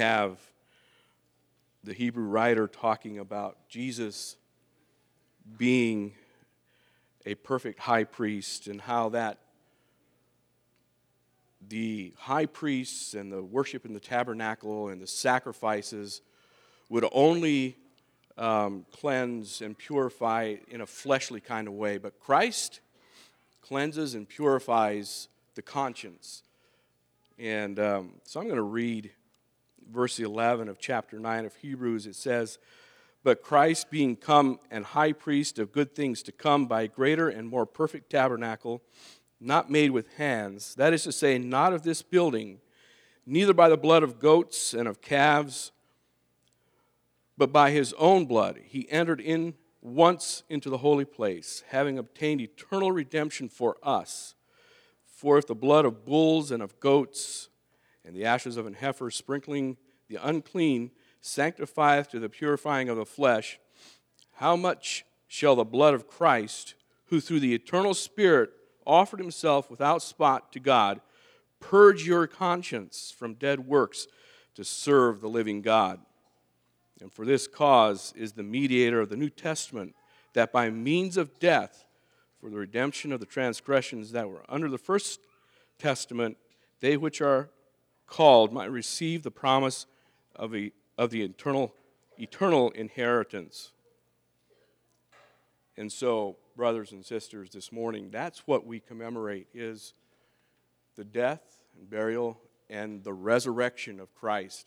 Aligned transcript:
have 0.00 0.38
the 1.84 1.92
Hebrew 1.92 2.24
writer 2.24 2.66
talking 2.66 3.18
about 3.18 3.68
Jesus 3.68 4.36
being 5.58 6.14
a 7.26 7.34
perfect 7.34 7.80
high 7.80 8.04
priest 8.04 8.66
and 8.66 8.80
how 8.80 9.10
that 9.10 9.40
the 11.68 12.14
high 12.16 12.46
priests 12.46 13.12
and 13.12 13.30
the 13.30 13.42
worship 13.42 13.84
in 13.84 13.92
the 13.92 14.00
tabernacle 14.00 14.88
and 14.88 15.02
the 15.02 15.06
sacrifices 15.06 16.22
would 16.88 17.04
only 17.12 17.76
um, 18.38 18.86
cleanse 18.90 19.60
and 19.60 19.76
purify 19.76 20.56
in 20.68 20.80
a 20.80 20.86
fleshly 20.86 21.42
kind 21.42 21.68
of 21.68 21.74
way, 21.74 21.98
but 21.98 22.18
Christ 22.18 22.80
cleanses 23.60 24.14
and 24.14 24.26
purifies 24.26 25.28
the 25.56 25.62
conscience. 25.62 26.42
And 27.38 27.78
um, 27.78 28.14
so 28.24 28.40
I'm 28.40 28.46
going 28.46 28.56
to 28.56 28.62
read 28.62 29.10
verse 29.90 30.18
11 30.18 30.68
of 30.68 30.78
chapter 30.78 31.18
9 31.18 31.44
of 31.44 31.54
Hebrews. 31.56 32.06
It 32.06 32.16
says, 32.16 32.58
But 33.22 33.42
Christ, 33.42 33.90
being 33.90 34.16
come 34.16 34.58
and 34.70 34.84
high 34.84 35.12
priest 35.12 35.58
of 35.58 35.72
good 35.72 35.94
things 35.94 36.22
to 36.24 36.32
come 36.32 36.66
by 36.66 36.82
a 36.82 36.88
greater 36.88 37.28
and 37.28 37.48
more 37.48 37.66
perfect 37.66 38.10
tabernacle, 38.10 38.82
not 39.40 39.70
made 39.70 39.90
with 39.90 40.14
hands, 40.14 40.74
that 40.76 40.92
is 40.92 41.04
to 41.04 41.12
say, 41.12 41.38
not 41.38 41.72
of 41.72 41.82
this 41.82 42.02
building, 42.02 42.60
neither 43.26 43.54
by 43.54 43.68
the 43.68 43.76
blood 43.76 44.02
of 44.02 44.18
goats 44.18 44.74
and 44.74 44.86
of 44.86 45.00
calves, 45.00 45.72
but 47.36 47.52
by 47.52 47.70
his 47.70 47.94
own 47.94 48.26
blood, 48.26 48.60
he 48.64 48.90
entered 48.90 49.20
in 49.20 49.54
once 49.80 50.42
into 50.50 50.68
the 50.68 50.78
holy 50.78 51.06
place, 51.06 51.62
having 51.68 51.98
obtained 51.98 52.40
eternal 52.40 52.92
redemption 52.92 53.48
for 53.48 53.76
us. 53.82 54.34
For 55.06 55.38
if 55.38 55.46
the 55.46 55.54
blood 55.54 55.84
of 55.84 56.04
bulls 56.04 56.50
and 56.50 56.62
of 56.62 56.78
goats 56.80 57.49
and 58.04 58.14
the 58.14 58.24
ashes 58.24 58.56
of 58.56 58.66
an 58.66 58.74
heifer 58.74 59.10
sprinkling 59.10 59.76
the 60.08 60.18
unclean 60.26 60.90
sanctifieth 61.20 62.08
to 62.10 62.18
the 62.18 62.28
purifying 62.28 62.88
of 62.88 62.96
the 62.96 63.06
flesh, 63.06 63.58
how 64.34 64.56
much 64.56 65.04
shall 65.28 65.54
the 65.54 65.64
blood 65.64 65.94
of 65.94 66.08
Christ, 66.08 66.74
who 67.06 67.20
through 67.20 67.40
the 67.40 67.54
eternal 67.54 67.94
Spirit 67.94 68.50
offered 68.86 69.20
himself 69.20 69.70
without 69.70 70.02
spot 70.02 70.52
to 70.52 70.60
God, 70.60 71.00
purge 71.60 72.06
your 72.06 72.26
conscience 72.26 73.14
from 73.16 73.34
dead 73.34 73.60
works 73.60 74.08
to 74.54 74.64
serve 74.64 75.20
the 75.20 75.28
living 75.28 75.62
God. 75.62 76.00
And 77.00 77.12
for 77.12 77.24
this 77.24 77.46
cause 77.46 78.12
is 78.16 78.32
the 78.32 78.42
mediator 78.42 79.00
of 79.00 79.08
the 79.08 79.16
New 79.16 79.30
Testament, 79.30 79.94
that 80.34 80.52
by 80.52 80.70
means 80.70 81.16
of 81.16 81.38
death, 81.38 81.84
for 82.40 82.50
the 82.50 82.56
redemption 82.56 83.12
of 83.12 83.20
the 83.20 83.26
transgressions 83.26 84.12
that 84.12 84.28
were 84.28 84.44
under 84.48 84.68
the 84.68 84.78
first 84.78 85.20
testament, 85.78 86.36
they 86.80 86.96
which 86.96 87.20
are 87.20 87.50
called 88.10 88.52
might 88.52 88.70
receive 88.70 89.22
the 89.22 89.30
promise 89.30 89.86
of, 90.36 90.54
a, 90.54 90.72
of 90.98 91.10
the 91.10 91.22
eternal, 91.22 91.74
eternal 92.18 92.70
inheritance. 92.72 93.72
And 95.76 95.90
so, 95.90 96.36
brothers 96.56 96.92
and 96.92 97.06
sisters, 97.06 97.50
this 97.50 97.72
morning, 97.72 98.10
that's 98.10 98.46
what 98.46 98.66
we 98.66 98.80
commemorate 98.80 99.46
is 99.54 99.94
the 100.96 101.04
death 101.04 101.64
and 101.78 101.88
burial 101.88 102.38
and 102.68 103.02
the 103.02 103.14
resurrection 103.14 103.98
of 103.98 104.14
Christ 104.14 104.66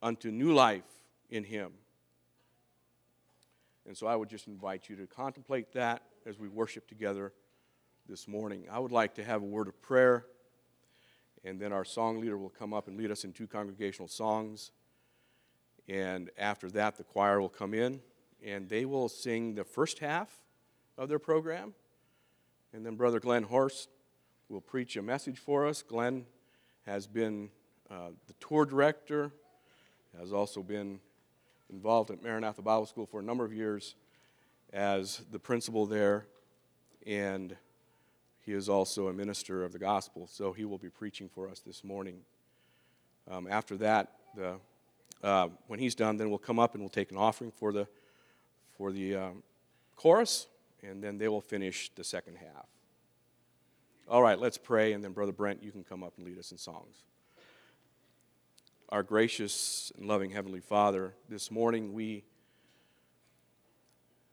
unto 0.00 0.30
new 0.30 0.52
life 0.52 0.84
in 1.30 1.42
him. 1.42 1.72
And 3.86 3.96
so 3.96 4.06
I 4.06 4.14
would 4.14 4.28
just 4.28 4.46
invite 4.46 4.88
you 4.88 4.96
to 4.96 5.06
contemplate 5.06 5.72
that 5.72 6.02
as 6.26 6.38
we 6.38 6.46
worship 6.46 6.86
together 6.86 7.32
this 8.08 8.28
morning. 8.28 8.64
I 8.70 8.78
would 8.78 8.92
like 8.92 9.14
to 9.14 9.24
have 9.24 9.42
a 9.42 9.46
word 9.46 9.66
of 9.66 9.80
prayer, 9.82 10.26
and 11.44 11.60
then 11.60 11.72
our 11.72 11.84
song 11.84 12.20
leader 12.20 12.36
will 12.36 12.48
come 12.48 12.74
up 12.74 12.88
and 12.88 12.96
lead 12.96 13.10
us 13.10 13.24
in 13.24 13.32
two 13.32 13.46
congregational 13.46 14.08
songs. 14.08 14.70
And 15.88 16.30
after 16.36 16.70
that, 16.72 16.96
the 16.96 17.04
choir 17.04 17.40
will 17.40 17.48
come 17.48 17.74
in 17.74 18.00
and 18.44 18.68
they 18.68 18.84
will 18.84 19.08
sing 19.08 19.54
the 19.54 19.64
first 19.64 19.98
half 19.98 20.40
of 20.96 21.08
their 21.08 21.18
program. 21.18 21.74
And 22.72 22.84
then 22.84 22.96
Brother 22.96 23.20
Glenn 23.20 23.44
Horst 23.44 23.88
will 24.48 24.60
preach 24.60 24.96
a 24.96 25.02
message 25.02 25.38
for 25.38 25.66
us. 25.66 25.82
Glenn 25.82 26.26
has 26.86 27.06
been 27.06 27.50
uh, 27.90 28.10
the 28.26 28.34
tour 28.34 28.64
director, 28.64 29.32
has 30.18 30.32
also 30.32 30.62
been 30.62 31.00
involved 31.70 32.10
at 32.10 32.22
Maranatha 32.22 32.62
Bible 32.62 32.86
School 32.86 33.06
for 33.06 33.20
a 33.20 33.22
number 33.22 33.44
of 33.44 33.52
years 33.52 33.94
as 34.72 35.22
the 35.30 35.38
principal 35.38 35.86
there, 35.86 36.26
and 37.06 37.56
he 38.48 38.54
is 38.54 38.70
also 38.70 39.08
a 39.08 39.12
minister 39.12 39.62
of 39.62 39.74
the 39.74 39.78
gospel, 39.78 40.26
so 40.26 40.54
he 40.54 40.64
will 40.64 40.78
be 40.78 40.88
preaching 40.88 41.28
for 41.28 41.50
us 41.50 41.60
this 41.60 41.84
morning. 41.84 42.22
Um, 43.30 43.46
after 43.46 43.76
that, 43.76 44.12
the, 44.34 44.54
uh, 45.22 45.48
when 45.66 45.78
he's 45.78 45.94
done, 45.94 46.16
then 46.16 46.30
we'll 46.30 46.38
come 46.38 46.58
up 46.58 46.72
and 46.72 46.82
we'll 46.82 46.88
take 46.88 47.10
an 47.10 47.18
offering 47.18 47.50
for 47.50 47.72
the 47.74 47.86
for 48.78 48.90
the 48.90 49.16
um, 49.16 49.42
chorus, 49.96 50.46
and 50.82 51.04
then 51.04 51.18
they 51.18 51.28
will 51.28 51.42
finish 51.42 51.90
the 51.94 52.02
second 52.02 52.36
half. 52.36 52.66
All 54.08 54.22
right, 54.22 54.38
let's 54.38 54.56
pray, 54.56 54.94
and 54.94 55.04
then 55.04 55.12
Brother 55.12 55.32
Brent, 55.32 55.62
you 55.62 55.70
can 55.70 55.84
come 55.84 56.02
up 56.02 56.14
and 56.16 56.24
lead 56.24 56.38
us 56.38 56.50
in 56.50 56.56
songs. 56.56 57.02
Our 58.88 59.02
gracious 59.02 59.92
and 59.98 60.08
loving 60.08 60.30
Heavenly 60.30 60.60
Father, 60.60 61.12
this 61.28 61.50
morning 61.50 61.92
we 61.92 62.24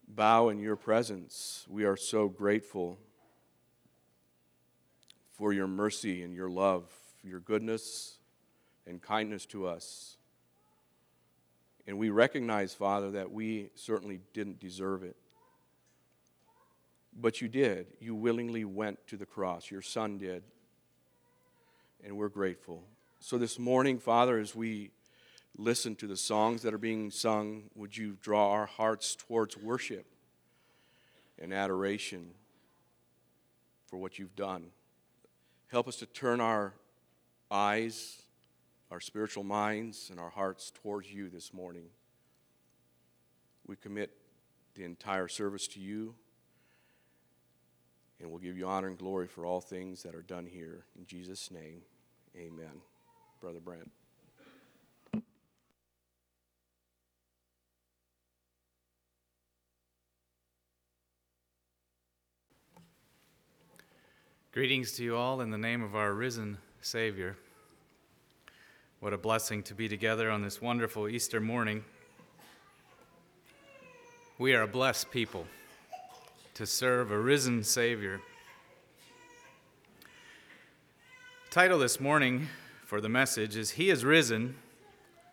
bow 0.07 0.47
in 0.47 0.57
your 0.57 0.77
presence. 0.77 1.65
We 1.67 1.83
are 1.83 1.97
so 1.97 2.29
grateful 2.29 2.97
for 5.37 5.51
your 5.51 5.67
mercy 5.67 6.23
and 6.23 6.33
your 6.33 6.49
love, 6.49 6.85
your 7.23 7.39
goodness 7.39 8.17
and 8.87 9.01
kindness 9.01 9.45
to 9.47 9.67
us. 9.67 10.17
And 11.87 11.97
we 11.97 12.09
recognize, 12.09 12.73
Father, 12.73 13.11
that 13.11 13.31
we 13.31 13.69
certainly 13.75 14.21
didn't 14.33 14.59
deserve 14.59 15.03
it. 15.03 15.15
But 17.15 17.41
you 17.41 17.47
did. 17.47 17.87
You 17.99 18.15
willingly 18.15 18.65
went 18.65 19.05
to 19.07 19.17
the 19.17 19.25
cross. 19.25 19.69
Your 19.69 19.81
Son 19.81 20.17
did. 20.17 20.43
And 22.03 22.17
we're 22.17 22.29
grateful. 22.29 22.83
So 23.19 23.37
this 23.37 23.59
morning, 23.59 23.99
Father, 23.99 24.37
as 24.37 24.55
we 24.55 24.91
listen 25.57 25.95
to 25.95 26.07
the 26.07 26.17
songs 26.17 26.61
that 26.63 26.73
are 26.73 26.79
being 26.79 27.11
sung, 27.11 27.63
would 27.75 27.95
you 27.95 28.17
draw 28.21 28.51
our 28.51 28.65
hearts 28.65 29.15
towards 29.15 29.57
worship 29.57 30.05
and 31.39 31.53
adoration 31.53 32.31
for 33.87 33.97
what 33.97 34.19
you've 34.19 34.35
done? 34.35 34.67
Help 35.75 35.89
us 35.89 35.97
to 35.97 36.05
turn 36.05 36.39
our 36.39 36.71
eyes 37.51 38.21
our 38.91 39.01
spiritual 39.01 39.43
minds 39.43 40.07
and 40.09 40.21
our 40.21 40.29
hearts 40.29 40.71
towards 40.71 41.11
you 41.11 41.27
this 41.27 41.53
morning. 41.53 41.87
We 43.67 43.75
commit 43.75 44.11
the 44.75 44.85
entire 44.85 45.27
service 45.27 45.67
to 45.67 45.81
you, 45.81 46.15
and 48.21 48.29
we'll 48.29 48.39
give 48.39 48.57
you 48.57 48.65
honor 48.65 48.87
and 48.87 48.97
glory 48.97 49.27
for 49.27 49.45
all 49.45 49.59
things 49.59 50.01
that 50.03 50.15
are 50.15 50.21
done 50.21 50.45
here. 50.45 50.85
In 50.97 51.05
Jesus' 51.05 51.51
name, 51.51 51.81
amen. 52.37 52.79
Brother 53.41 53.59
Brent. 53.59 53.91
Greetings 64.55 64.93
to 64.93 65.03
you 65.03 65.17
all 65.17 65.41
in 65.41 65.51
the 65.51 65.57
name 65.57 65.83
of 65.83 65.97
our 65.97 66.13
risen 66.13 66.57
Savior. 66.79 67.35
What 69.01 69.11
a 69.11 69.17
blessing 69.17 69.63
to 69.63 69.73
be 69.73 69.89
together 69.89 70.31
on 70.31 70.43
this 70.43 70.61
wonderful 70.61 71.09
Easter 71.09 71.41
morning. 71.41 71.83
We 74.37 74.55
are 74.55 74.61
a 74.61 74.67
blessed 74.67 75.11
people 75.11 75.45
to 76.53 76.65
serve 76.65 77.11
a 77.11 77.19
risen 77.19 77.65
Savior. 77.65 78.21
Title 81.49 81.79
this 81.79 81.99
morning 81.99 82.47
for 82.85 83.01
the 83.01 83.09
message 83.09 83.57
is 83.57 83.71
He 83.71 83.89
is 83.89 84.05
risen 84.05 84.55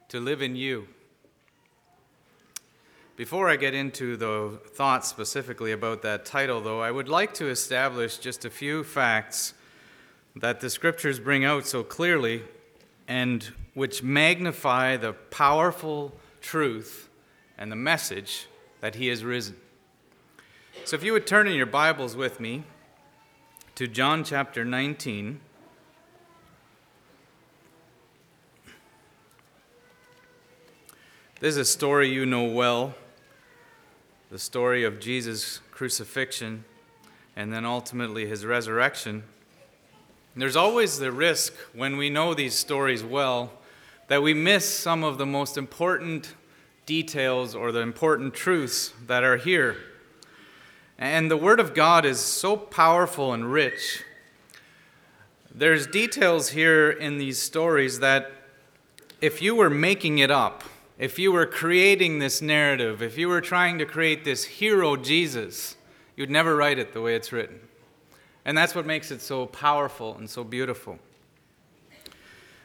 to 0.09 0.19
live 0.19 0.43
in 0.43 0.57
you. 0.57 0.89
Before 3.23 3.49
I 3.49 3.55
get 3.55 3.73
into 3.73 4.17
the 4.17 4.59
thoughts 4.75 5.07
specifically 5.07 5.71
about 5.71 6.03
that 6.03 6.25
title, 6.25 6.61
though, 6.61 6.81
I 6.81 6.91
would 6.91 7.09
like 7.09 7.33
to 7.35 7.49
establish 7.51 8.19
just 8.19 8.45
a 8.45 8.51
few 8.51 8.83
facts 8.83 9.55
that 10.35 10.61
the 10.61 10.69
scriptures 10.69 11.21
bring 11.21 11.45
out 11.45 11.65
so 11.65 11.85
clearly 11.85 12.43
and 13.07 13.53
which 13.75 14.03
magnify 14.03 14.97
the 14.97 15.13
powerful 15.13 16.13
truth 16.41 17.09
and 17.57 17.71
the 17.71 17.77
message 17.77 18.49
that 18.81 18.97
he 18.97 19.07
has 19.07 19.23
risen. 19.23 19.55
So, 20.85 20.97
if 20.97 21.05
you 21.05 21.13
would 21.13 21.25
turn 21.25 21.47
in 21.47 21.55
your 21.55 21.67
Bibles 21.67 22.17
with 22.17 22.41
me 22.41 22.65
to 23.77 23.87
John 23.87 24.25
chapter 24.25 24.65
19. 24.65 25.41
This 31.39 31.55
is 31.55 31.59
a 31.59 31.65
story 31.65 32.09
you 32.09 32.27
know 32.27 32.47
well 32.47 32.97
the 34.33 34.39
story 34.39 34.83
of 34.83 34.99
Jesus' 34.99 35.61
crucifixion 35.73 36.65
and 37.37 37.53
then 37.53 37.67
ultimately 37.67 38.25
his 38.25 38.47
resurrection. 38.47 39.25
There's 40.35 40.57
always 40.57 40.99
the 40.99 41.13
risk 41.13 41.53
when 41.75 41.99
we 41.99 42.09
know 42.09 42.33
these 42.33 42.55
stories 42.55 43.05
well 43.05 43.53
that 44.09 44.23
we 44.23 44.33
miss 44.33 44.67
some 44.67 45.05
of 45.05 45.19
the 45.19 45.27
most 45.27 45.59
important 45.59 46.35
details 46.87 47.55
or 47.55 47.73
the 47.73 47.81
important 47.81 48.33
truths 48.33 48.95
that 49.07 49.23
are 49.23 49.37
here. 49.37 49.77
And 50.99 51.31
the 51.31 51.37
Word 51.37 51.61
of 51.61 51.75
God 51.75 52.07
is 52.07 52.19
so 52.19 52.57
powerful 52.57 53.35
and 53.35 53.53
rich. 53.53 54.03
There's 55.55 55.87
details 55.87 56.49
here 56.49 56.91
in 56.91 57.19
these 57.19 57.39
stories 57.39 57.99
that 57.99 58.33
if 59.21 59.43
you 59.43 59.55
were 59.55 59.69
making 59.69 60.21
it 60.21 60.31
up, 60.31 60.65
if 60.99 61.19
you 61.19 61.33
were 61.33 61.47
creating 61.47 62.19
this 62.19 62.43
narrative, 62.43 63.03
if 63.03 63.19
you 63.19 63.29
were 63.29 63.41
trying 63.41 63.79
to 63.79 63.87
create 63.87 64.25
this 64.25 64.45
hero 64.45 64.97
Jesus, 64.97 65.77
you'd 66.17 66.31
never 66.31 66.55
write 66.55 66.79
it 66.79 66.93
the 66.93 67.01
way 67.01 67.15
it's 67.15 67.33
written. 67.33 67.61
And 68.45 68.57
that's 68.57 68.75
what 68.75 68.87
makes 68.87 69.11
it 69.11 69.21
so 69.21 69.47
powerful 69.47 70.17
and 70.17 70.29
so 70.29 70.45
beautiful. 70.45 70.99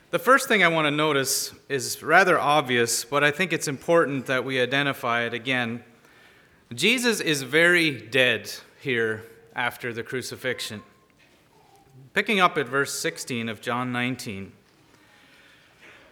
The 0.09 0.19
first 0.19 0.47
thing 0.47 0.63
I 0.63 0.69
want 0.69 0.85
to 0.85 0.91
notice 0.91 1.53
is 1.67 2.01
rather 2.01 2.39
obvious, 2.39 3.03
but 3.03 3.23
I 3.23 3.31
think 3.31 3.51
it's 3.51 3.67
important 3.67 4.25
that 4.27 4.45
we 4.45 4.59
identify 4.59 5.23
it 5.23 5.33
again. 5.33 5.83
Jesus 6.73 7.19
is 7.19 7.43
very 7.43 7.91
dead 7.91 8.49
here 8.79 9.23
after 9.55 9.91
the 9.91 10.03
crucifixion. 10.03 10.81
Picking 12.13 12.39
up 12.39 12.57
at 12.57 12.67
verse 12.67 12.97
16 12.97 13.49
of 13.49 13.61
John 13.61 13.91
19. 13.91 14.53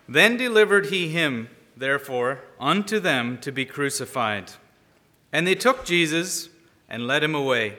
Then 0.08 0.38
delivered 0.38 0.88
he 0.88 1.10
him, 1.10 1.50
therefore, 1.78 2.42
unto 2.60 3.00
them 3.00 3.38
to 3.40 3.52
be 3.52 3.66
crucified. 3.66 4.52
And 5.32 5.46
they 5.46 5.56
took 5.56 5.86
Jesus 5.86 6.50
and 6.90 7.08
led 7.08 7.24
him 7.24 7.36
away. 7.36 7.78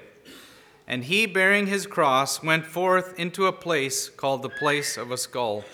And 0.86 1.04
he, 1.04 1.26
bearing 1.26 1.66
his 1.66 1.86
cross, 1.86 2.42
went 2.42 2.66
forth 2.66 3.18
into 3.18 3.46
a 3.46 3.52
place 3.52 4.08
called 4.08 4.42
the 4.42 4.48
place 4.48 4.96
of 4.96 5.10
a 5.10 5.16
skull, 5.16 5.64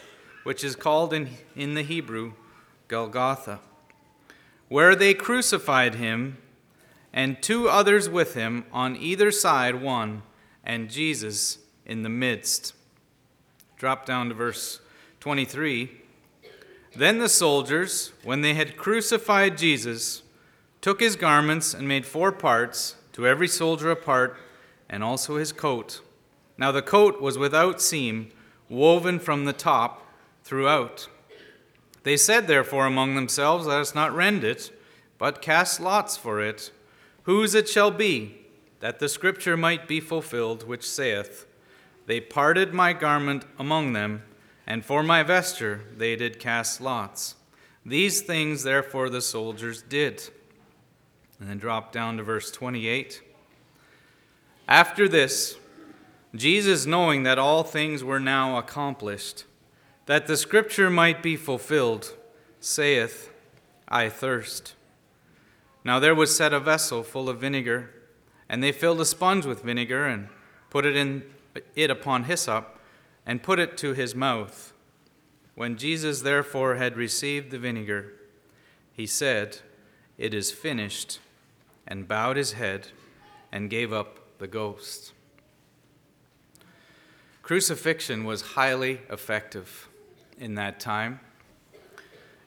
which 0.45 0.65
is 0.65 0.77
called 0.77 1.13
in, 1.13 1.31
in 1.55 1.75
the 1.75 1.83
Hebrew 1.83 2.33
Golgotha, 2.89 3.61
where 4.69 4.95
they 4.95 5.13
crucified 5.13 5.97
him, 5.97 6.39
and 7.13 7.43
two 7.43 7.69
others 7.69 8.09
with 8.09 8.35
him, 8.35 8.65
on 8.73 8.97
either 8.97 9.31
side 9.31 9.83
one, 9.83 10.23
and 10.65 10.91
Jesus 10.91 11.59
in 11.85 12.03
the 12.03 12.09
midst. 12.09 12.75
Drop 13.77 14.07
down 14.07 14.29
to 14.29 14.35
verse 14.35 14.81
23. 15.21 16.02
Then 16.95 17.19
the 17.19 17.29
soldiers, 17.29 18.13
when 18.23 18.43
they 18.43 18.55
had 18.55 18.77
crucified 18.77 19.57
Jesus, 19.57 20.23
took 20.81 21.01
his 21.01 21.17
garments 21.17 21.73
and 21.73 21.89
made 21.89 22.05
four 22.05 22.33
parts, 22.33 22.97
to 23.13 23.27
every 23.27 23.49
soldier 23.49 23.91
a 23.91 23.97
part 23.97 24.37
and 24.89 25.03
also 25.03 25.37
his 25.37 25.53
coat. 25.53 26.01
Now 26.59 26.73
the 26.73 26.83
coat 26.83 27.21
was 27.21 27.39
without 27.39 27.81
seam, 27.81 28.31
woven 28.69 29.19
from 29.19 29.45
the 29.45 29.53
top 29.53 30.07
throughout. 30.45 31.09
They 32.03 32.17
said, 32.17 32.47
therefore, 32.47 32.87
among 32.87 33.15
themselves, 33.15 33.67
Let 33.67 33.81
us 33.81 33.95
not 33.95 34.15
rend 34.15 34.45
it, 34.45 34.71
but 35.19 35.43
cast 35.43 35.81
lots 35.81 36.17
for 36.17 36.41
it, 36.41 36.73
whose 37.25 37.55
it 37.55 37.69
shall 37.69 37.91
be, 37.91 38.37
that 38.81 38.99
the 38.99 39.09
scripture 39.09 39.57
might 39.57 39.87
be 39.87 40.01
fulfilled, 40.01 40.67
which 40.67 40.89
saith, 40.89 41.47
They 42.07 42.21
parted 42.21 42.75
my 42.75 42.93
garment 42.93 43.45
among 43.59 43.93
them, 43.93 44.25
and 44.67 44.85
for 44.85 45.03
my 45.03 45.23
vesture 45.23 45.83
they 45.97 46.17
did 46.17 46.39
cast 46.39 46.81
lots. 46.81 47.37
These 47.85 48.21
things, 48.21 48.63
therefore, 48.63 49.11
the 49.11 49.21
soldiers 49.21 49.83
did. 49.83 50.23
And 51.41 51.49
then 51.49 51.59
drop 51.59 51.91
down 51.91 52.17
to 52.19 52.23
verse 52.23 52.51
28. 52.51 53.21
After 54.69 55.09
this, 55.09 55.57
Jesus, 56.35 56.87
knowing 56.87 57.25
that 57.25 57.39
all 57.39 57.65
things 57.65 58.05
were 58.05 58.21
now 58.21 58.57
accomplished, 58.57 59.45
that 60.07 60.27
the 60.27 60.37
scripture 60.37 60.89
might 60.89 61.23
be 61.23 61.37
fulfilled, 61.37 62.17
saith, 62.61 63.31
I 63.89 64.09
thirst. 64.09 64.75
Now 65.85 65.99
there 65.99 66.15
was 66.15 66.35
set 66.35 66.53
a 66.53 66.61
vessel 66.61 67.03
full 67.03 67.29
of 67.29 67.41
vinegar, 67.41 67.91
and 68.49 68.63
they 68.63 68.73
filled 68.73 69.01
a 69.01 69.05
sponge 69.05 69.45
with 69.45 69.63
vinegar, 69.63 70.07
and 70.07 70.29
put 70.71 70.87
it 70.87 70.97
in 70.97 71.25
it 71.75 71.91
upon 71.91 72.25
hyssop, 72.25 72.79
and 73.27 73.43
put 73.43 73.59
it 73.59 73.77
to 73.79 73.93
his 73.93 74.15
mouth. 74.15 74.73
When 75.55 75.77
Jesus 75.77 76.23
therefore 76.23 76.77
had 76.77 76.97
received 76.97 77.51
the 77.51 77.59
vinegar, 77.59 78.13
he 78.93 79.07
said, 79.07 79.59
It 80.19 80.35
is 80.35 80.51
finished, 80.51 81.19
and 81.87 82.09
bowed 82.09 82.37
his 82.37 82.53
head, 82.53 82.89
and 83.51 83.71
gave 83.71 83.93
up 83.93 84.39
the 84.39 84.47
ghost. 84.47 85.13
Crucifixion 87.43 88.25
was 88.25 88.43
highly 88.43 89.01
effective 89.11 89.89
in 90.39 90.55
that 90.55 90.81
time. 90.81 91.21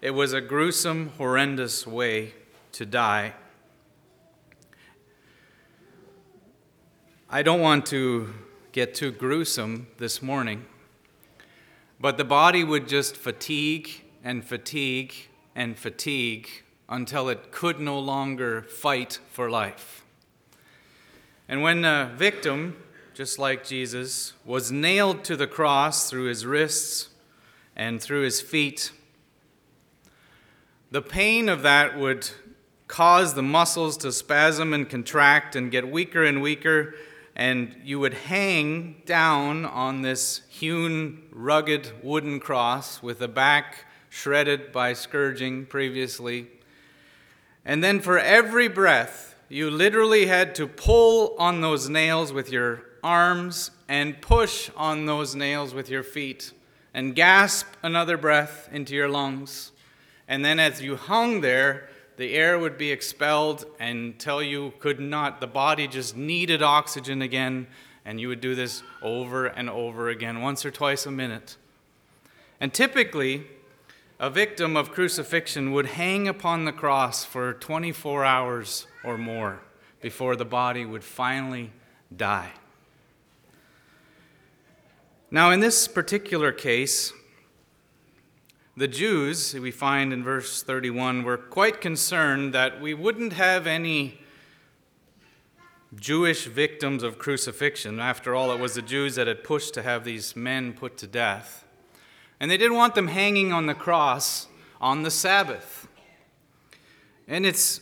It 0.01 0.11
was 0.11 0.33
a 0.33 0.41
gruesome, 0.41 1.09
horrendous 1.17 1.85
way 1.85 2.33
to 2.73 2.85
die. 2.85 3.33
I 7.29 7.41
don't 7.41 7.59
want 7.59 7.85
to 7.87 8.33
get 8.75 8.93
too 8.93 9.09
gruesome 9.09 9.87
this 9.99 10.21
morning, 10.21 10.65
but 11.97 12.17
the 12.17 12.25
body 12.25 12.61
would 12.61 12.89
just 12.89 13.15
fatigue 13.15 13.89
and 14.21 14.43
fatigue 14.43 15.13
and 15.55 15.79
fatigue 15.79 16.49
until 16.89 17.29
it 17.29 17.53
could 17.53 17.79
no 17.79 17.97
longer 17.97 18.61
fight 18.63 19.17
for 19.31 19.49
life. 19.49 20.03
And 21.47 21.61
when 21.61 21.85
a 21.85 22.11
victim, 22.17 22.75
just 23.13 23.39
like 23.39 23.63
Jesus, 23.63 24.33
was 24.43 24.73
nailed 24.73 25.23
to 25.23 25.37
the 25.37 25.47
cross 25.47 26.09
through 26.09 26.25
his 26.25 26.45
wrists 26.45 27.07
and 27.77 28.01
through 28.01 28.23
his 28.23 28.41
feet, 28.41 28.91
the 30.91 31.01
pain 31.01 31.47
of 31.47 31.61
that 31.61 31.97
would 31.97 32.29
cause 32.89 33.35
the 33.35 33.41
muscles 33.41 33.95
to 33.95 34.11
spasm 34.11 34.73
and 34.73 34.89
contract 34.89 35.55
and 35.55 35.71
get 35.71 35.89
weaker 35.89 36.25
and 36.25 36.41
weaker, 36.41 36.93
and 37.35 37.75
you 37.83 37.99
would 37.99 38.13
hang 38.13 39.01
down 39.05 39.65
on 39.65 40.01
this 40.01 40.41
hewn, 40.47 41.23
rugged 41.31 41.91
wooden 42.01 42.39
cross 42.39 43.03
with 43.03 43.19
the 43.19 43.27
back 43.27 43.85
shredded 44.09 44.71
by 44.71 44.93
scourging 44.93 45.65
previously. 45.65 46.47
And 47.65 47.83
then 47.83 47.99
for 47.99 48.17
every 48.17 48.69
breath, 48.69 49.35
you 49.49 49.69
literally 49.69 50.27
had 50.27 50.55
to 50.55 50.67
pull 50.67 51.35
on 51.37 51.61
those 51.61 51.89
nails 51.89 52.31
with 52.31 52.51
your 52.51 52.83
arms 53.03 53.71
and 53.89 54.21
push 54.21 54.69
on 54.77 55.05
those 55.05 55.35
nails 55.35 55.73
with 55.73 55.89
your 55.89 56.03
feet 56.03 56.53
and 56.93 57.13
gasp 57.13 57.67
another 57.83 58.17
breath 58.17 58.69
into 58.71 58.95
your 58.95 59.09
lungs. 59.09 59.71
And 60.27 60.43
then 60.45 60.59
as 60.59 60.81
you 60.81 60.95
hung 60.95 61.41
there, 61.41 61.89
the 62.17 62.33
air 62.33 62.57
would 62.57 62.77
be 62.77 62.91
expelled 62.91 63.65
until 63.79 64.41
you 64.41 64.73
could 64.79 64.99
not, 64.99 65.41
the 65.41 65.47
body 65.47 65.87
just 65.87 66.15
needed 66.15 66.61
oxygen 66.61 67.21
again, 67.21 67.67
and 68.05 68.19
you 68.19 68.27
would 68.27 68.41
do 68.41 68.55
this 68.55 68.83
over 69.01 69.47
and 69.47 69.69
over 69.69 70.09
again, 70.09 70.41
once 70.41 70.65
or 70.65 70.71
twice 70.71 71.05
a 71.05 71.11
minute. 71.11 71.57
And 72.59 72.73
typically, 72.73 73.45
a 74.19 74.29
victim 74.29 74.77
of 74.77 74.91
crucifixion 74.91 75.71
would 75.73 75.87
hang 75.87 76.27
upon 76.27 76.65
the 76.65 76.71
cross 76.71 77.25
for 77.25 77.53
24 77.53 78.23
hours 78.23 78.87
or 79.03 79.17
more 79.17 79.59
before 80.01 80.35
the 80.35 80.45
body 80.45 80.85
would 80.85 81.03
finally 81.03 81.71
die. 82.15 82.51
Now, 85.29 85.51
in 85.51 85.59
this 85.59 85.87
particular 85.87 86.53
case, 86.53 87.11
the 88.77 88.87
Jews, 88.87 89.53
we 89.53 89.71
find 89.71 90.11
in 90.11 90.23
verse 90.23 90.61
31, 90.61 91.23
were 91.23 91.37
quite 91.37 91.79
concerned 91.79 92.53
that 92.53 92.81
we 92.81 92.93
wouldn't 92.93 93.33
have 93.33 93.67
any 93.67 94.19
Jewish 95.95 96.45
victims 96.45 97.01
of 97.01 97.17
crucifixion. 97.17 98.01
After 98.01 98.35
all, 98.35 98.51
it 98.51 98.59
was 98.59 98.75
the 98.75 98.81
Jews 98.81 99.15
that 99.15 99.27
had 99.27 99.45
pushed 99.45 99.73
to 99.75 99.81
have 99.81 100.03
these 100.03 100.35
men 100.35 100.73
put 100.73 100.97
to 100.97 101.07
death. 101.07 101.63
And 102.39 102.51
they 102.51 102.57
didn't 102.57 102.75
want 102.75 102.95
them 102.95 103.07
hanging 103.07 103.53
on 103.53 103.65
the 103.65 103.73
cross 103.73 104.47
on 104.81 105.03
the 105.03 105.11
Sabbath. 105.11 105.87
And 107.29 107.45
it's 107.45 107.79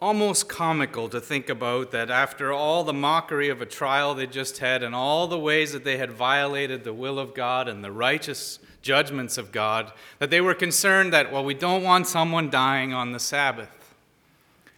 almost 0.00 0.48
comical 0.48 1.10
to 1.10 1.20
think 1.20 1.50
about 1.50 1.90
that 1.90 2.10
after 2.10 2.50
all 2.50 2.82
the 2.82 2.94
mockery 2.94 3.50
of 3.50 3.60
a 3.60 3.66
trial 3.66 4.14
they 4.14 4.26
just 4.26 4.58
had 4.58 4.82
and 4.82 4.94
all 4.94 5.26
the 5.26 5.38
ways 5.38 5.72
that 5.72 5.84
they 5.84 5.98
had 5.98 6.10
violated 6.10 6.84
the 6.84 6.94
will 6.94 7.18
of 7.18 7.34
God 7.34 7.68
and 7.68 7.84
the 7.84 7.92
righteous 7.92 8.58
judgments 8.82 9.38
of 9.38 9.52
God, 9.52 9.92
that 10.18 10.30
they 10.30 10.40
were 10.40 10.54
concerned 10.54 11.12
that, 11.12 11.32
well, 11.32 11.44
we 11.44 11.54
don't 11.54 11.82
want 11.82 12.06
someone 12.06 12.50
dying 12.50 12.92
on 12.92 13.12
the 13.12 13.18
Sabbath. 13.18 13.94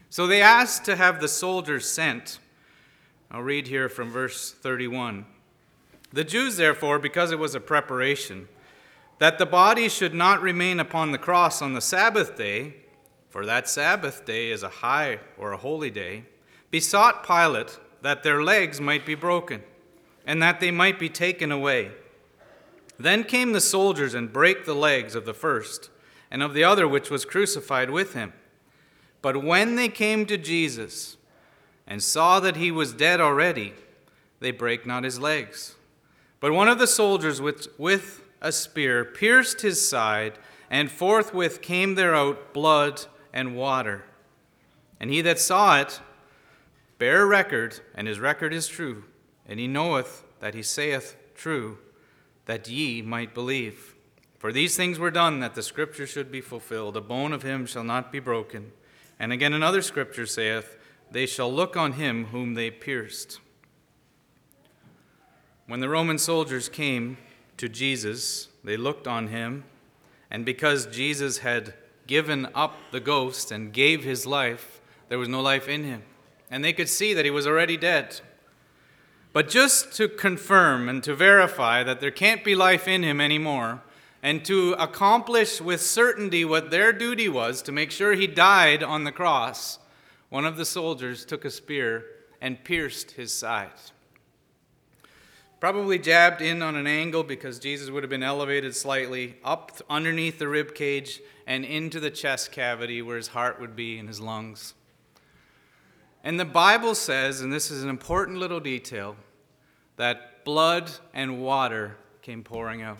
So 0.09 0.27
they 0.27 0.43
asked 0.43 0.85
to 0.87 0.97
have 0.97 1.21
the 1.21 1.29
soldiers 1.29 1.89
sent. 1.89 2.39
I'll 3.31 3.43
read 3.43 3.69
here 3.69 3.89
from 3.89 4.11
verse 4.11 4.51
31. 4.51 5.25
The 6.13 6.25
Jews, 6.25 6.57
therefore, 6.57 6.99
because 6.99 7.31
it 7.31 7.39
was 7.39 7.55
a 7.55 7.61
preparation, 7.61 8.49
that 9.21 9.39
the 9.39 9.47
body 9.47 9.89
should 9.89 10.15
not 10.15 10.43
remain 10.43 10.81
upon 10.81 11.13
the 11.13 11.19
cross 11.19 11.63
on 11.63 11.75
the 11.75 11.81
Sabbath 11.81 12.37
day, 12.37 12.75
for 13.29 13.47
that 13.47 13.69
Sabbath 13.69 14.25
day 14.25 14.51
is 14.51 14.65
a 14.65 14.69
high 14.69 15.21
or 15.39 15.53
a 15.53 15.57
holy 15.57 15.91
day, 15.91 16.25
besought 16.73 17.25
Pilate 17.25 17.79
that 18.03 18.25
their 18.25 18.43
legs 18.43 18.81
might 18.81 19.07
be 19.07 19.15
broken, 19.15 19.63
and 20.27 20.43
that 20.43 20.59
they 20.59 20.73
might 20.73 20.99
be 20.99 21.09
taken 21.09 21.53
away. 21.53 21.93
Then 23.03 23.25
came 23.25 23.53
the 23.53 23.61
soldiers 23.61 24.15
and 24.15 24.33
brake 24.33 24.65
the 24.65 24.75
legs 24.75 25.15
of 25.15 25.25
the 25.25 25.35
first, 25.35 25.91
and 26.31 26.43
of 26.43 26.55
the 26.55 26.65
other 26.65 26.87
which 26.87 27.11
was 27.11 27.25
crucified 27.25 27.91
with 27.91 28.15
him. 28.15 28.33
But 29.23 29.43
when 29.43 29.77
they 29.77 29.89
came 29.89 30.27
to 30.27 30.37
Jesus, 30.37 31.17
and 31.87 32.03
saw 32.03 32.39
that 32.39 32.57
he 32.57 32.71
was 32.71 32.93
dead 32.93 33.21
already, 33.21 33.73
they 34.39 34.53
brake 34.53 34.87
not 34.87 35.03
his 35.03 35.19
legs. 35.19 35.75
But 36.39 36.53
one 36.53 36.69
of 36.69 36.79
the 36.79 36.87
soldiers 36.87 37.41
with, 37.41 37.69
with 37.79 38.23
a 38.41 38.53
spear 38.53 39.05
pierced 39.05 39.63
his 39.63 39.87
side, 39.87 40.39
and 40.71 40.91
forthwith 40.91 41.61
came 41.61 41.97
there 41.97 42.15
out 42.15 42.55
blood 42.55 43.07
and 43.33 43.57
water. 43.57 44.05
And 45.01 45.11
he 45.11 45.21
that 45.23 45.41
saw 45.41 45.81
it 45.81 46.01
bare 46.99 47.27
record, 47.27 47.81
and 47.95 48.07
his 48.07 48.21
record 48.21 48.53
is 48.55 48.69
true, 48.69 49.05
and 49.49 49.59
he 49.59 49.67
knoweth 49.67 50.23
that 50.39 50.55
he 50.55 50.63
saith 50.63 51.17
true, 51.35 51.79
that 52.47 52.69
ye 52.69 53.03
might 53.03 53.35
believe. 53.35 53.95
For 54.39 54.53
these 54.53 54.77
things 54.77 54.99
were 54.99 55.11
done 55.11 55.41
that 55.41 55.55
the 55.55 55.63
scripture 55.63 56.07
should 56.07 56.33
be 56.33 56.41
fulfilled. 56.41 56.97
A 56.97 57.01
bone 57.01 57.33
of 57.33 57.43
him 57.43 57.67
shall 57.67 57.85
not 57.85 58.11
be 58.11 58.21
broken. 58.21 58.73
And 59.19 59.33
again, 59.33 59.53
another 59.53 59.83
scripture 59.83 60.27
saith, 60.27 60.79
They 61.11 61.27
shall 61.27 61.53
look 61.53 61.77
on 61.77 61.93
him 61.93 62.27
whom 62.27 62.55
they 62.55 62.71
pierced. 62.71 63.39
When 65.67 65.81
the 65.81 65.89
Roman 65.89 66.19
soldiers 66.19 66.69
came 66.69 67.19
to 67.59 67.69
Jesus, 67.69 68.49
they 68.65 68.77
looked 68.77 69.07
on 69.07 69.29
him, 69.29 69.65
and 70.31 70.45
because 70.45 70.87
Jesus 70.87 71.39
had 71.39 71.75
given 72.07 72.49
up 72.55 72.77
the 72.91 72.99
ghost 72.99 73.53
and 73.53 73.73
gave 73.73 74.03
his 74.03 74.27
life, 74.27 74.81
there 75.09 75.19
was 75.19 75.29
no 75.29 75.41
life 75.43 75.69
in 75.69 75.85
him. 75.85 76.03
And 76.51 76.65
they 76.65 76.73
could 76.73 76.89
see 76.89 77.15
that 77.15 77.25
he 77.25 77.31
was 77.31 77.47
already 77.47 77.77
dead. 77.77 78.21
But 79.33 79.49
just 79.49 79.93
to 79.95 80.09
confirm 80.09 80.89
and 80.89 81.03
to 81.05 81.15
verify 81.15 81.83
that 81.85 82.01
there 82.01 82.11
can't 82.11 82.43
be 82.43 82.55
life 82.55 82.89
in 82.89 83.03
him 83.03 83.21
anymore, 83.21 83.83
and 84.23 84.45
to 84.45 84.73
accomplish 84.73 85.61
with 85.61 85.81
certainty 85.81 86.45
what 86.45 86.71
their 86.71 86.93
duty 86.93 87.29
was 87.29 87.63
to 87.63 87.73
make 87.73 87.91
sure 87.91 88.15
he 88.15 88.27
died 88.27 88.83
on 88.83 89.05
the 89.05 89.13
cross, 89.13 89.79
one 90.29 90.45
of 90.45 90.57
the 90.57 90.65
soldiers 90.65 91.25
took 91.25 91.45
a 91.45 91.51
spear 91.51 92.05
and 92.41 92.65
pierced 92.65 93.13
his 93.13 93.33
side. 93.33 93.71
Probably 95.61 95.99
jabbed 95.99 96.41
in 96.41 96.63
on 96.63 96.75
an 96.75 96.87
angle 96.87 97.23
because 97.23 97.59
Jesus 97.59 97.91
would 97.91 98.03
have 98.03 98.11
been 98.11 98.23
elevated 98.23 98.75
slightly 98.75 99.37
up 99.45 99.73
underneath 99.91 100.39
the 100.39 100.49
rib 100.49 100.75
cage 100.75 101.21
and 101.47 101.65
into 101.65 102.01
the 102.01 102.11
chest 102.11 102.51
cavity 102.51 103.03
where 103.03 103.19
his 103.19 103.29
heart 103.29 103.61
would 103.61 103.77
be 103.77 103.99
and 103.99 104.09
his 104.09 104.21
lungs. 104.21 104.75
And 106.23 106.39
the 106.39 106.45
Bible 106.45 106.95
says, 106.95 107.41
and 107.41 107.53
this 107.53 107.71
is 107.71 107.83
an 107.83 107.89
important 107.89 108.39
little 108.39 108.61
detail, 108.61 109.17
that 109.97 110.45
blood 110.45 110.91
and 111.15 111.41
water 111.43 111.97
came 112.23 112.43
pouring 112.43 112.83
out. 112.83 112.99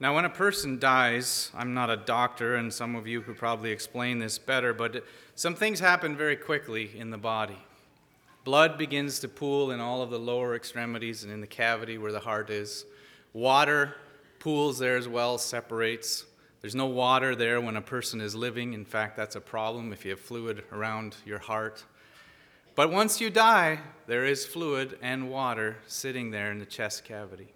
Now, 0.00 0.14
when 0.14 0.24
a 0.24 0.30
person 0.30 0.78
dies, 0.78 1.50
I'm 1.54 1.72
not 1.72 1.88
a 1.88 1.96
doctor, 1.96 2.56
and 2.56 2.72
some 2.72 2.96
of 2.96 3.06
you 3.06 3.20
could 3.20 3.36
probably 3.36 3.70
explain 3.70 4.18
this 4.18 4.38
better, 4.38 4.74
but 4.74 5.04
some 5.34 5.54
things 5.54 5.80
happen 5.80 6.16
very 6.16 6.36
quickly 6.36 6.90
in 6.96 7.10
the 7.10 7.18
body. 7.18 7.58
Blood 8.44 8.76
begins 8.76 9.20
to 9.20 9.28
pool 9.28 9.70
in 9.70 9.80
all 9.80 10.02
of 10.02 10.10
the 10.10 10.18
lower 10.18 10.54
extremities 10.54 11.22
and 11.22 11.32
in 11.32 11.40
the 11.40 11.46
cavity 11.46 11.96
where 11.96 12.12
the 12.12 12.20
heart 12.20 12.50
is. 12.50 12.84
Water 13.32 13.94
pools 14.38 14.78
there 14.78 14.96
as 14.96 15.08
well, 15.08 15.38
separates. 15.38 16.26
There's 16.64 16.74
no 16.74 16.86
water 16.86 17.36
there 17.36 17.60
when 17.60 17.76
a 17.76 17.82
person 17.82 18.22
is 18.22 18.34
living. 18.34 18.72
In 18.72 18.86
fact, 18.86 19.18
that's 19.18 19.36
a 19.36 19.40
problem 19.42 19.92
if 19.92 20.02
you 20.06 20.12
have 20.12 20.20
fluid 20.20 20.64
around 20.72 21.14
your 21.26 21.38
heart. 21.38 21.84
But 22.74 22.90
once 22.90 23.20
you 23.20 23.28
die, 23.28 23.80
there 24.06 24.24
is 24.24 24.46
fluid 24.46 24.98
and 25.02 25.28
water 25.28 25.76
sitting 25.86 26.30
there 26.30 26.50
in 26.50 26.60
the 26.60 26.64
chest 26.64 27.04
cavity. 27.04 27.52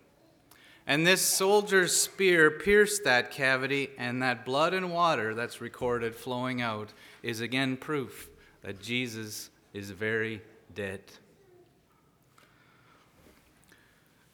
And 0.87 1.07
this 1.07 1.23
soldier's 1.23 1.99
spear 1.99 2.51
pierced 2.51 3.05
that 3.05 3.31
cavity, 3.31 3.89
and 3.97 4.23
that 4.23 4.45
blood 4.45 4.75
and 4.75 4.93
water 4.93 5.35
that's 5.35 5.63
recorded 5.63 6.15
flowing 6.15 6.61
out 6.61 6.93
is 7.23 7.41
again 7.41 7.79
proof 7.79 8.29
that 8.61 8.79
Jesus 8.79 9.49
is 9.73 9.91
very 9.91 10.43
dead. 10.75 11.01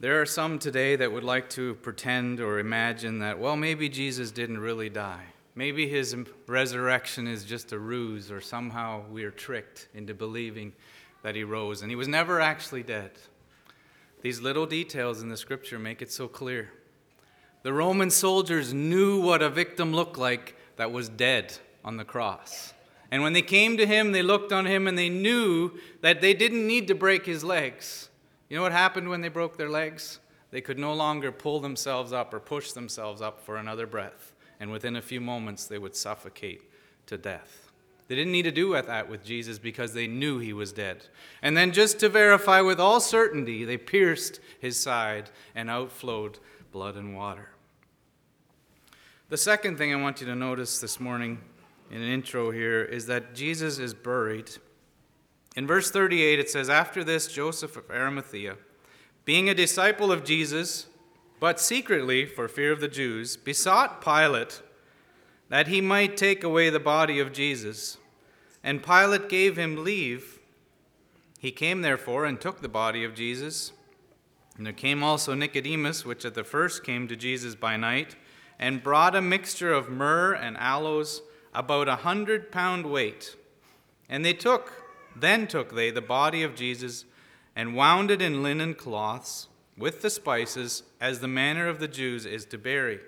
There 0.05 0.21
are 0.21 0.27
some 0.27 0.59
today 0.59 0.97
that 0.97 1.11
would 1.11 1.25
like 1.25 1.49
to 1.49 1.77
pretend 1.77 2.39
or 2.39 2.59
imagine 2.59 3.21
that, 3.21 3.39
well, 3.39 3.57
maybe 3.57 3.89
Jesus 3.89 4.31
didn't 4.31 4.59
really 4.59 4.91
die. 4.91 5.25
Maybe 5.55 5.89
his 5.89 6.15
resurrection 6.47 7.27
is 7.27 7.43
just 7.43 7.73
a 7.73 7.79
ruse, 7.79 8.31
or 8.31 8.43
somehow 8.43 9.05
we 9.11 9.25
are 9.25 9.31
tricked 9.31 9.89
into 9.95 10.13
believing 10.13 10.75
that 11.23 11.35
he 11.35 11.43
rose, 11.43 11.81
and 11.81 11.91
he 11.91 11.97
was 11.97 12.07
never 12.07 12.39
actually 12.39 12.83
dead. 12.83 13.13
These 14.21 14.43
little 14.43 14.67
details 14.67 15.23
in 15.23 15.31
the 15.31 15.39
scripture 15.39 15.79
make 15.79 16.03
it 16.03 16.13
so 16.13 16.29
clear. 16.29 16.71
The 17.63 17.73
Roman 17.73 18.11
soldiers 18.11 18.75
knew 18.75 19.23
what 19.23 19.41
a 19.41 19.49
victim 19.49 19.95
looked 19.95 20.19
like 20.19 20.55
that 20.77 20.93
was 20.93 21.09
dead 21.09 21.57
on 21.83 21.97
the 21.97 22.05
cross. 22.05 22.75
And 23.11 23.23
when 23.23 23.33
they 23.33 23.41
came 23.41 23.79
to 23.79 23.87
him, 23.87 24.13
they 24.13 24.23
looked 24.23 24.53
on 24.53 24.67
him 24.67 24.87
and 24.87 24.99
they 24.99 25.09
knew 25.09 25.71
that 26.03 26.21
they 26.21 26.35
didn't 26.35 26.67
need 26.67 26.89
to 26.89 26.95
break 26.95 27.25
his 27.25 27.43
legs. 27.43 28.11
You 28.55 28.61
know 28.61 28.63
what 28.63 28.71
happened 28.71 29.09
when 29.09 29.21
they 29.21 29.31
broke 29.31 29.57
their 29.57 29.69
legs? 29.69 30.21
They 30.53 30.61
could 30.61 30.79
no 30.79 30.95
longer 30.95 31.33
pull 31.33 31.59
themselves 31.59 32.13
up 32.13 32.33
or 32.33 32.39
push 32.39 32.71
themselves 32.71 33.21
up 33.21 33.41
for 33.41 33.57
another 33.57 33.85
breath. 33.85 34.33
And 34.61 34.71
within 34.71 34.95
a 34.95 35.03
few 35.03 35.21
moments, 35.21 35.67
they 35.67 35.77
would 35.77 35.97
suffocate 35.97 36.63
to 37.07 37.19
death. 37.19 37.73
They 38.07 38.15
didn't 38.15 38.31
need 38.31 38.45
to 38.45 38.53
do 38.53 38.81
that 38.81 39.09
with 39.11 39.25
Jesus 39.25 39.59
because 39.59 39.93
they 39.93 40.07
knew 40.07 40.39
he 40.39 40.53
was 40.53 40.73
dead. 40.73 41.07
And 41.43 41.57
then, 41.57 41.73
just 41.73 41.99
to 41.99 42.09
verify 42.09 42.61
with 42.61 42.79
all 42.79 43.01
certainty, 43.01 43.65
they 43.65 43.77
pierced 43.77 44.39
his 44.61 44.79
side 44.79 45.31
and 45.57 45.69
outflowed 45.69 46.39
blood 46.71 46.95
and 46.95 47.17
water. 47.17 47.49
The 49.31 49.37
second 49.37 49.79
thing 49.79 49.93
I 49.93 50.01
want 50.01 50.21
you 50.21 50.29
to 50.29 50.37
notice 50.37 50.79
this 50.79 51.01
morning 51.01 51.41
in 51.91 52.01
an 52.01 52.09
intro 52.09 52.53
here 52.53 52.85
is 52.85 53.07
that 53.07 53.35
Jesus 53.35 53.81
is 53.81 53.95
buried. 53.95 54.53
In 55.55 55.67
verse 55.67 55.91
38, 55.91 56.39
it 56.39 56.51
says, 56.51 56.69
After 56.69 57.05
this, 57.05 57.29
Joseph 57.29 57.77
of 57.77 57.91
Arimathea, 57.91 58.57
being 59.25 59.49
a 59.49 59.55
disciple 59.55 60.11
of 60.11 60.25
Jesus, 60.25 60.87
but 61.39 61.61
secretly 61.61 62.27
for 62.27 62.49
fear 62.49 62.73
of 62.73 62.81
the 62.81 62.89
Jews, 62.89 63.37
besought 63.37 64.03
Pilate 64.03 64.63
that 65.49 65.69
he 65.69 65.81
might 65.81 66.17
take 66.17 66.43
away 66.43 66.71
the 66.71 66.81
body 66.81 67.21
of 67.21 67.33
Jesus. 67.33 67.99
And 68.63 68.83
Pilate 68.83 69.29
gave 69.29 69.57
him 69.57 69.85
leave. 69.85 70.41
He 71.39 71.53
came 71.53 71.83
therefore 71.83 72.25
and 72.25 72.41
took 72.41 72.61
the 72.61 72.69
body 72.69 73.05
of 73.05 73.15
Jesus. 73.15 73.73
And 74.57 74.67
there 74.67 74.73
came 74.73 75.03
also 75.03 75.35
Nicodemus, 75.35 76.05
which 76.05 76.25
at 76.25 76.35
the 76.35 76.45
first 76.45 76.83
came 76.83 77.07
to 77.09 77.17
Jesus 77.17 77.55
by 77.55 77.77
night, 77.77 78.17
and 78.59 78.83
brought 78.83 79.15
a 79.15 79.21
mixture 79.21 79.73
of 79.73 79.89
myrrh 79.89 80.35
and 80.35 80.57
aloes 80.57 81.23
about 81.53 81.89
a 81.89 81.97
hundred 81.97 82.51
pound 82.51 82.87
weight. 82.87 83.37
And 84.09 84.25
they 84.25 84.33
took, 84.33 84.84
then 85.17 85.47
took 85.47 85.75
they 85.75 85.91
the 85.91 86.01
body 86.01 86.43
of 86.43 86.55
Jesus 86.55 87.05
and 87.57 87.77
wound 87.77 88.11
it 88.11 88.21
in 88.21 88.43
linen 88.43 88.75
cloths 88.75 89.49
with 89.77 90.03
the 90.03 90.11
spices, 90.11 90.85
as 91.01 91.21
the 91.21 91.29
manner 91.29 91.67
of 91.67 91.81
the 91.81 91.89
Jews 91.89 92.27
is 92.27 92.45
to 92.47 92.59
bury. 92.59 93.01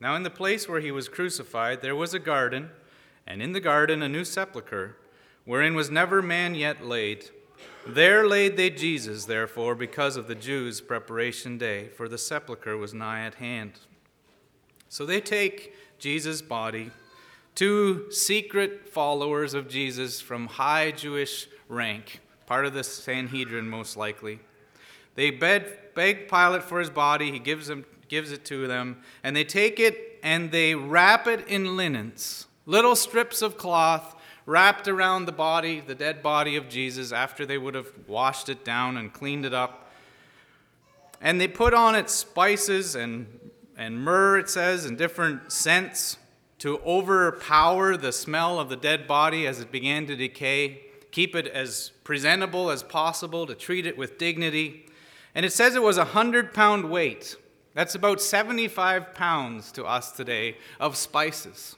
Now, 0.00 0.14
in 0.14 0.22
the 0.22 0.30
place 0.30 0.68
where 0.68 0.80
he 0.80 0.90
was 0.90 1.08
crucified, 1.08 1.82
there 1.82 1.96
was 1.96 2.14
a 2.14 2.18
garden, 2.18 2.70
and 3.26 3.42
in 3.42 3.52
the 3.52 3.60
garden 3.60 4.02
a 4.02 4.08
new 4.08 4.24
sepulchre, 4.24 4.96
wherein 5.44 5.74
was 5.74 5.90
never 5.90 6.22
man 6.22 6.54
yet 6.54 6.84
laid. 6.84 7.30
There 7.86 8.26
laid 8.26 8.56
they 8.56 8.70
Jesus, 8.70 9.24
therefore, 9.24 9.74
because 9.74 10.16
of 10.16 10.28
the 10.28 10.34
Jews' 10.34 10.80
preparation 10.80 11.58
day, 11.58 11.88
for 11.88 12.08
the 12.08 12.18
sepulchre 12.18 12.76
was 12.76 12.94
nigh 12.94 13.24
at 13.24 13.34
hand. 13.34 13.72
So 14.88 15.04
they 15.04 15.20
take 15.20 15.74
Jesus' 15.98 16.40
body 16.40 16.90
two 17.54 18.10
secret 18.10 18.88
followers 18.88 19.54
of 19.54 19.68
Jesus 19.68 20.20
from 20.20 20.46
high 20.46 20.90
Jewish 20.90 21.48
rank, 21.68 22.20
part 22.46 22.66
of 22.66 22.74
the 22.74 22.84
Sanhedrin 22.84 23.68
most 23.68 23.96
likely. 23.96 24.40
They 25.14 25.30
beg, 25.30 25.94
beg 25.94 26.28
Pilate 26.28 26.62
for 26.62 26.78
his 26.78 26.90
body, 26.90 27.32
he 27.32 27.38
gives, 27.38 27.68
him, 27.68 27.84
gives 28.08 28.30
it 28.30 28.44
to 28.46 28.66
them, 28.66 29.02
and 29.22 29.34
they 29.34 29.44
take 29.44 29.80
it 29.80 30.18
and 30.22 30.50
they 30.50 30.74
wrap 30.74 31.26
it 31.26 31.46
in 31.48 31.76
linens, 31.76 32.46
little 32.66 32.96
strips 32.96 33.42
of 33.42 33.56
cloth 33.56 34.14
wrapped 34.48 34.88
around 34.88 35.26
the 35.26 35.32
body, 35.32 35.78
the 35.78 35.94
dead 35.94 36.22
body 36.22 36.56
of 36.56 36.70
Jesus, 36.70 37.12
after 37.12 37.44
they 37.44 37.58
would 37.58 37.74
have 37.74 37.92
washed 38.06 38.48
it 38.48 38.64
down 38.64 38.96
and 38.96 39.12
cleaned 39.12 39.44
it 39.44 39.52
up. 39.52 39.92
And 41.20 41.38
they 41.38 41.48
put 41.48 41.74
on 41.74 41.94
it 41.94 42.08
spices 42.08 42.94
and, 42.94 43.26
and 43.76 44.02
myrrh, 44.02 44.38
it 44.38 44.48
says, 44.48 44.86
and 44.86 44.96
different 44.96 45.52
scents 45.52 46.16
to 46.58 46.78
overpower 46.78 47.96
the 47.96 48.12
smell 48.12 48.58
of 48.58 48.68
the 48.68 48.76
dead 48.76 49.06
body 49.06 49.46
as 49.46 49.60
it 49.60 49.70
began 49.70 50.06
to 50.06 50.16
decay, 50.16 50.82
keep 51.10 51.34
it 51.36 51.46
as 51.46 51.92
presentable 52.04 52.70
as 52.70 52.82
possible, 52.82 53.46
to 53.46 53.54
treat 53.54 53.86
it 53.86 53.96
with 53.96 54.18
dignity. 54.18 54.86
And 55.34 55.46
it 55.46 55.52
says 55.52 55.74
it 55.74 55.82
was 55.82 55.96
a 55.96 56.00
100 56.00 56.52
pound 56.52 56.90
weight. 56.90 57.36
That's 57.74 57.94
about 57.94 58.20
75 58.20 59.14
pounds 59.14 59.70
to 59.72 59.84
us 59.84 60.12
today 60.12 60.56
of 60.80 60.96
spices. 60.96 61.76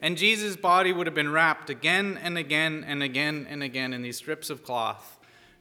And 0.00 0.18
Jesus' 0.18 0.56
body 0.56 0.92
would 0.92 1.06
have 1.06 1.14
been 1.14 1.32
wrapped 1.32 1.70
again 1.70 2.18
and 2.22 2.36
again 2.36 2.84
and 2.86 3.02
again 3.02 3.46
and 3.48 3.62
again 3.62 3.94
in 3.94 4.02
these 4.02 4.18
strips 4.18 4.50
of 4.50 4.62
cloth 4.62 5.14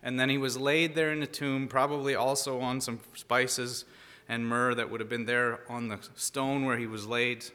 and 0.03 0.19
then 0.19 0.29
he 0.29 0.38
was 0.38 0.57
laid 0.57 0.95
there 0.95 1.12
in 1.13 1.22
the 1.22 1.27
tomb, 1.27 1.67
probably 1.69 2.13
also 2.13 2.60
on 2.60 2.81
some 2.81 3.00
spices 3.15 3.86
and 4.27 4.45
myrrh 4.45 4.75
that 4.75 4.91
would 4.91 5.00
have 5.00 5.10
been 5.10 5.25
there 5.25 5.62
on 5.69 5.88
the 5.88 5.98
stone 6.15 6.65
where 6.65 6.77
he 6.77 6.86
was 6.86 7.07
laid. 7.07 7.45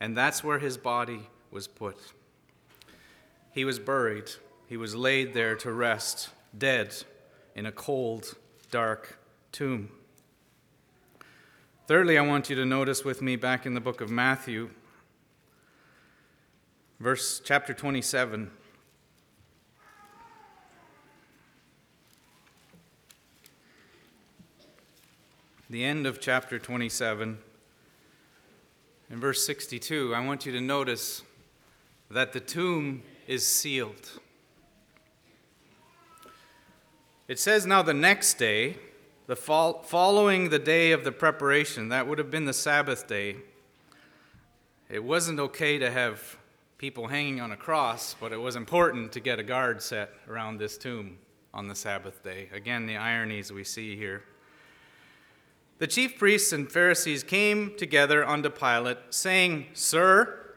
And 0.00 0.16
that's 0.16 0.44
where 0.44 0.58
his 0.58 0.76
body 0.76 1.28
was 1.50 1.66
put. 1.66 1.96
He 3.52 3.64
was 3.64 3.78
buried. 3.78 4.30
He 4.66 4.76
was 4.76 4.94
laid 4.94 5.32
there 5.32 5.56
to 5.56 5.72
rest, 5.72 6.30
dead, 6.56 6.94
in 7.54 7.64
a 7.66 7.72
cold, 7.72 8.36
dark 8.70 9.18
tomb. 9.52 9.90
Thirdly, 11.86 12.18
I 12.18 12.22
want 12.22 12.50
you 12.50 12.56
to 12.56 12.66
notice 12.66 13.04
with 13.04 13.22
me 13.22 13.36
back 13.36 13.64
in 13.64 13.74
the 13.74 13.80
book 13.80 14.00
of 14.00 14.10
Matthew, 14.10 14.70
verse 16.98 17.40
chapter 17.42 17.72
27. 17.72 18.50
The 25.70 25.84
end 25.84 26.06
of 26.06 26.20
chapter 26.20 26.58
27. 26.58 27.38
In 29.08 29.20
verse 29.20 29.46
62, 29.46 30.14
I 30.14 30.24
want 30.24 30.46
you 30.46 30.52
to 30.52 30.60
notice 30.60 31.22
that 32.10 32.32
the 32.32 32.40
tomb 32.40 33.02
is 33.28 33.46
sealed. 33.46 34.20
It 37.28 37.38
says, 37.38 37.66
Now 37.66 37.82
the 37.82 37.94
next 37.94 38.34
day, 38.34 38.76
the 39.26 39.36
fol- 39.36 39.82
following 39.82 40.48
the 40.48 40.58
day 40.58 40.90
of 40.92 41.04
the 41.04 41.12
preparation, 41.12 41.88
that 41.90 42.08
would 42.08 42.18
have 42.18 42.30
been 42.30 42.46
the 42.46 42.52
Sabbath 42.52 43.06
day, 43.06 43.36
it 44.88 45.02
wasn't 45.02 45.38
okay 45.38 45.78
to 45.78 45.90
have 45.90 46.36
people 46.78 47.06
hanging 47.06 47.40
on 47.40 47.52
a 47.52 47.56
cross, 47.56 48.14
but 48.20 48.32
it 48.32 48.40
was 48.40 48.54
important 48.56 49.12
to 49.12 49.20
get 49.20 49.38
a 49.38 49.42
guard 49.42 49.82
set 49.82 50.10
around 50.28 50.58
this 50.58 50.76
tomb 50.76 51.18
on 51.54 51.68
the 51.68 51.74
Sabbath 51.74 52.22
day. 52.22 52.48
Again, 52.52 52.86
the 52.86 52.96
ironies 52.96 53.52
we 53.52 53.64
see 53.64 53.96
here. 53.96 54.22
The 55.78 55.86
chief 55.86 56.18
priests 56.18 56.52
and 56.52 56.72
Pharisees 56.72 57.22
came 57.22 57.76
together 57.76 58.26
unto 58.26 58.48
Pilate, 58.48 58.98
saying, 59.10 59.66
Sir, 59.74 60.54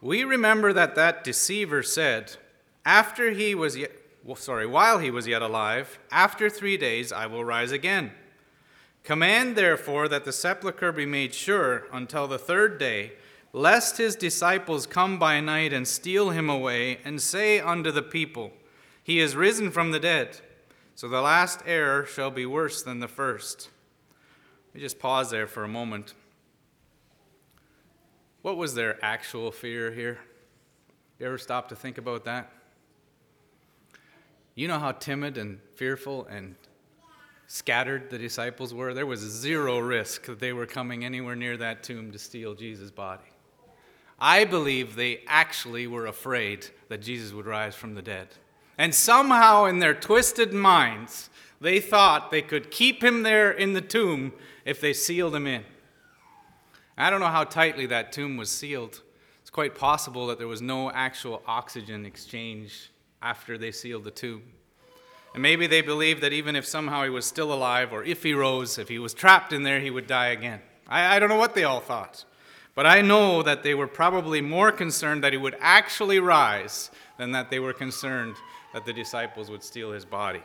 we 0.00 0.24
remember 0.24 0.72
that 0.72 0.96
that 0.96 1.22
deceiver 1.22 1.82
said, 1.84 2.36
After 2.84 3.30
he 3.30 3.54
was 3.54 3.76
yet, 3.76 3.92
well, 4.24 4.34
sorry, 4.34 4.66
while 4.66 4.98
he 4.98 5.12
was 5.12 5.28
yet 5.28 5.42
alive, 5.42 6.00
after 6.10 6.50
three 6.50 6.76
days 6.76 7.12
I 7.12 7.26
will 7.26 7.44
rise 7.44 7.70
again. 7.70 8.10
Command 9.04 9.54
therefore 9.54 10.08
that 10.08 10.24
the 10.24 10.32
sepulchre 10.32 10.92
be 10.92 11.06
made 11.06 11.34
sure 11.34 11.84
until 11.92 12.26
the 12.26 12.38
third 12.38 12.78
day, 12.78 13.12
lest 13.52 13.96
his 13.96 14.16
disciples 14.16 14.86
come 14.86 15.20
by 15.20 15.40
night 15.40 15.72
and 15.72 15.86
steal 15.86 16.30
him 16.30 16.50
away, 16.50 16.98
and 17.04 17.22
say 17.22 17.60
unto 17.60 17.92
the 17.92 18.02
people, 18.02 18.52
He 19.04 19.20
is 19.20 19.36
risen 19.36 19.70
from 19.70 19.92
the 19.92 20.00
dead. 20.00 20.40
So 20.96 21.08
the 21.08 21.22
last 21.22 21.62
error 21.64 22.04
shall 22.04 22.32
be 22.32 22.44
worse 22.44 22.82
than 22.82 22.98
the 22.98 23.06
first. 23.06 23.70
Let 24.68 24.74
me 24.74 24.80
just 24.80 24.98
pause 24.98 25.30
there 25.30 25.46
for 25.46 25.64
a 25.64 25.68
moment. 25.68 26.14
What 28.42 28.56
was 28.56 28.74
their 28.74 29.02
actual 29.02 29.50
fear 29.50 29.90
here? 29.90 30.18
You 31.18 31.26
ever 31.26 31.38
stop 31.38 31.70
to 31.70 31.76
think 31.76 31.98
about 31.98 32.24
that? 32.26 32.52
You 34.54 34.68
know 34.68 34.78
how 34.78 34.92
timid 34.92 35.38
and 35.38 35.58
fearful 35.74 36.26
and 36.26 36.54
scattered 37.46 38.10
the 38.10 38.18
disciples 38.18 38.74
were? 38.74 38.92
There 38.92 39.06
was 39.06 39.20
zero 39.20 39.78
risk 39.78 40.26
that 40.26 40.38
they 40.38 40.52
were 40.52 40.66
coming 40.66 41.04
anywhere 41.04 41.34
near 41.34 41.56
that 41.56 41.82
tomb 41.82 42.12
to 42.12 42.18
steal 42.18 42.54
Jesus' 42.54 42.90
body. 42.90 43.24
I 44.20 44.44
believe 44.44 44.96
they 44.96 45.22
actually 45.26 45.86
were 45.86 46.06
afraid 46.06 46.66
that 46.88 47.00
Jesus 47.00 47.32
would 47.32 47.46
rise 47.46 47.74
from 47.74 47.94
the 47.94 48.02
dead. 48.02 48.28
And 48.76 48.94
somehow, 48.94 49.64
in 49.64 49.78
their 49.78 49.94
twisted 49.94 50.52
minds, 50.52 51.30
they 51.60 51.80
thought 51.80 52.30
they 52.30 52.42
could 52.42 52.70
keep 52.70 53.02
him 53.02 53.22
there 53.22 53.50
in 53.50 53.72
the 53.72 53.80
tomb 53.80 54.32
if 54.64 54.80
they 54.80 54.92
sealed 54.92 55.34
him 55.34 55.46
in. 55.46 55.64
I 56.96 57.10
don't 57.10 57.20
know 57.20 57.26
how 57.26 57.44
tightly 57.44 57.86
that 57.86 58.12
tomb 58.12 58.36
was 58.36 58.50
sealed. 58.50 59.02
It's 59.40 59.50
quite 59.50 59.74
possible 59.74 60.26
that 60.26 60.38
there 60.38 60.48
was 60.48 60.60
no 60.60 60.90
actual 60.90 61.42
oxygen 61.46 62.04
exchange 62.04 62.90
after 63.22 63.56
they 63.56 63.70
sealed 63.70 64.04
the 64.04 64.10
tomb. 64.10 64.42
And 65.34 65.42
maybe 65.42 65.66
they 65.66 65.80
believed 65.80 66.22
that 66.22 66.32
even 66.32 66.56
if 66.56 66.66
somehow 66.66 67.04
he 67.04 67.10
was 67.10 67.26
still 67.26 67.52
alive, 67.52 67.92
or 67.92 68.02
if 68.02 68.22
he 68.22 68.34
rose, 68.34 68.78
if 68.78 68.88
he 68.88 68.98
was 68.98 69.14
trapped 69.14 69.52
in 69.52 69.62
there, 69.62 69.80
he 69.80 69.90
would 69.90 70.06
die 70.06 70.28
again. 70.28 70.60
I, 70.88 71.16
I 71.16 71.18
don't 71.18 71.28
know 71.28 71.36
what 71.36 71.54
they 71.54 71.64
all 71.64 71.80
thought. 71.80 72.24
But 72.74 72.86
I 72.86 73.02
know 73.02 73.42
that 73.42 73.62
they 73.62 73.74
were 73.74 73.88
probably 73.88 74.40
more 74.40 74.70
concerned 74.72 75.24
that 75.24 75.32
he 75.32 75.38
would 75.38 75.56
actually 75.60 76.20
rise 76.20 76.90
than 77.18 77.32
that 77.32 77.50
they 77.50 77.58
were 77.58 77.72
concerned 77.72 78.36
that 78.72 78.84
the 78.84 78.92
disciples 78.92 79.50
would 79.50 79.62
steal 79.62 79.92
his 79.92 80.04
body. 80.04 80.42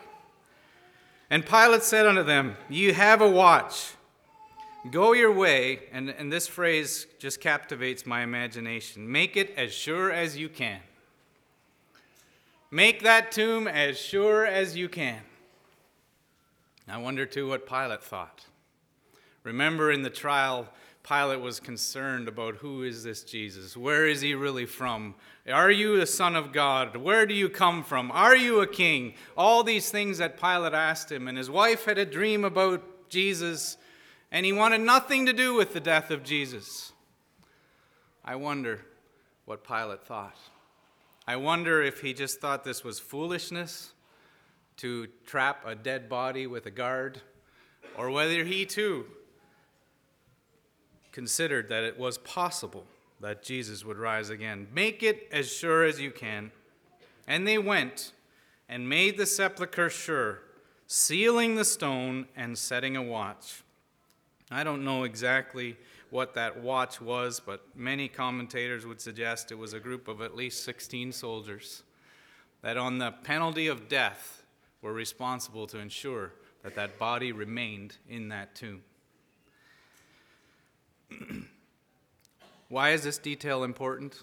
And 1.33 1.43
Pilate 1.43 1.81
said 1.81 2.05
unto 2.05 2.21
them, 2.21 2.57
You 2.69 2.93
have 2.93 3.19
a 3.19 3.27
watch. 3.27 3.93
Go 4.91 5.13
your 5.13 5.31
way, 5.31 5.79
and, 5.91 6.11
and 6.11 6.31
this 6.31 6.45
phrase 6.45 7.07
just 7.17 7.41
captivates 7.41 8.05
my 8.05 8.21
imagination. 8.21 9.11
Make 9.11 9.35
it 9.35 9.51
as 9.57 9.73
sure 9.73 10.11
as 10.11 10.37
you 10.37 10.47
can. 10.47 10.79
Make 12.69 13.01
that 13.01 13.31
tomb 13.31 13.67
as 13.67 13.97
sure 13.97 14.45
as 14.45 14.77
you 14.77 14.87
can. 14.87 15.21
I 16.87 16.99
wonder, 16.99 17.25
too, 17.25 17.47
what 17.49 17.67
Pilate 17.67 18.03
thought. 18.03 18.45
Remember 19.41 19.91
in 19.91 20.03
the 20.03 20.11
trial, 20.11 20.69
Pilate 21.07 21.41
was 21.41 21.59
concerned 21.59 22.29
about 22.29 22.55
who 22.55 22.83
is 22.83 23.03
this 23.03 23.23
Jesus? 23.23 23.75
Where 23.75 24.07
is 24.07 24.21
he 24.21 24.35
really 24.35 24.65
from? 24.65 25.15
Are 25.51 25.69
you 25.69 25.99
the 25.99 26.05
Son 26.05 26.33
of 26.33 26.53
God? 26.53 26.95
Where 26.95 27.25
do 27.25 27.33
you 27.33 27.49
come 27.49 27.83
from? 27.83 28.09
Are 28.11 28.37
you 28.37 28.61
a 28.61 28.67
king? 28.67 29.15
All 29.35 29.63
these 29.63 29.89
things 29.89 30.19
that 30.19 30.39
Pilate 30.39 30.73
asked 30.73 31.11
him. 31.11 31.27
And 31.27 31.37
his 31.37 31.49
wife 31.49 31.83
had 31.85 31.97
a 31.97 32.05
dream 32.05 32.45
about 32.45 33.09
Jesus, 33.09 33.75
and 34.31 34.45
he 34.45 34.53
wanted 34.53 34.79
nothing 34.79 35.25
to 35.25 35.33
do 35.33 35.53
with 35.53 35.73
the 35.73 35.81
death 35.81 36.09
of 36.09 36.23
Jesus. 36.23 36.93
I 38.23 38.37
wonder 38.37 38.85
what 39.43 39.67
Pilate 39.67 40.05
thought. 40.05 40.37
I 41.27 41.35
wonder 41.35 41.81
if 41.81 41.99
he 41.99 42.13
just 42.13 42.39
thought 42.39 42.63
this 42.63 42.85
was 42.85 42.99
foolishness 42.99 43.91
to 44.77 45.07
trap 45.25 45.63
a 45.65 45.75
dead 45.75 46.07
body 46.07 46.47
with 46.47 46.65
a 46.65 46.71
guard, 46.71 47.21
or 47.97 48.09
whether 48.09 48.45
he 48.45 48.65
too 48.65 49.05
considered 51.13 51.69
that 51.69 51.85
it 51.85 51.97
was 51.97 52.17
possible 52.17 52.85
that 53.21 53.41
Jesus 53.41 53.85
would 53.85 53.97
rise 53.97 54.29
again. 54.29 54.67
Make 54.73 55.01
it 55.01 55.29
as 55.31 55.49
sure 55.49 55.85
as 55.85 56.01
you 56.01 56.11
can. 56.11 56.51
And 57.25 57.47
they 57.47 57.57
went 57.57 58.11
and 58.67 58.89
made 58.89 59.17
the 59.17 59.25
sepulchre 59.25 59.89
sure, 59.89 60.41
sealing 60.87 61.55
the 61.55 61.63
stone 61.63 62.27
and 62.35 62.57
setting 62.57 62.97
a 62.97 63.01
watch. 63.01 63.63
I 64.51 64.65
don't 64.65 64.83
know 64.83 65.03
exactly 65.03 65.77
what 66.09 66.33
that 66.33 66.61
watch 66.61 66.99
was, 66.99 67.39
but 67.39 67.65
many 67.75 68.07
commentators 68.07 68.85
would 68.85 68.99
suggest 68.99 69.51
it 69.51 69.57
was 69.57 69.73
a 69.73 69.79
group 69.79 70.07
of 70.07 70.21
at 70.21 70.35
least 70.35 70.63
16 70.63 71.11
soldiers 71.11 71.83
that, 72.61 72.77
on 72.77 72.97
the 72.97 73.11
penalty 73.23 73.67
of 73.67 73.87
death, 73.87 74.43
were 74.81 74.93
responsible 74.93 75.65
to 75.67 75.79
ensure 75.79 76.33
that 76.61 76.75
that 76.75 76.99
body 76.99 77.31
remained 77.31 77.97
in 78.09 78.29
that 78.29 78.53
tomb. 78.53 78.81
Why 82.69 82.91
is 82.91 83.03
this 83.03 83.17
detail 83.17 83.63
important? 83.63 84.21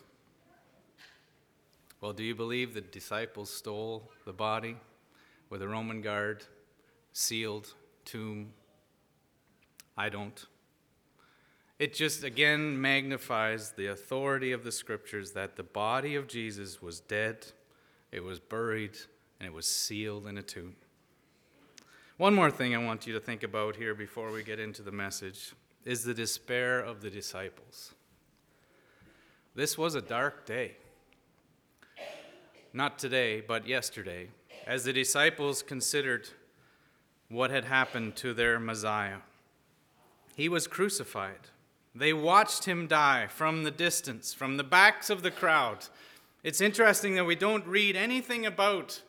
Well, 2.01 2.13
do 2.13 2.23
you 2.23 2.35
believe 2.35 2.75
the 2.75 2.81
disciples 2.81 3.51
stole 3.51 4.11
the 4.25 4.33
body 4.33 4.77
with 5.51 5.63
a 5.63 5.69
Roman 5.69 6.01
guard, 6.01 6.45
sealed 7.13 7.75
tomb? 8.05 8.53
I 9.97 10.09
don't. 10.09 10.47
It 11.79 11.95
just 11.95 12.25
again 12.25 12.81
magnifies 12.81 13.73
the 13.73 13.89
authority 13.89 14.53
of 14.53 14.65
the 14.65 14.73
scriptures 14.73 15.33
that 15.33 15.57
the 15.57 15.63
body 15.63 16.15
of 16.15 16.27
Jesus 16.27 16.83
was 16.83 17.01
dead, 17.01 17.47
it 18.13 18.25
was 18.25 18.41
buried, 18.41 18.97
and 19.39 19.47
it 19.47 19.53
was 19.53 19.67
sealed 19.67 20.27
in 20.27 20.39
a 20.39 20.43
tomb. 20.43 20.77
One 22.17 22.35
more 22.35 22.51
thing 22.51 22.75
I 22.75 22.85
want 22.85 23.07
you 23.07 23.15
to 23.15 23.21
think 23.21 23.43
about 23.43 23.77
here 23.77 23.95
before 23.95 24.31
we 24.31 24.43
get 24.43 24.61
into 24.61 24.83
the 24.83 24.93
message 24.93 25.55
is 25.85 26.05
the 26.05 26.15
despair 26.15 26.81
of 26.81 27.01
the 27.01 27.11
disciples. 27.11 27.95
This 29.55 29.77
was 29.77 29.95
a 29.95 30.03
dark 30.03 30.47
day. 30.47 30.77
Not 32.73 32.99
today, 32.99 33.41
but 33.41 33.67
yesterday, 33.67 34.29
as 34.67 34.85
the 34.85 34.93
disciples 34.93 35.63
considered 35.63 36.29
what 37.29 37.51
had 37.51 37.65
happened 37.65 38.17
to 38.17 38.35
their 38.35 38.61
Messiah. 38.61 39.19
He 40.37 40.49
was 40.49 40.67
crucified. 40.67 41.49
They 41.95 42.13
watched 42.13 42.65
him 42.65 42.87
die 42.87 43.27
from 43.29 43.65
the 43.65 43.71
distance, 43.71 44.33
from 44.33 44.57
the 44.57 44.65
backs 44.65 45.11
of 45.11 45.23
the 45.23 45.31
crowd. 45.31 45.87
It's 46.43 46.61
interesting 46.61 47.15
that 47.15 47.27
we 47.27 47.35
don't 47.35 47.67
read 47.67 47.97
anything 47.97 48.47
about 48.47 49.03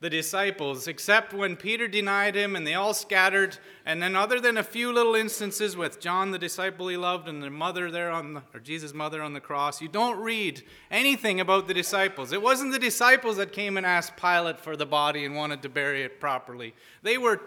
the 0.00 0.10
disciples, 0.10 0.86
except 0.86 1.32
when 1.32 1.56
Peter 1.56 1.88
denied 1.88 2.34
him 2.34 2.54
and 2.54 2.66
they 2.66 2.74
all 2.74 2.92
scattered. 2.92 3.56
And 3.86 4.02
then, 4.02 4.14
other 4.14 4.40
than 4.40 4.58
a 4.58 4.62
few 4.62 4.92
little 4.92 5.14
instances 5.14 5.74
with 5.74 6.00
John, 6.00 6.32
the 6.32 6.38
disciple 6.38 6.88
he 6.88 6.98
loved, 6.98 7.28
and 7.28 7.42
the 7.42 7.48
mother 7.48 7.90
there 7.90 8.10
on 8.10 8.34
the, 8.34 8.42
or 8.52 8.60
Jesus' 8.60 8.92
mother 8.92 9.22
on 9.22 9.32
the 9.32 9.40
cross, 9.40 9.80
you 9.80 9.88
don't 9.88 10.18
read 10.18 10.62
anything 10.90 11.40
about 11.40 11.66
the 11.66 11.72
disciples. 11.72 12.32
It 12.32 12.42
wasn't 12.42 12.72
the 12.72 12.78
disciples 12.78 13.38
that 13.38 13.52
came 13.52 13.78
and 13.78 13.86
asked 13.86 14.16
Pilate 14.16 14.60
for 14.60 14.76
the 14.76 14.84
body 14.84 15.24
and 15.24 15.34
wanted 15.34 15.62
to 15.62 15.70
bury 15.70 16.02
it 16.02 16.20
properly. 16.20 16.74
They 17.02 17.16
were, 17.16 17.40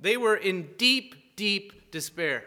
they 0.00 0.16
were 0.16 0.36
in 0.36 0.70
deep, 0.78 1.36
deep 1.36 1.92
despair. 1.92 2.44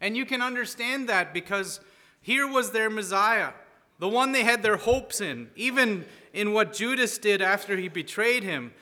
And 0.00 0.16
you 0.16 0.24
can 0.24 0.40
understand 0.40 1.10
that 1.10 1.34
because 1.34 1.80
here 2.22 2.50
was 2.50 2.70
their 2.70 2.88
Messiah, 2.88 3.50
the 3.98 4.08
one 4.08 4.32
they 4.32 4.44
had 4.44 4.62
their 4.62 4.76
hopes 4.76 5.20
in, 5.20 5.50
even 5.56 6.04
in 6.32 6.52
what 6.52 6.72
Judas 6.72 7.18
did 7.18 7.40
after 7.40 7.76
he 7.76 7.88
betrayed 7.88 8.42
him. 8.42 8.72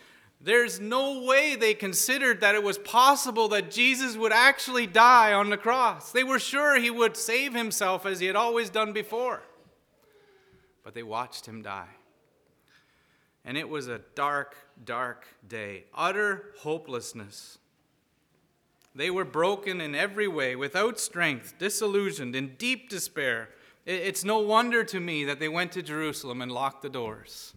There's 0.40 0.78
no 0.78 1.22
way 1.22 1.56
they 1.56 1.72
considered 1.72 2.40
that 2.40 2.54
it 2.54 2.62
was 2.62 2.76
possible 2.76 3.48
that 3.48 3.70
Jesus 3.70 4.16
would 4.16 4.32
actually 4.32 4.86
die 4.86 5.32
on 5.32 5.48
the 5.48 5.56
cross. 5.56 6.12
They 6.12 6.24
were 6.24 6.38
sure 6.38 6.78
he 6.78 6.90
would 6.90 7.16
save 7.16 7.54
himself 7.54 8.04
as 8.04 8.20
he 8.20 8.26
had 8.26 8.36
always 8.36 8.68
done 8.68 8.92
before. 8.92 9.42
But 10.82 10.94
they 10.94 11.02
watched 11.02 11.46
him 11.46 11.62
die. 11.62 11.88
And 13.44 13.56
it 13.56 13.68
was 13.68 13.88
a 13.88 14.00
dark, 14.14 14.56
dark 14.84 15.26
day, 15.46 15.84
utter 15.94 16.52
hopelessness. 16.58 17.58
They 18.94 19.10
were 19.10 19.24
broken 19.24 19.80
in 19.80 19.94
every 19.94 20.28
way, 20.28 20.56
without 20.56 21.00
strength, 21.00 21.54
disillusioned, 21.58 22.36
in 22.36 22.54
deep 22.56 22.88
despair. 22.88 23.48
It's 23.86 24.24
no 24.24 24.38
wonder 24.38 24.82
to 24.84 24.98
me 24.98 25.24
that 25.24 25.40
they 25.40 25.48
went 25.48 25.72
to 25.72 25.82
Jerusalem 25.82 26.40
and 26.40 26.50
locked 26.50 26.82
the 26.82 26.88
doors. 26.88 27.52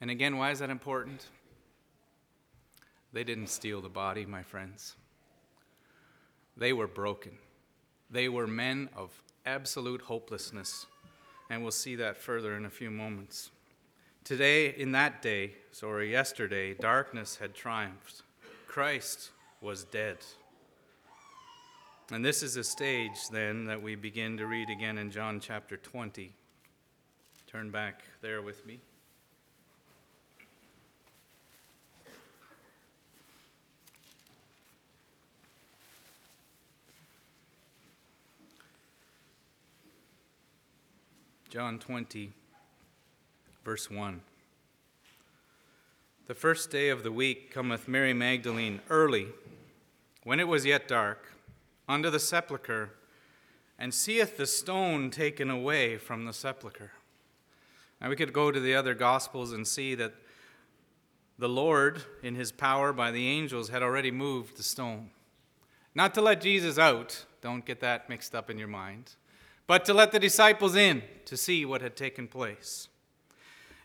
And 0.00 0.10
again, 0.10 0.36
why 0.36 0.50
is 0.50 0.58
that 0.58 0.68
important? 0.68 1.26
They 3.12 3.24
didn't 3.24 3.48
steal 3.48 3.80
the 3.80 3.88
body, 3.88 4.26
my 4.26 4.42
friends. 4.42 4.94
They 6.56 6.72
were 6.72 6.86
broken. 6.86 7.32
They 8.10 8.28
were 8.28 8.46
men 8.46 8.90
of 8.94 9.10
absolute 9.46 10.02
hopelessness. 10.02 10.86
And 11.48 11.62
we'll 11.62 11.70
see 11.70 11.96
that 11.96 12.18
further 12.18 12.54
in 12.54 12.66
a 12.66 12.70
few 12.70 12.90
moments. 12.90 13.50
Today, 14.22 14.74
in 14.74 14.92
that 14.92 15.22
day, 15.22 15.54
sorry, 15.72 16.12
yesterday, 16.12 16.74
darkness 16.74 17.36
had 17.36 17.54
triumphed. 17.54 18.22
Christ 18.66 19.30
was 19.62 19.84
dead. 19.84 20.18
And 22.10 22.24
this 22.24 22.42
is 22.42 22.56
a 22.56 22.64
stage 22.64 23.28
then 23.30 23.66
that 23.66 23.82
we 23.82 23.94
begin 23.94 24.38
to 24.38 24.46
read 24.46 24.70
again 24.70 24.96
in 24.96 25.10
John 25.10 25.40
chapter 25.40 25.76
20. 25.76 26.32
Turn 27.46 27.70
back 27.70 28.02
there 28.22 28.40
with 28.40 28.64
me. 28.64 28.80
John 41.50 41.78
20, 41.78 42.32
verse 43.64 43.90
1. 43.90 44.22
The 46.26 46.34
first 46.34 46.70
day 46.70 46.88
of 46.88 47.02
the 47.02 47.12
week 47.12 47.50
cometh 47.50 47.86
Mary 47.86 48.14
Magdalene 48.14 48.80
early, 48.88 49.28
when 50.24 50.40
it 50.40 50.48
was 50.48 50.64
yet 50.64 50.88
dark 50.88 51.32
unto 51.88 52.10
the 52.10 52.20
sepulchre, 52.20 52.90
and 53.78 53.94
seeth 53.94 54.36
the 54.36 54.46
stone 54.46 55.10
taken 55.10 55.50
away 55.50 55.96
from 55.96 56.24
the 56.24 56.32
sepulchre. 56.32 56.92
Now 58.00 58.08
we 58.08 58.16
could 58.16 58.32
go 58.32 58.50
to 58.50 58.60
the 58.60 58.74
other 58.74 58.94
gospels 58.94 59.52
and 59.52 59.66
see 59.66 59.94
that 59.94 60.14
the 61.38 61.48
Lord, 61.48 62.02
in 62.22 62.34
his 62.34 62.50
power 62.50 62.92
by 62.92 63.10
the 63.10 63.28
angels, 63.28 63.68
had 63.68 63.82
already 63.82 64.10
moved 64.10 64.56
the 64.56 64.62
stone. 64.62 65.10
Not 65.94 66.14
to 66.14 66.20
let 66.20 66.40
Jesus 66.40 66.78
out, 66.78 67.24
don't 67.40 67.64
get 67.64 67.80
that 67.80 68.08
mixed 68.08 68.34
up 68.34 68.50
in 68.50 68.58
your 68.58 68.68
mind, 68.68 69.14
but 69.66 69.84
to 69.84 69.94
let 69.94 70.12
the 70.12 70.18
disciples 70.18 70.74
in 70.74 71.02
to 71.26 71.36
see 71.36 71.64
what 71.64 71.80
had 71.80 71.96
taken 71.96 72.26
place. 72.26 72.88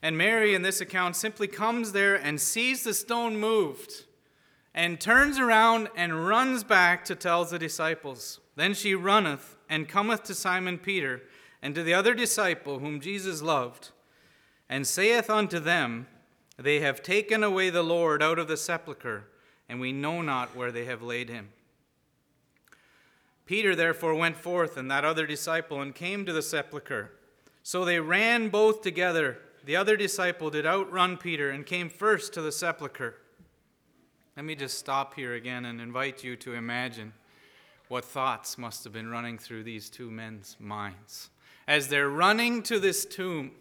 And 0.01 0.17
Mary, 0.17 0.53
in 0.53 0.63
this 0.63 0.81
account, 0.81 1.15
simply 1.15 1.47
comes 1.47 1.91
there 1.91 2.15
and 2.15 2.41
sees 2.41 2.83
the 2.83 2.93
stone 2.93 3.39
moved 3.39 4.03
and 4.73 4.99
turns 4.99 5.37
around 5.37 5.89
and 5.95 6.27
runs 6.27 6.63
back 6.63 7.05
to 7.05 7.15
tell 7.15 7.45
the 7.45 7.59
disciples. 7.59 8.39
Then 8.55 8.73
she 8.73 8.95
runneth 8.95 9.55
and 9.69 9.87
cometh 9.87 10.23
to 10.23 10.35
Simon 10.35 10.77
Peter 10.77 11.21
and 11.61 11.75
to 11.75 11.83
the 11.83 11.93
other 11.93 12.13
disciple 12.13 12.79
whom 12.79 12.99
Jesus 12.99 13.41
loved, 13.41 13.91
and 14.67 14.85
saith 14.85 15.29
unto 15.29 15.59
them, 15.59 16.07
They 16.57 16.81
have 16.81 17.01
taken 17.01 17.43
away 17.43 17.69
the 17.69 17.83
Lord 17.83 18.21
out 18.21 18.37
of 18.37 18.47
the 18.47 18.57
sepulchre, 18.57 19.25
and 19.69 19.79
we 19.79 19.93
know 19.93 20.21
not 20.21 20.55
where 20.55 20.71
they 20.71 20.85
have 20.85 21.01
laid 21.01 21.29
him. 21.29 21.49
Peter 23.45 23.75
therefore 23.75 24.15
went 24.15 24.37
forth 24.37 24.77
and 24.77 24.89
that 24.89 25.05
other 25.05 25.25
disciple 25.25 25.81
and 25.81 25.95
came 25.95 26.25
to 26.25 26.33
the 26.33 26.41
sepulchre. 26.41 27.11
So 27.61 27.85
they 27.85 27.99
ran 27.99 28.49
both 28.49 28.81
together. 28.81 29.37
The 29.65 29.75
other 29.75 29.95
disciple 29.95 30.49
did 30.49 30.65
outrun 30.65 31.17
Peter 31.17 31.49
and 31.49 31.65
came 31.65 31.89
first 31.89 32.33
to 32.33 32.41
the 32.41 32.51
sepulchre. 32.51 33.15
Let 34.35 34.45
me 34.45 34.55
just 34.55 34.79
stop 34.79 35.13
here 35.13 35.35
again 35.35 35.65
and 35.65 35.79
invite 35.79 36.23
you 36.23 36.35
to 36.37 36.55
imagine 36.55 37.13
what 37.87 38.03
thoughts 38.03 38.57
must 38.57 38.83
have 38.83 38.91
been 38.91 39.11
running 39.11 39.37
through 39.37 39.61
these 39.61 39.91
two 39.91 40.09
men's 40.09 40.57
minds 40.59 41.29
as 41.67 41.87
they're 41.87 42.09
running 42.09 42.63
to 42.63 42.79
this 42.79 43.05
tomb 43.05 43.51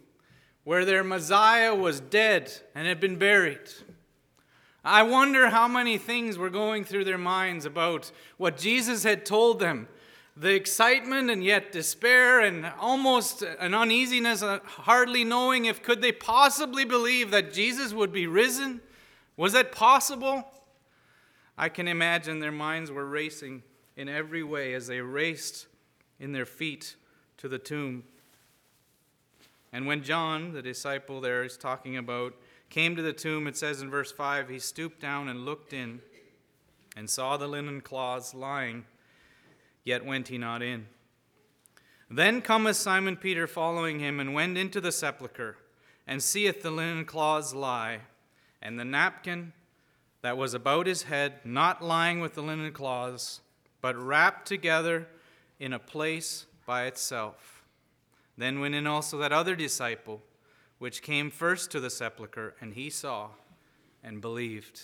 where 0.64 0.87
their 0.87 1.04
Messiah 1.04 1.74
was 1.74 2.00
dead 2.00 2.50
and 2.74 2.87
had 2.87 3.00
been 3.00 3.16
buried. 3.16 3.68
I 4.82 5.02
wonder 5.02 5.50
how 5.50 5.68
many 5.68 5.98
things 5.98 6.38
were 6.38 6.48
going 6.48 6.85
through 6.85 7.04
their 7.04 7.18
minds 7.18 7.66
about 7.66 8.11
what 8.38 8.56
Jesus 8.56 9.02
had 9.02 9.26
told 9.26 9.61
them. 9.61 9.88
The 10.38 10.54
excitement 10.54 11.28
and 11.28 11.44
yet 11.44 11.70
despair 11.70 12.40
and 12.40 12.64
almost 12.80 13.42
an 13.42 13.74
uneasiness, 13.74 14.42
uh, 14.42 14.61
hardly 14.64 15.22
knowing 15.22 15.66
if 15.66 15.82
could 15.82 16.00
they 16.00 16.12
possibly 16.12 16.87
believe 16.87 17.30
that 17.30 17.52
Jesus 17.52 17.92
would 17.92 18.11
be 18.11 18.26
risen. 18.26 18.80
Was 19.37 19.52
that 19.52 19.70
possible? 19.70 20.48
I 21.56 21.68
can 21.68 21.88
imagine 21.88 22.38
their 22.38 22.52
minds 22.52 22.90
were 22.90 23.06
racing 23.06 23.62
in 23.96 24.08
every 24.08 24.42
way 24.42 24.74
as 24.74 24.86
they 24.86 25.00
raced 25.00 25.66
in 26.18 26.32
their 26.32 26.46
feet 26.46 26.96
to 27.38 27.48
the 27.48 27.58
tomb. 27.58 28.04
And 29.72 29.86
when 29.86 30.02
John, 30.02 30.52
the 30.52 30.62
disciple 30.62 31.20
there 31.20 31.44
is 31.44 31.56
talking 31.56 31.96
about, 31.96 32.34
came 32.70 32.96
to 32.96 33.02
the 33.02 33.12
tomb, 33.12 33.46
it 33.46 33.56
says 33.56 33.82
in 33.82 33.90
verse 33.90 34.12
5 34.12 34.48
he 34.48 34.58
stooped 34.58 35.00
down 35.00 35.28
and 35.28 35.44
looked 35.44 35.72
in 35.72 36.00
and 36.96 37.08
saw 37.08 37.36
the 37.36 37.48
linen 37.48 37.80
cloths 37.80 38.34
lying, 38.34 38.84
yet 39.84 40.04
went 40.04 40.28
he 40.28 40.38
not 40.38 40.62
in. 40.62 40.86
Then 42.10 42.42
cometh 42.42 42.76
Simon 42.76 43.16
Peter 43.16 43.46
following 43.46 43.98
him, 43.98 44.20
and 44.20 44.34
went 44.34 44.58
into 44.58 44.80
the 44.80 44.92
sepulchre, 44.92 45.56
and 46.06 46.22
seeth 46.22 46.62
the 46.62 46.70
linen 46.70 47.06
cloths 47.06 47.54
lie, 47.54 48.00
and 48.60 48.78
the 48.78 48.84
napkin 48.84 49.54
that 50.22 50.37
was 50.37 50.54
about 50.54 50.87
his 50.87 51.04
head, 51.04 51.35
not 51.44 51.82
lying 51.82 52.20
with 52.20 52.35
the 52.35 52.42
linen 52.42 52.72
cloths, 52.72 53.40
but 53.80 53.96
wrapped 53.96 54.46
together 54.46 55.08
in 55.58 55.72
a 55.72 55.78
place 55.78 56.46
by 56.64 56.85
itself. 56.87 57.64
Then 58.37 58.61
went 58.61 58.74
in 58.74 58.87
also 58.87 59.18
that 59.18 59.32
other 59.32 59.54
disciple, 59.54 60.22
which 60.78 61.02
came 61.02 61.30
first 61.30 61.70
to 61.72 61.80
the 61.80 61.90
sepulchre, 61.90 62.54
and 62.61 62.74
he 62.74 62.88
saw 62.88 63.28
and 64.02 64.20
believed. 64.20 64.82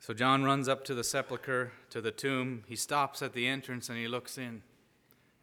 So 0.00 0.14
John 0.14 0.44
runs 0.44 0.68
up 0.68 0.84
to 0.84 0.94
the 0.94 1.04
sepulchre, 1.04 1.72
to 1.90 2.00
the 2.00 2.10
tomb. 2.10 2.64
He 2.66 2.76
stops 2.76 3.20
at 3.20 3.32
the 3.32 3.46
entrance 3.46 3.88
and 3.88 3.98
he 3.98 4.08
looks 4.08 4.38
in. 4.38 4.62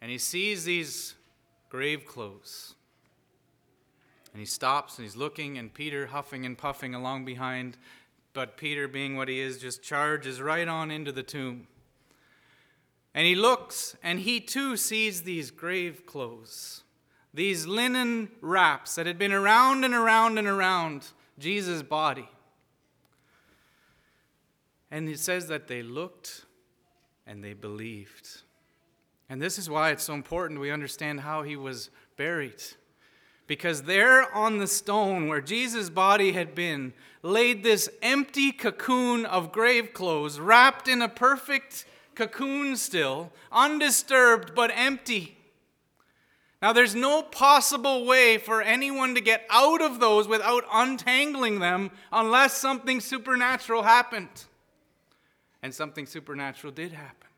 And 0.00 0.10
he 0.10 0.18
sees 0.18 0.64
these 0.64 1.14
grave 1.68 2.04
clothes. 2.06 2.74
And 4.36 4.40
he 4.42 4.46
stops 4.46 4.98
and 4.98 5.06
he's 5.06 5.16
looking, 5.16 5.56
and 5.56 5.72
Peter 5.72 6.08
huffing 6.08 6.44
and 6.44 6.58
puffing 6.58 6.94
along 6.94 7.24
behind. 7.24 7.78
But 8.34 8.58
Peter, 8.58 8.86
being 8.86 9.16
what 9.16 9.28
he 9.28 9.40
is, 9.40 9.56
just 9.56 9.82
charges 9.82 10.42
right 10.42 10.68
on 10.68 10.90
into 10.90 11.10
the 11.10 11.22
tomb. 11.22 11.68
And 13.14 13.26
he 13.26 13.34
looks, 13.34 13.96
and 14.02 14.20
he 14.20 14.40
too 14.40 14.76
sees 14.76 15.22
these 15.22 15.50
grave 15.50 16.04
clothes, 16.04 16.82
these 17.32 17.64
linen 17.64 18.28
wraps 18.42 18.96
that 18.96 19.06
had 19.06 19.16
been 19.16 19.32
around 19.32 19.84
and 19.84 19.94
around 19.94 20.36
and 20.36 20.46
around 20.46 21.06
Jesus' 21.38 21.82
body. 21.82 22.28
And 24.90 25.08
it 25.08 25.18
says 25.18 25.48
that 25.48 25.66
they 25.66 25.82
looked 25.82 26.44
and 27.26 27.42
they 27.42 27.54
believed. 27.54 28.42
And 29.30 29.40
this 29.40 29.58
is 29.58 29.70
why 29.70 29.92
it's 29.92 30.04
so 30.04 30.12
important 30.12 30.60
we 30.60 30.70
understand 30.70 31.20
how 31.20 31.42
he 31.42 31.56
was 31.56 31.88
buried. 32.18 32.62
Because 33.46 33.82
there 33.82 34.32
on 34.34 34.58
the 34.58 34.66
stone 34.66 35.28
where 35.28 35.40
Jesus' 35.40 35.90
body 35.90 36.32
had 36.32 36.54
been 36.54 36.92
laid 37.22 37.62
this 37.62 37.88
empty 38.02 38.52
cocoon 38.52 39.24
of 39.26 39.52
grave 39.52 39.92
clothes, 39.92 40.40
wrapped 40.40 40.88
in 40.88 41.02
a 41.02 41.08
perfect 41.08 41.84
cocoon 42.14 42.76
still, 42.76 43.32
undisturbed 43.52 44.54
but 44.54 44.70
empty. 44.74 45.36
Now, 46.62 46.72
there's 46.72 46.94
no 46.94 47.22
possible 47.22 48.06
way 48.06 48.38
for 48.38 48.62
anyone 48.62 49.14
to 49.14 49.20
get 49.20 49.46
out 49.50 49.82
of 49.82 50.00
those 50.00 50.26
without 50.26 50.64
untangling 50.72 51.60
them 51.60 51.90
unless 52.10 52.56
something 52.56 53.00
supernatural 53.00 53.82
happened. 53.82 54.46
And 55.62 55.74
something 55.74 56.06
supernatural 56.06 56.72
did 56.72 56.92
happen. 56.92 57.28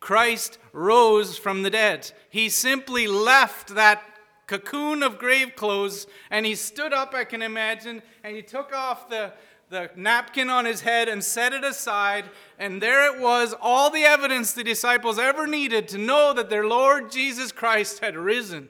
Christ 0.00 0.58
rose 0.72 1.38
from 1.38 1.62
the 1.62 1.70
dead. 1.70 2.12
He 2.28 2.48
simply 2.48 3.06
left 3.06 3.74
that 3.74 4.02
cocoon 4.48 5.04
of 5.04 5.18
grave 5.18 5.54
clothes 5.54 6.08
and 6.30 6.44
he 6.44 6.56
stood 6.56 6.92
up, 6.92 7.14
I 7.14 7.22
can 7.22 7.42
imagine, 7.42 8.02
and 8.24 8.34
he 8.34 8.42
took 8.42 8.74
off 8.74 9.08
the, 9.08 9.32
the 9.68 9.90
napkin 9.94 10.50
on 10.50 10.64
his 10.64 10.80
head 10.80 11.08
and 11.08 11.22
set 11.22 11.52
it 11.52 11.62
aside. 11.62 12.24
And 12.58 12.82
there 12.82 13.14
it 13.14 13.20
was, 13.20 13.54
all 13.60 13.90
the 13.90 14.02
evidence 14.02 14.52
the 14.52 14.64
disciples 14.64 15.18
ever 15.18 15.46
needed 15.46 15.86
to 15.88 15.98
know 15.98 16.32
that 16.32 16.50
their 16.50 16.66
Lord 16.66 17.12
Jesus 17.12 17.52
Christ 17.52 18.00
had 18.00 18.16
risen. 18.16 18.68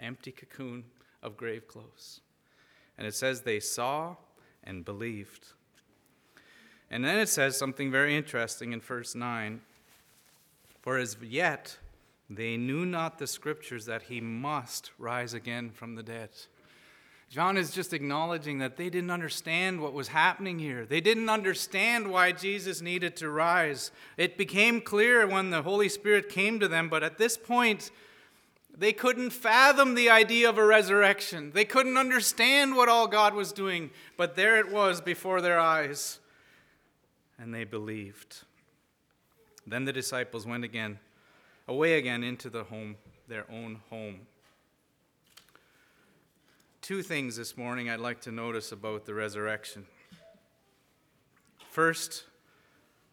Empty 0.00 0.32
cocoon 0.32 0.84
of 1.22 1.36
grave 1.36 1.68
clothes. 1.68 2.20
And 2.98 3.06
it 3.06 3.14
says 3.14 3.42
they 3.42 3.60
saw 3.60 4.16
and 4.64 4.84
believed. 4.84 5.48
And 6.90 7.04
then 7.04 7.18
it 7.18 7.28
says 7.28 7.58
something 7.58 7.90
very 7.90 8.16
interesting 8.16 8.72
in 8.72 8.80
verse 8.80 9.14
9 9.14 9.60
For 10.80 10.96
as 10.96 11.16
yet 11.22 11.76
they 12.28 12.56
knew 12.56 12.84
not 12.84 13.18
the 13.18 13.26
scriptures 13.26 13.86
that 13.86 14.02
he 14.02 14.20
must 14.20 14.90
rise 14.98 15.32
again 15.32 15.70
from 15.70 15.94
the 15.94 16.02
dead. 16.02 16.30
John 17.28 17.56
is 17.56 17.72
just 17.72 17.92
acknowledging 17.92 18.58
that 18.58 18.76
they 18.76 18.88
didn't 18.88 19.10
understand 19.10 19.80
what 19.80 19.92
was 19.92 20.08
happening 20.08 20.58
here. 20.58 20.86
They 20.86 21.00
didn't 21.00 21.28
understand 21.28 22.08
why 22.08 22.32
Jesus 22.32 22.80
needed 22.80 23.16
to 23.16 23.28
rise. 23.28 23.90
It 24.16 24.38
became 24.38 24.80
clear 24.80 25.26
when 25.26 25.50
the 25.50 25.62
Holy 25.62 25.88
Spirit 25.88 26.28
came 26.28 26.60
to 26.60 26.68
them, 26.68 26.88
but 26.88 27.02
at 27.02 27.18
this 27.18 27.36
point, 27.36 27.90
they 28.76 28.92
couldn't 28.92 29.30
fathom 29.30 29.94
the 29.94 30.10
idea 30.10 30.48
of 30.48 30.58
a 30.58 30.64
resurrection. 30.64 31.50
They 31.52 31.64
couldn't 31.64 31.96
understand 31.96 32.76
what 32.76 32.88
all 32.88 33.08
God 33.08 33.34
was 33.34 33.52
doing, 33.52 33.90
but 34.16 34.36
there 34.36 34.58
it 34.58 34.70
was 34.70 35.00
before 35.00 35.40
their 35.40 35.58
eyes, 35.58 36.20
and 37.38 37.54
they 37.54 37.64
believed. 37.64 38.44
Then 39.66 39.84
the 39.84 39.92
disciples 39.92 40.46
went 40.46 40.62
again, 40.62 41.00
away 41.68 41.98
again 41.98 42.22
into 42.22 42.50
the 42.50 42.64
home, 42.64 42.96
their 43.28 43.44
own 43.50 43.80
home 43.90 44.20
two 46.86 47.02
things 47.02 47.34
this 47.34 47.56
morning 47.56 47.90
I'd 47.90 47.98
like 47.98 48.20
to 48.20 48.30
notice 48.30 48.70
about 48.70 49.06
the 49.06 49.12
resurrection. 49.12 49.86
First, 51.68 52.22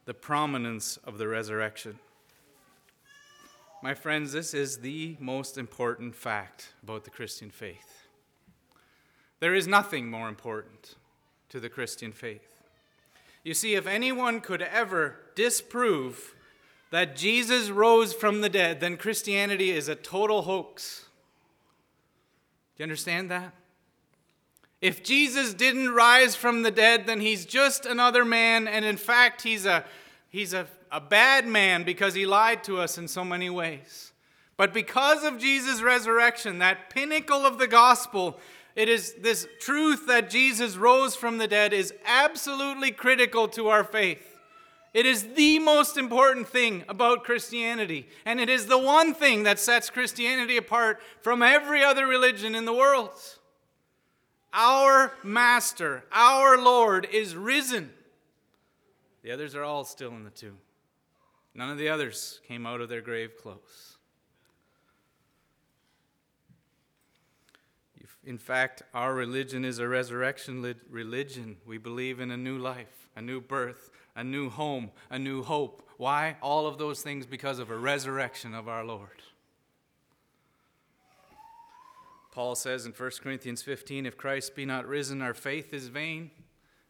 the 0.05 0.13
prominence 0.13 0.97
of 0.97 1.17
the 1.17 1.27
resurrection. 1.27 1.97
My 3.81 3.95
friends, 3.95 4.31
this 4.31 4.53
is 4.53 4.77
the 4.77 5.17
most 5.19 5.57
important 5.57 6.13
fact 6.13 6.73
about 6.83 7.03
the 7.03 7.09
Christian 7.09 7.49
faith. 7.49 8.05
There 9.39 9.55
is 9.55 9.67
nothing 9.67 10.07
more 10.07 10.29
important 10.29 10.93
to 11.49 11.59
the 11.59 11.67
Christian 11.67 12.11
faith. 12.11 12.61
You 13.43 13.55
see, 13.55 13.73
if 13.73 13.87
anyone 13.87 14.39
could 14.39 14.61
ever 14.61 15.15
disprove 15.33 16.35
that 16.93 17.15
Jesus 17.15 17.71
rose 17.71 18.13
from 18.13 18.41
the 18.41 18.49
dead, 18.49 18.79
then 18.79 18.97
Christianity 18.97 19.71
is 19.71 19.87
a 19.87 19.95
total 19.95 20.43
hoax. 20.43 21.05
Do 22.75 22.83
you 22.83 22.83
understand 22.83 23.31
that? 23.31 23.51
If 24.79 25.01
Jesus 25.01 25.55
didn't 25.55 25.89
rise 25.89 26.35
from 26.35 26.61
the 26.61 26.69
dead, 26.69 27.07
then 27.07 27.19
he's 27.19 27.47
just 27.47 27.87
another 27.87 28.23
man, 28.23 28.67
and 28.67 28.85
in 28.85 28.97
fact, 28.97 29.41
he's 29.41 29.65
a, 29.65 29.83
he's 30.29 30.53
a, 30.53 30.67
a 30.91 31.01
bad 31.01 31.47
man 31.47 31.81
because 31.81 32.13
he 32.13 32.27
lied 32.27 32.63
to 32.65 32.77
us 32.77 32.99
in 32.99 33.07
so 33.07 33.25
many 33.25 33.49
ways. 33.49 34.11
But 34.55 34.71
because 34.71 35.23
of 35.23 35.39
Jesus' 35.39 35.81
resurrection, 35.81 36.59
that 36.59 36.91
pinnacle 36.91 37.43
of 37.43 37.57
the 37.57 37.65
gospel, 37.65 38.39
it 38.75 38.87
is 38.87 39.15
this 39.15 39.47
truth 39.59 40.05
that 40.05 40.29
Jesus 40.29 40.77
rose 40.77 41.15
from 41.15 41.39
the 41.39 41.47
dead 41.47 41.73
is 41.73 41.91
absolutely 42.05 42.91
critical 42.91 43.47
to 43.47 43.69
our 43.69 43.83
faith. 43.83 44.32
It 44.93 45.07
is 45.07 45.33
the 45.33 45.57
most 45.57 45.97
important 45.97 46.47
thing 46.47 46.83
about 46.87 47.23
Christianity, 47.23 48.07
and 48.25 48.39
it 48.39 48.47
is 48.47 48.67
the 48.67 48.77
one 48.77 49.15
thing 49.15 49.43
that 49.43 49.59
sets 49.59 49.89
Christianity 49.89 50.55
apart 50.55 51.01
from 51.21 51.41
every 51.41 51.83
other 51.83 52.05
religion 52.05 52.53
in 52.53 52.65
the 52.65 52.73
world. 52.73 53.09
Our 54.53 55.13
Master, 55.23 56.03
our 56.11 56.61
Lord, 56.61 57.07
is 57.11 57.35
risen. 57.35 57.91
The 59.23 59.31
others 59.31 59.55
are 59.55 59.63
all 59.63 59.83
still 59.83 60.11
in 60.11 60.23
the 60.23 60.29
tomb. 60.29 60.59
None 61.55 61.71
of 61.71 61.79
the 61.79 61.89
others 61.89 62.39
came 62.47 62.67
out 62.67 62.81
of 62.81 62.89
their 62.89 63.01
grave 63.01 63.31
clothes. 63.41 63.97
In 68.25 68.37
fact, 68.37 68.83
our 68.93 69.13
religion 69.13 69.65
is 69.65 69.79
a 69.79 69.87
resurrection 69.87 70.75
religion. 70.89 71.57
We 71.65 71.77
believe 71.77 72.21
in 72.21 72.31
a 72.31 72.37
new 72.37 72.57
life, 72.57 73.09
a 73.15 73.21
new 73.21 73.41
birth, 73.41 73.91
a 74.15 74.23
new 74.23 74.49
home, 74.49 74.91
a 75.09 75.17
new 75.17 75.43
hope. 75.43 75.87
Why? 75.97 76.37
All 76.41 76.67
of 76.67 76.77
those 76.77 77.01
things 77.01 77.25
because 77.25 77.59
of 77.59 77.69
a 77.69 77.77
resurrection 77.77 78.53
of 78.53 78.67
our 78.67 78.83
Lord. 78.83 79.09
Paul 82.31 82.55
says 82.55 82.85
in 82.85 82.93
1 82.93 83.11
Corinthians 83.21 83.61
15 83.61 84.05
if 84.05 84.17
Christ 84.17 84.55
be 84.55 84.65
not 84.65 84.87
risen, 84.87 85.21
our 85.21 85.35
faith 85.35 85.73
is 85.73 85.87
vain, 85.87 86.31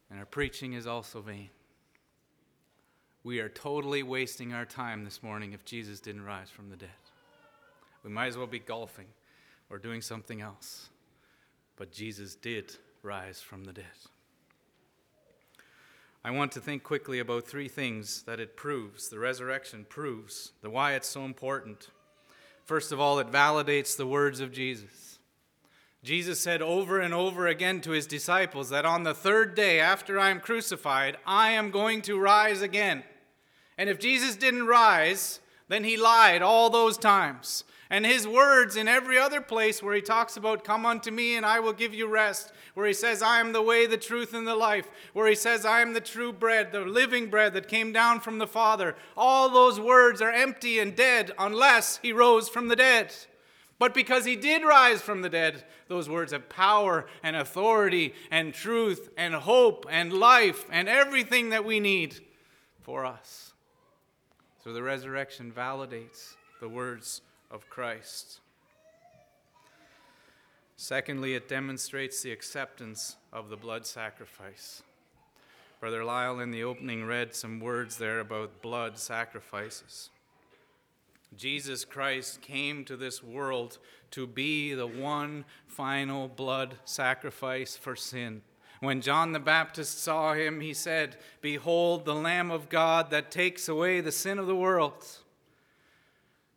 and 0.08 0.18
our 0.18 0.24
preaching 0.24 0.72
is 0.72 0.86
also 0.86 1.20
vain. 1.20 1.50
We 3.24 3.40
are 3.40 3.48
totally 3.48 4.02
wasting 4.02 4.52
our 4.52 4.64
time 4.64 5.04
this 5.04 5.22
morning 5.22 5.52
if 5.52 5.64
Jesus 5.64 6.00
didn't 6.00 6.24
rise 6.24 6.50
from 6.50 6.70
the 6.70 6.76
dead. 6.76 6.88
We 8.02 8.10
might 8.10 8.26
as 8.26 8.36
well 8.36 8.46
be 8.46 8.58
golfing 8.58 9.06
or 9.70 9.78
doing 9.78 10.02
something 10.02 10.40
else. 10.40 10.88
But 11.76 11.90
Jesus 11.90 12.34
did 12.34 12.76
rise 13.02 13.40
from 13.40 13.64
the 13.64 13.72
dead. 13.72 13.84
I 16.26 16.30
want 16.30 16.52
to 16.52 16.60
think 16.60 16.82
quickly 16.82 17.18
about 17.18 17.46
three 17.46 17.68
things 17.68 18.22
that 18.22 18.40
it 18.40 18.56
proves, 18.56 19.10
the 19.10 19.18
resurrection 19.18 19.84
proves, 19.86 20.52
the 20.62 20.70
why 20.70 20.94
it's 20.94 21.08
so 21.08 21.26
important. 21.26 21.90
First 22.64 22.92
of 22.92 23.00
all, 23.00 23.18
it 23.18 23.30
validates 23.30 23.94
the 23.94 24.06
words 24.06 24.40
of 24.40 24.50
Jesus. 24.50 25.18
Jesus 26.02 26.40
said 26.40 26.62
over 26.62 26.98
and 26.98 27.12
over 27.12 27.46
again 27.46 27.82
to 27.82 27.90
his 27.90 28.06
disciples 28.06 28.70
that 28.70 28.86
on 28.86 29.02
the 29.02 29.12
third 29.12 29.54
day 29.54 29.78
after 29.78 30.18
I 30.18 30.30
am 30.30 30.40
crucified, 30.40 31.18
I 31.26 31.50
am 31.50 31.70
going 31.70 32.00
to 32.02 32.18
rise 32.18 32.62
again. 32.62 33.04
And 33.76 33.90
if 33.90 34.00
Jesus 34.00 34.34
didn't 34.34 34.66
rise, 34.66 35.40
then 35.68 35.84
he 35.84 35.98
lied 35.98 36.40
all 36.40 36.70
those 36.70 36.96
times. 36.96 37.64
And 37.90 38.06
his 38.06 38.26
words 38.26 38.76
in 38.76 38.88
every 38.88 39.18
other 39.18 39.40
place 39.40 39.82
where 39.82 39.94
he 39.94 40.00
talks 40.00 40.36
about, 40.36 40.64
Come 40.64 40.86
unto 40.86 41.10
me 41.10 41.36
and 41.36 41.44
I 41.44 41.60
will 41.60 41.72
give 41.72 41.92
you 41.92 42.06
rest, 42.06 42.52
where 42.72 42.86
he 42.86 42.94
says, 42.94 43.22
I 43.22 43.40
am 43.40 43.52
the 43.52 43.62
way, 43.62 43.86
the 43.86 43.98
truth, 43.98 44.32
and 44.32 44.46
the 44.46 44.56
life, 44.56 44.88
where 45.12 45.28
he 45.28 45.34
says, 45.34 45.66
I 45.66 45.80
am 45.80 45.92
the 45.92 46.00
true 46.00 46.32
bread, 46.32 46.72
the 46.72 46.80
living 46.80 47.28
bread 47.28 47.52
that 47.54 47.68
came 47.68 47.92
down 47.92 48.20
from 48.20 48.38
the 48.38 48.46
Father, 48.46 48.96
all 49.16 49.50
those 49.50 49.78
words 49.78 50.22
are 50.22 50.30
empty 50.30 50.78
and 50.78 50.96
dead 50.96 51.32
unless 51.38 51.98
he 51.98 52.12
rose 52.12 52.48
from 52.48 52.68
the 52.68 52.76
dead. 52.76 53.14
But 53.78 53.92
because 53.92 54.24
he 54.24 54.36
did 54.36 54.62
rise 54.62 55.02
from 55.02 55.22
the 55.22 55.28
dead, 55.28 55.64
those 55.88 56.08
words 56.08 56.32
have 56.32 56.48
power 56.48 57.06
and 57.22 57.36
authority 57.36 58.14
and 58.30 58.54
truth 58.54 59.10
and 59.16 59.34
hope 59.34 59.84
and 59.90 60.12
life 60.12 60.64
and 60.70 60.88
everything 60.88 61.50
that 61.50 61.64
we 61.64 61.80
need 61.80 62.20
for 62.80 63.04
us. 63.04 63.52
So 64.62 64.72
the 64.72 64.82
resurrection 64.82 65.52
validates 65.54 66.36
the 66.60 66.68
words 66.68 67.20
of 67.50 67.68
Christ. 67.70 68.40
Secondly, 70.76 71.34
it 71.34 71.48
demonstrates 71.48 72.22
the 72.22 72.32
acceptance 72.32 73.16
of 73.32 73.48
the 73.48 73.56
blood 73.56 73.86
sacrifice. 73.86 74.82
Brother 75.80 76.04
Lyle 76.04 76.40
in 76.40 76.50
the 76.50 76.64
opening 76.64 77.04
read 77.04 77.34
some 77.34 77.60
words 77.60 77.98
there 77.98 78.20
about 78.20 78.62
blood 78.62 78.98
sacrifices. 78.98 80.10
Jesus 81.36 81.84
Christ 81.84 82.40
came 82.40 82.84
to 82.84 82.96
this 82.96 83.22
world 83.22 83.78
to 84.12 84.26
be 84.26 84.74
the 84.74 84.86
one 84.86 85.44
final 85.66 86.28
blood 86.28 86.76
sacrifice 86.84 87.76
for 87.76 87.96
sin. 87.96 88.42
When 88.80 89.00
John 89.00 89.32
the 89.32 89.40
Baptist 89.40 90.02
saw 90.02 90.34
him, 90.34 90.60
he 90.60 90.74
said, 90.74 91.16
Behold 91.40 92.04
the 92.04 92.14
Lamb 92.14 92.50
of 92.50 92.68
God 92.68 93.10
that 93.10 93.30
takes 93.30 93.68
away 93.68 94.00
the 94.00 94.12
sin 94.12 94.38
of 94.38 94.46
the 94.46 94.56
world. 94.56 95.04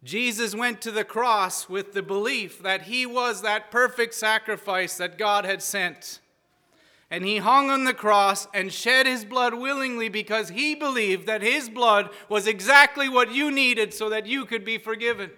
Jesus 0.04 0.56
went 0.56 0.82
to 0.82 0.92
the 0.92 1.04
cross 1.04 1.68
with 1.68 1.94
the 1.94 2.04
belief 2.04 2.62
that 2.62 2.84
he 2.84 3.06
was 3.06 3.42
that 3.42 3.72
perfect 3.72 4.14
sacrifice 4.14 4.98
that 4.98 5.18
God 5.18 5.44
had 5.44 5.62
sent. 5.62 6.20
And 7.10 7.26
he 7.26 7.38
hung 7.38 7.70
on 7.70 7.86
the 7.86 7.94
cross 7.94 8.48
and 8.54 8.72
shed 8.72 9.08
his 9.08 9.24
blood 9.24 9.54
willingly 9.54 10.10
because 10.10 10.50
he 10.50 10.76
believed 10.76 11.26
that 11.26 11.42
his 11.42 11.70
blood 11.70 12.10
was 12.28 12.48
exactly 12.48 13.08
what 13.08 13.32
you 13.32 13.50
needed 13.50 13.94
so 13.94 14.10
that 14.10 14.28
you 14.28 14.46
could 14.46 14.66
be 14.66 14.78
forgiven. 14.78 15.32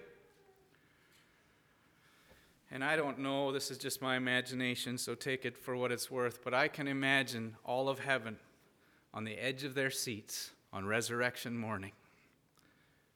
And 2.71 2.83
I 2.83 2.95
don't 2.95 3.19
know, 3.19 3.51
this 3.51 3.71
is 3.71 3.77
just 3.77 4.01
my 4.01 4.15
imagination, 4.15 4.97
so 4.97 5.15
take 5.15 5.45
it 5.45 5.57
for 5.57 5.75
what 5.75 5.91
it's 5.91 6.11
worth, 6.11 6.43
but 6.43 6.53
I 6.53 6.67
can 6.67 6.87
imagine 6.87 7.55
all 7.65 7.89
of 7.89 7.99
heaven 7.99 8.37
on 9.13 9.23
the 9.23 9.33
edge 9.33 9.63
of 9.63 9.73
their 9.73 9.89
seats 9.89 10.51
on 10.71 10.85
resurrection 10.85 11.57
morning. 11.57 11.91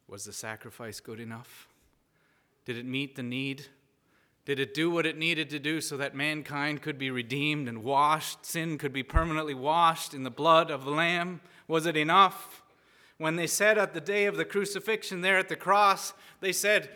Was 0.07 0.25
the 0.25 0.33
sacrifice 0.33 0.99
good 0.99 1.19
enough? 1.19 1.67
Did 2.65 2.77
it 2.77 2.85
meet 2.85 3.15
the 3.15 3.23
need? 3.23 3.67
Did 4.45 4.59
it 4.59 4.73
do 4.73 4.91
what 4.91 5.05
it 5.05 5.17
needed 5.17 5.49
to 5.51 5.59
do 5.59 5.79
so 5.79 5.95
that 5.97 6.15
mankind 6.15 6.81
could 6.81 6.97
be 6.97 7.09
redeemed 7.09 7.69
and 7.69 7.83
washed? 7.83 8.45
Sin 8.45 8.77
could 8.77 8.91
be 8.91 9.03
permanently 9.03 9.53
washed 9.53 10.13
in 10.13 10.23
the 10.23 10.29
blood 10.29 10.69
of 10.69 10.83
the 10.83 10.91
Lamb? 10.91 11.39
Was 11.67 11.85
it 11.85 11.95
enough? 11.95 12.61
When 13.17 13.37
they 13.37 13.47
said 13.47 13.77
at 13.77 13.93
the 13.93 14.01
day 14.01 14.25
of 14.25 14.35
the 14.35 14.43
crucifixion 14.43 15.21
there 15.21 15.37
at 15.37 15.47
the 15.47 15.55
cross, 15.55 16.13
they 16.41 16.51
said, 16.51 16.89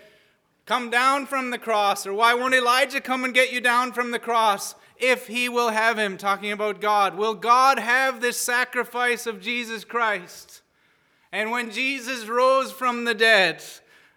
Come 0.65 0.89
down 0.89 1.25
from 1.25 1.49
the 1.49 1.57
cross, 1.57 2.05
or 2.05 2.13
why 2.13 2.33
won't 2.33 2.53
Elijah 2.53 2.99
come 2.99 3.23
and 3.23 3.33
get 3.33 3.53
you 3.53 3.61
down 3.61 3.93
from 3.93 4.11
the 4.11 4.19
cross? 4.19 4.75
If 4.97 5.27
he 5.27 5.47
will 5.47 5.69
have 5.69 5.97
him, 5.97 6.17
talking 6.17 6.51
about 6.51 6.81
God. 6.81 7.15
Will 7.15 7.35
God 7.35 7.79
have 7.79 8.19
this 8.19 8.37
sacrifice 8.37 9.25
of 9.25 9.39
Jesus 9.39 9.85
Christ? 9.85 10.61
And 11.31 11.51
when 11.51 11.71
Jesus 11.71 12.27
rose 12.27 12.71
from 12.71 13.05
the 13.05 13.13
dead, 13.13 13.63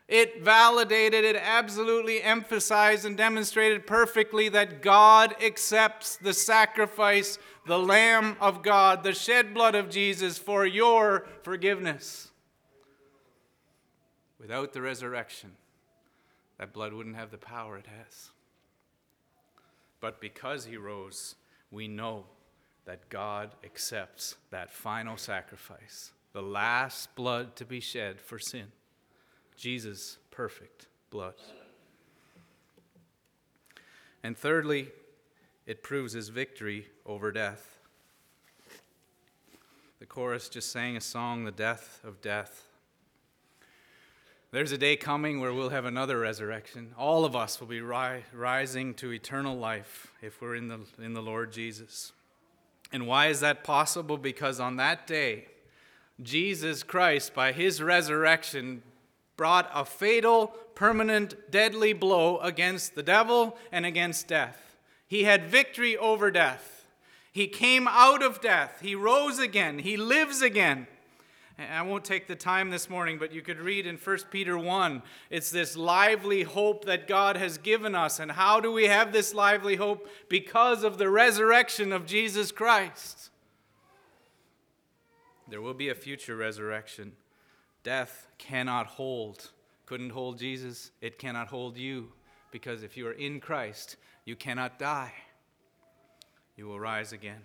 it 0.08 0.42
validated, 0.42 1.24
it 1.24 1.36
absolutely 1.36 2.22
emphasized 2.22 3.04
and 3.04 3.16
demonstrated 3.16 3.86
perfectly 3.86 4.48
that 4.48 4.82
God 4.82 5.36
accepts 5.42 6.16
the 6.16 6.34
sacrifice, 6.34 7.38
the 7.66 7.78
Lamb 7.78 8.36
of 8.40 8.62
God, 8.62 9.04
the 9.04 9.12
shed 9.12 9.54
blood 9.54 9.74
of 9.74 9.88
Jesus 9.88 10.36
for 10.36 10.66
your 10.66 11.26
forgiveness. 11.42 12.30
Without 14.40 14.72
the 14.72 14.82
resurrection, 14.82 15.52
that 16.58 16.72
blood 16.72 16.92
wouldn't 16.92 17.16
have 17.16 17.30
the 17.30 17.38
power 17.38 17.76
it 17.76 17.86
has. 17.86 18.30
But 20.00 20.20
because 20.20 20.64
he 20.64 20.76
rose, 20.76 21.36
we 21.70 21.86
know 21.86 22.24
that 22.84 23.08
God 23.10 23.50
accepts 23.62 24.36
that 24.50 24.72
final 24.72 25.16
sacrifice, 25.16 26.10
the 26.32 26.42
last 26.42 27.14
blood 27.14 27.56
to 27.56 27.64
be 27.64 27.80
shed 27.80 28.20
for 28.20 28.38
sin. 28.38 28.66
Jesus' 29.56 30.18
perfect 30.30 30.86
blood. 31.10 31.34
And 34.22 34.36
thirdly, 34.36 34.88
it 35.66 35.82
proves 35.82 36.12
his 36.12 36.28
victory 36.28 36.86
over 37.04 37.32
death. 37.32 37.78
The 39.98 40.06
chorus 40.06 40.48
just 40.48 40.72
sang 40.72 40.96
a 40.96 41.00
song, 41.00 41.44
The 41.44 41.50
Death 41.50 42.00
of 42.04 42.22
Death. 42.22 42.66
There's 44.52 44.72
a 44.72 44.78
day 44.78 44.96
coming 44.96 45.40
where 45.40 45.52
we'll 45.52 45.68
have 45.68 45.84
another 45.84 46.18
resurrection. 46.18 46.92
All 46.98 47.24
of 47.24 47.36
us 47.36 47.60
will 47.60 47.68
be 47.68 47.80
ri- 47.80 48.24
rising 48.32 48.94
to 48.94 49.12
eternal 49.12 49.56
life 49.56 50.12
if 50.22 50.40
we're 50.40 50.56
in 50.56 50.68
the, 50.68 50.80
in 50.98 51.12
the 51.12 51.22
Lord 51.22 51.52
Jesus. 51.52 52.12
And 52.92 53.06
why 53.06 53.26
is 53.26 53.40
that 53.40 53.62
possible? 53.62 54.16
Because 54.16 54.58
on 54.58 54.76
that 54.76 55.06
day, 55.06 55.46
Jesus 56.22 56.82
Christ, 56.82 57.34
by 57.34 57.52
his 57.52 57.82
resurrection, 57.82 58.82
brought 59.36 59.70
a 59.74 59.84
fatal, 59.84 60.48
permanent, 60.74 61.50
deadly 61.50 61.92
blow 61.92 62.38
against 62.38 62.94
the 62.94 63.02
devil 63.02 63.56
and 63.72 63.86
against 63.86 64.28
death. 64.28 64.76
He 65.06 65.24
had 65.24 65.46
victory 65.46 65.96
over 65.96 66.30
death. 66.30 66.86
He 67.32 67.46
came 67.46 67.88
out 67.88 68.22
of 68.22 68.40
death. 68.40 68.80
He 68.82 68.94
rose 68.94 69.38
again. 69.38 69.78
He 69.78 69.96
lives 69.96 70.42
again. 70.42 70.86
I 71.58 71.82
won't 71.82 72.04
take 72.04 72.26
the 72.26 72.36
time 72.36 72.70
this 72.70 72.88
morning, 72.88 73.18
but 73.18 73.32
you 73.32 73.42
could 73.42 73.58
read 73.58 73.86
in 73.86 73.96
1 73.96 74.18
Peter 74.30 74.56
1. 74.56 75.02
It's 75.28 75.50
this 75.50 75.76
lively 75.76 76.42
hope 76.42 76.86
that 76.86 77.06
God 77.06 77.36
has 77.36 77.58
given 77.58 77.94
us. 77.94 78.18
And 78.18 78.32
how 78.32 78.60
do 78.60 78.72
we 78.72 78.86
have 78.86 79.12
this 79.12 79.34
lively 79.34 79.76
hope? 79.76 80.08
Because 80.28 80.82
of 80.84 80.96
the 80.96 81.10
resurrection 81.10 81.92
of 81.92 82.06
Jesus 82.06 82.50
Christ. 82.50 83.29
There 85.50 85.60
will 85.60 85.74
be 85.74 85.88
a 85.88 85.94
future 85.94 86.36
resurrection. 86.36 87.12
Death 87.82 88.28
cannot 88.38 88.86
hold, 88.86 89.50
couldn't 89.86 90.10
hold 90.10 90.38
Jesus, 90.38 90.92
it 91.00 91.18
cannot 91.18 91.48
hold 91.48 91.76
you. 91.76 92.12
Because 92.52 92.82
if 92.82 92.96
you 92.96 93.06
are 93.06 93.12
in 93.12 93.40
Christ, 93.40 93.96
you 94.24 94.36
cannot 94.36 94.78
die. 94.78 95.12
You 96.56 96.66
will 96.66 96.80
rise 96.80 97.12
again. 97.12 97.42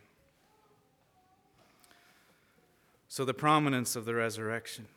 So, 3.08 3.24
the 3.24 3.34
prominence 3.34 3.96
of 3.96 4.06
the 4.06 4.14
resurrection. 4.14 4.88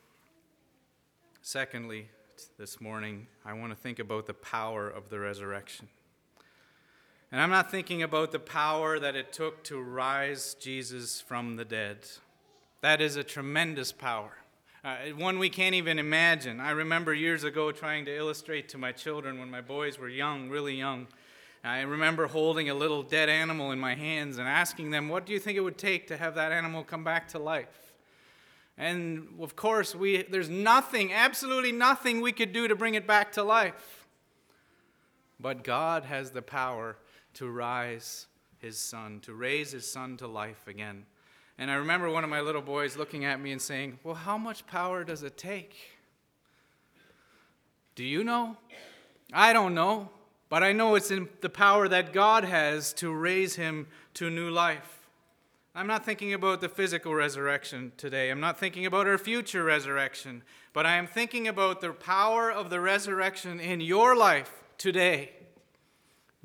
Secondly, 1.42 2.08
this 2.58 2.80
morning, 2.80 3.26
I 3.44 3.52
want 3.52 3.70
to 3.70 3.76
think 3.76 3.98
about 3.98 4.26
the 4.26 4.34
power 4.34 4.88
of 4.88 5.08
the 5.08 5.18
resurrection. 5.18 5.88
And 7.30 7.40
I'm 7.40 7.50
not 7.50 7.70
thinking 7.70 8.02
about 8.02 8.32
the 8.32 8.38
power 8.38 8.98
that 8.98 9.14
it 9.14 9.32
took 9.32 9.62
to 9.64 9.80
rise 9.80 10.54
Jesus 10.54 11.20
from 11.20 11.56
the 11.56 11.64
dead. 11.64 11.98
That 12.80 13.00
is 13.00 13.16
a 13.16 13.24
tremendous 13.24 13.90
power, 13.90 14.30
uh, 14.84 14.96
one 15.16 15.40
we 15.40 15.50
can't 15.50 15.74
even 15.74 15.98
imagine. 15.98 16.60
I 16.60 16.70
remember 16.70 17.12
years 17.12 17.42
ago 17.42 17.72
trying 17.72 18.04
to 18.04 18.16
illustrate 18.16 18.68
to 18.68 18.78
my 18.78 18.92
children 18.92 19.40
when 19.40 19.50
my 19.50 19.60
boys 19.60 19.98
were 19.98 20.08
young, 20.08 20.48
really 20.48 20.76
young. 20.76 21.08
I 21.64 21.80
remember 21.80 22.28
holding 22.28 22.70
a 22.70 22.74
little 22.74 23.02
dead 23.02 23.28
animal 23.28 23.72
in 23.72 23.80
my 23.80 23.96
hands 23.96 24.38
and 24.38 24.46
asking 24.46 24.90
them, 24.90 25.08
What 25.08 25.26
do 25.26 25.32
you 25.32 25.40
think 25.40 25.58
it 25.58 25.60
would 25.60 25.76
take 25.76 26.06
to 26.06 26.16
have 26.16 26.36
that 26.36 26.52
animal 26.52 26.84
come 26.84 27.02
back 27.02 27.26
to 27.28 27.40
life? 27.40 27.94
And 28.76 29.26
of 29.40 29.56
course, 29.56 29.96
we, 29.96 30.22
there's 30.22 30.48
nothing, 30.48 31.12
absolutely 31.12 31.72
nothing 31.72 32.20
we 32.20 32.30
could 32.30 32.52
do 32.52 32.68
to 32.68 32.76
bring 32.76 32.94
it 32.94 33.08
back 33.08 33.32
to 33.32 33.42
life. 33.42 34.06
But 35.40 35.64
God 35.64 36.04
has 36.04 36.30
the 36.30 36.42
power 36.42 36.96
to 37.34 37.50
rise 37.50 38.28
his 38.58 38.78
son, 38.78 39.18
to 39.22 39.34
raise 39.34 39.72
his 39.72 39.90
son 39.90 40.16
to 40.18 40.28
life 40.28 40.68
again. 40.68 41.06
And 41.58 41.70
I 41.70 41.74
remember 41.74 42.08
one 42.08 42.22
of 42.22 42.30
my 42.30 42.40
little 42.40 42.62
boys 42.62 42.96
looking 42.96 43.24
at 43.24 43.40
me 43.40 43.50
and 43.50 43.60
saying, 43.60 43.98
Well, 44.04 44.14
how 44.14 44.38
much 44.38 44.66
power 44.66 45.02
does 45.02 45.22
it 45.22 45.36
take? 45.36 45.76
Do 47.96 48.04
you 48.04 48.22
know? 48.22 48.56
I 49.32 49.52
don't 49.52 49.74
know, 49.74 50.08
but 50.48 50.62
I 50.62 50.72
know 50.72 50.94
it's 50.94 51.10
in 51.10 51.28
the 51.40 51.50
power 51.50 51.88
that 51.88 52.12
God 52.12 52.44
has 52.44 52.92
to 52.94 53.12
raise 53.12 53.56
him 53.56 53.88
to 54.14 54.30
new 54.30 54.50
life. 54.50 54.98
I'm 55.74 55.86
not 55.86 56.04
thinking 56.04 56.32
about 56.32 56.60
the 56.60 56.68
physical 56.68 57.14
resurrection 57.14 57.92
today. 57.96 58.30
I'm 58.30 58.40
not 58.40 58.58
thinking 58.58 58.86
about 58.86 59.06
our 59.06 59.18
future 59.18 59.64
resurrection. 59.64 60.42
But 60.72 60.86
I 60.86 60.96
am 60.96 61.06
thinking 61.06 61.48
about 61.48 61.80
the 61.80 61.92
power 61.92 62.50
of 62.50 62.70
the 62.70 62.80
resurrection 62.80 63.60
in 63.60 63.80
your 63.80 64.16
life 64.16 64.52
today. 64.76 65.32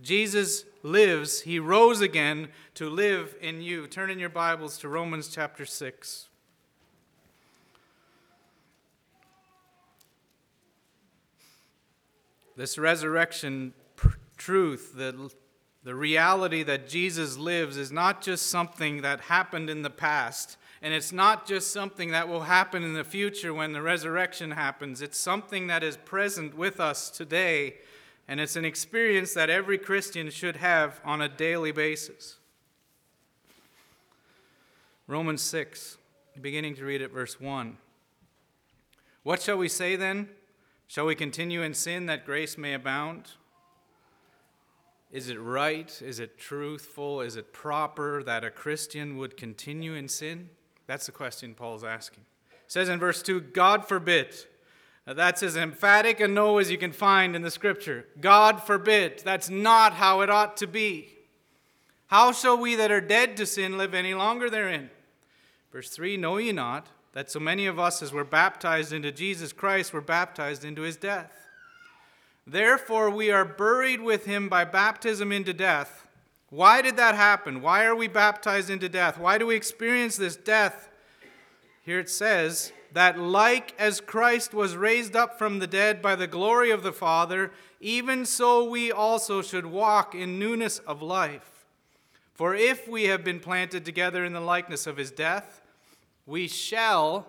Jesus 0.02 0.66
lives, 0.82 1.42
he 1.42 1.60
rose 1.60 2.02
again 2.02 2.50
to 2.76 2.90
live 2.90 3.36
in 3.42 3.62
you. 3.62 3.88
Turn 3.88 4.10
in 4.10 4.20
your 4.20 4.30
Bibles 4.30 4.78
to 4.80 4.90
Romans 4.90 5.28
chapter 5.28 5.66
6. 5.66 6.28
This 12.56 12.78
resurrection 12.78 13.74
pr- 13.96 14.18
truth, 14.38 14.94
the 14.96 15.32
the 15.84 15.96
reality 15.96 16.64
that 16.64 16.88
Jesus 16.88 17.38
lives 17.38 17.76
is 17.76 17.92
not 17.92 18.22
just 18.22 18.48
something 18.48 19.02
that 19.02 19.22
happened 19.22 19.70
in 19.70 19.82
the 19.82 19.90
past, 19.90 20.58
and 20.82 20.94
it's 20.94 21.12
not 21.12 21.46
just 21.46 21.72
something 21.72 22.12
that 22.12 22.30
will 22.30 22.42
happen 22.42 22.84
in 22.84 22.94
the 22.94 23.04
future 23.04 23.54
when 23.54 23.74
the 23.74 23.82
resurrection 23.82 24.52
happens. 24.52 25.02
It's 25.02 25.18
something 25.18 25.68
that 25.68 25.84
is 25.84 25.98
present 25.98 26.56
with 26.56 26.80
us 26.80 27.10
today, 27.10 27.76
and 28.28 28.40
it's 28.40 28.56
an 28.56 28.66
experience 28.66 29.34
that 29.34 29.50
every 29.50 29.78
Christian 29.78 30.30
should 30.30 30.58
have 30.58 31.02
on 31.04 31.22
a 31.22 31.30
daily 31.30 31.72
basis. 31.72 32.38
Romans 35.08 35.42
6, 35.42 35.98
beginning 36.42 36.76
to 36.76 36.86
read 36.86 37.02
at 37.02 37.12
verse 37.12 37.40
1. 37.40 37.78
What 39.24 39.42
shall 39.42 39.58
we 39.58 39.68
say 39.68 39.96
then? 39.96 40.30
Shall 40.88 41.06
we 41.06 41.16
continue 41.16 41.62
in 41.62 41.74
sin 41.74 42.06
that 42.06 42.26
grace 42.26 42.58
may 42.58 42.74
abound? 42.74 43.32
Is 45.12 45.30
it 45.30 45.40
right? 45.40 46.02
Is 46.02 46.20
it 46.20 46.38
truthful? 46.38 47.22
Is 47.22 47.36
it 47.36 47.54
proper 47.54 48.24
that 48.24 48.44
a 48.44 48.50
Christian 48.50 49.18
would 49.18 49.38
continue 49.38 49.94
in 49.94 50.08
sin? 50.08 50.50
That's 50.88 51.06
the 51.06 51.12
question 51.12 51.54
Paul's 51.54 51.84
asking. 51.84 52.26
It 52.66 52.72
says 52.72 52.90
in 52.90 53.00
verse 53.00 53.22
2 53.22 53.42
God 53.42 53.88
forbid. 53.88 54.34
Now 55.06 55.14
that's 55.14 55.44
as 55.44 55.58
emphatic 55.58 56.20
a 56.20 56.28
no 56.28 56.58
as 56.60 56.72
you 56.72 56.78
can 56.78 56.92
find 56.92 57.36
in 57.36 57.42
the 57.42 57.52
scripture. 57.52 58.06
God 58.22 58.64
forbid. 58.64 59.22
That's 59.24 59.50
not 59.50 59.94
how 59.94 60.22
it 60.22 60.30
ought 60.30 60.58
to 60.58 60.68
be. 60.68 61.10
How 62.08 62.32
shall 62.32 62.58
we 62.58 62.76
that 62.76 62.92
are 62.92 63.02
dead 63.02 63.36
to 63.38 63.46
sin 63.46 63.78
live 63.78 63.94
any 63.94 64.14
longer 64.14 64.50
therein? 64.50 64.90
Verse 65.72 65.90
3 65.90 66.16
Know 66.16 66.38
ye 66.38 66.52
not 66.52 66.88
that 67.14 67.30
so 67.30 67.40
many 67.40 67.66
of 67.66 67.80
us 67.80 68.02
as 68.02 68.14
were 68.14 68.24
baptized 68.24 68.94
into 68.94 69.12
Jesus 69.12 69.52
Christ 69.52 69.94
were 69.94 70.02
baptized 70.02 70.64
into 70.64 70.84
his 70.84 70.96
death? 70.96 71.32
Therefore, 72.46 73.10
we 73.10 73.32
are 73.32 73.46
buried 73.46 74.02
with 74.02 74.26
him 74.26 74.50
by 74.50 74.66
baptism 74.66 75.32
into 75.32 75.54
death. 75.54 76.08
Why 76.50 76.82
did 76.82 76.98
that 76.98 77.16
happen? 77.16 77.62
Why 77.62 77.86
are 77.86 77.96
we 77.96 78.08
baptized 78.08 78.70
into 78.70 78.90
death? 78.90 79.18
Why 79.18 79.38
do 79.38 79.48
we 79.48 79.56
experience 79.56 80.18
this 80.18 80.36
death? 80.36 80.90
Here 81.82 82.00
it 82.00 82.10
says 82.10 82.72
that, 82.94 83.18
like 83.20 83.74
as 83.80 84.00
Christ 84.00 84.54
was 84.54 84.78
raised 84.78 85.16
up 85.16 85.38
from 85.38 85.60
the 85.60 85.68
dead 85.68 86.02
by 86.02 86.16
the 86.16 86.28
glory 86.28 86.72
of 86.72 86.84
the 86.84 86.94
Father, 86.94 87.52
even 87.80 88.26
so 88.26 88.64
we 88.70 88.92
also 88.92 89.42
should 89.42 89.66
walk 89.66 90.16
in 90.16 90.40
newness 90.40 90.80
of 90.80 91.02
life. 91.02 91.66
For 92.34 92.56
if 92.56 92.88
we 92.88 93.06
have 93.06 93.24
been 93.24 93.40
planted 93.40 93.84
together 93.84 94.24
in 94.24 94.34
the 94.34 94.40
likeness 94.40 94.88
of 94.88 94.98
his 94.98 95.12
death, 95.12 95.62
we 96.26 96.48
shall, 96.48 97.28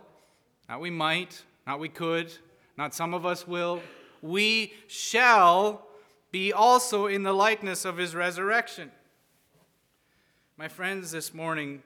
not 0.69 0.81
we 0.81 0.91
might, 0.91 1.43
not 1.67 1.81
we 1.81 1.89
could, 1.89 2.33
not 2.77 2.95
some 2.95 3.15
of 3.15 3.25
us 3.27 3.47
will, 3.47 3.81
we 4.23 4.73
shall 4.87 5.87
be 6.31 6.53
also 6.53 7.07
in 7.07 7.23
the 7.23 7.33
likeness 7.33 7.85
of 7.85 7.97
his 7.97 8.15
resurrection. 8.15 8.91
My 10.57 10.69
friends, 10.69 11.11
this 11.11 11.35
morning, 11.35 11.83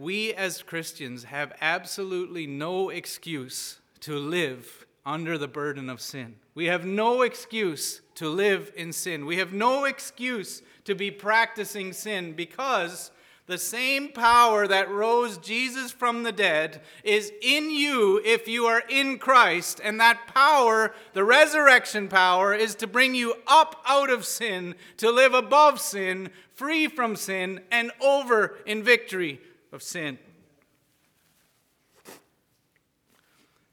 we 0.00 0.32
as 0.32 0.62
Christians 0.62 1.24
have 1.24 1.52
absolutely 1.60 2.46
no 2.46 2.88
excuse 2.88 3.80
to 4.00 4.16
live 4.16 4.86
under 5.04 5.36
the 5.36 5.48
burden 5.48 5.90
of 5.90 6.00
sin. 6.00 6.36
We 6.54 6.66
have 6.66 6.86
no 6.86 7.20
excuse 7.20 8.00
to 8.14 8.28
live 8.30 8.72
in 8.76 8.94
sin. 8.94 9.26
We 9.26 9.36
have 9.36 9.52
no 9.52 9.84
excuse 9.84 10.62
to 10.84 10.94
be 10.94 11.10
practicing 11.10 11.92
sin 11.92 12.32
because 12.32 13.10
the 13.46 13.58
same 13.58 14.08
power 14.08 14.66
that 14.66 14.88
rose 14.88 15.36
Jesus 15.36 15.90
from 15.90 16.22
the 16.22 16.32
dead 16.32 16.80
is 17.04 17.30
in 17.42 17.70
you 17.70 18.22
if 18.24 18.48
you 18.48 18.64
are 18.66 18.82
in 18.88 19.18
Christ. 19.18 19.82
And 19.84 20.00
that 20.00 20.28
power, 20.32 20.94
the 21.12 21.24
resurrection 21.24 22.08
power, 22.08 22.54
is 22.54 22.74
to 22.76 22.86
bring 22.86 23.14
you 23.14 23.34
up 23.46 23.82
out 23.86 24.08
of 24.08 24.24
sin, 24.24 24.76
to 24.96 25.10
live 25.10 25.34
above 25.34 25.78
sin, 25.78 26.30
free 26.54 26.86
from 26.86 27.16
sin, 27.16 27.60
and 27.70 27.90
over 28.00 28.56
in 28.64 28.82
victory 28.82 29.40
of 29.72 29.82
sin. 29.82 30.18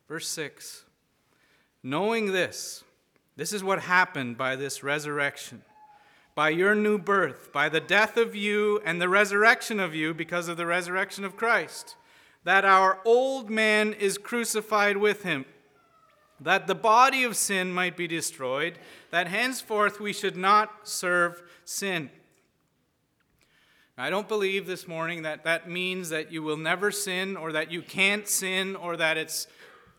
Verse 0.07 0.27
6 0.27 0.83
Knowing 1.83 2.31
this, 2.31 2.83
this 3.35 3.53
is 3.53 3.63
what 3.63 3.81
happened 3.81 4.37
by 4.37 4.55
this 4.55 4.83
resurrection 4.83 5.61
by 6.37 6.49
your 6.49 6.75
new 6.75 6.99
birth, 6.99 7.51
by 7.51 7.67
the 7.67 7.79
death 7.79 8.15
of 8.15 8.35
you 8.35 8.79
and 8.85 9.01
the 9.01 9.09
resurrection 9.09 9.79
of 9.79 9.95
you 9.95 10.13
because 10.13 10.47
of 10.47 10.55
the 10.55 10.67
resurrection 10.67 11.25
of 11.25 11.35
Christ, 11.35 11.95
that 12.43 12.63
our 12.63 12.99
old 13.03 13.49
man 13.49 13.91
is 13.91 14.19
crucified 14.19 14.97
with 14.97 15.23
him, 15.23 15.45
that 16.39 16.67
the 16.67 16.75
body 16.75 17.23
of 17.23 17.35
sin 17.35 17.73
might 17.73 17.97
be 17.97 18.07
destroyed, 18.07 18.77
that 19.09 19.25
henceforth 19.25 19.99
we 19.99 20.13
should 20.13 20.37
not 20.37 20.87
serve 20.87 21.41
sin. 21.65 22.11
I 23.99 24.11
don't 24.11 24.27
believe 24.27 24.67
this 24.67 24.87
morning 24.87 25.23
that 25.23 25.43
that 25.45 25.67
means 25.67 26.09
that 26.09 26.31
you 26.31 26.43
will 26.43 26.55
never 26.55 26.91
sin 26.91 27.35
or 27.35 27.51
that 27.53 27.71
you 27.71 27.81
can't 27.81 28.27
sin 28.27 28.75
or 28.75 28.95
that 28.95 29.17
it's 29.17 29.47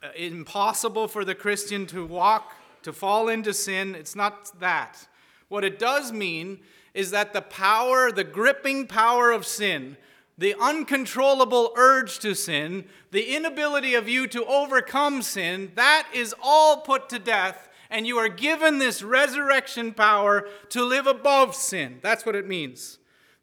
uh, 0.05 0.11
impossible 0.15 1.09
for 1.09 1.25
the 1.25 1.35
Christian 1.35 1.85
to 1.87 2.07
walk, 2.07 2.53
to 2.85 2.93
fall 2.93 3.29
into 3.29 3.53
sin. 3.53 3.97
It's 3.97 4.15
not 4.15 4.61
that. 4.61 5.09
What 5.49 5.65
it 5.65 5.81
does 5.81 6.13
mean 6.13 6.61
is 6.95 7.11
that 7.11 7.33
the 7.33 7.43
power, 7.43 8.13
the 8.13 8.23
gripping 8.23 8.87
power 8.87 9.33
of 9.33 9.45
sin, 9.45 9.97
the 10.37 10.55
uncontrollable 10.61 11.73
urge 11.77 12.21
to 12.21 12.37
sin, 12.37 12.85
the 13.11 13.35
inability 13.35 13.97
of 13.97 14.09
you 14.09 14.29
to 14.29 14.45
overcome 14.45 15.23
sin, 15.23 15.73
that 15.75 16.09
is 16.15 16.33
all 16.41 16.83
put 16.83 17.09
to 17.09 17.19
death, 17.19 17.69
and 17.91 18.07
you 18.07 18.17
are 18.19 18.29
given 18.29 18.79
this 18.79 19.03
resurrection 19.03 19.93
power 19.93 20.47
to 20.69 20.85
live 20.85 21.09
above 21.09 21.57
sin. 21.57 21.99
That's 22.01 22.25
what 22.25 22.37
it 22.37 22.47
means. 22.47 22.99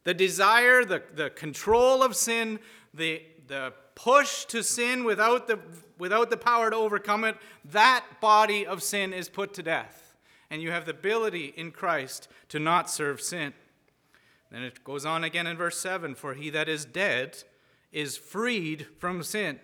The 0.05 0.13
desire, 0.13 0.85
the, 0.85 1.03
the 1.13 1.29
control 1.29 2.01
of 2.01 2.15
sin, 2.15 2.59
the, 2.93 3.21
the 3.47 3.73
push 3.93 4.45
to 4.45 4.63
sin 4.63 5.03
without 5.03 5.47
the, 5.47 5.59
without 5.97 6.29
the 6.29 6.37
power 6.37 6.69
to 6.69 6.75
overcome 6.77 7.25
it, 7.25 7.35
that 7.65 8.05
body 8.21 8.65
of 8.65 8.81
sin 8.81 9.11
is 9.11 9.27
put 9.27 9.53
to 9.55 9.63
death 9.63 10.05
and 10.49 10.61
you 10.61 10.71
have 10.71 10.85
the 10.85 10.91
ability 10.91 11.53
in 11.57 11.71
Christ 11.71 12.27
to 12.49 12.59
not 12.59 12.89
serve 12.89 13.21
sin. 13.21 13.53
Then 14.51 14.63
it 14.63 14.83
goes 14.83 15.05
on 15.05 15.23
again 15.23 15.47
in 15.47 15.57
verse 15.57 15.77
7 15.77 16.15
For 16.15 16.33
he 16.33 16.49
that 16.51 16.69
is 16.69 16.85
dead 16.85 17.43
is 17.91 18.17
freed 18.17 18.87
from 18.99 19.23
sin. 19.23 19.59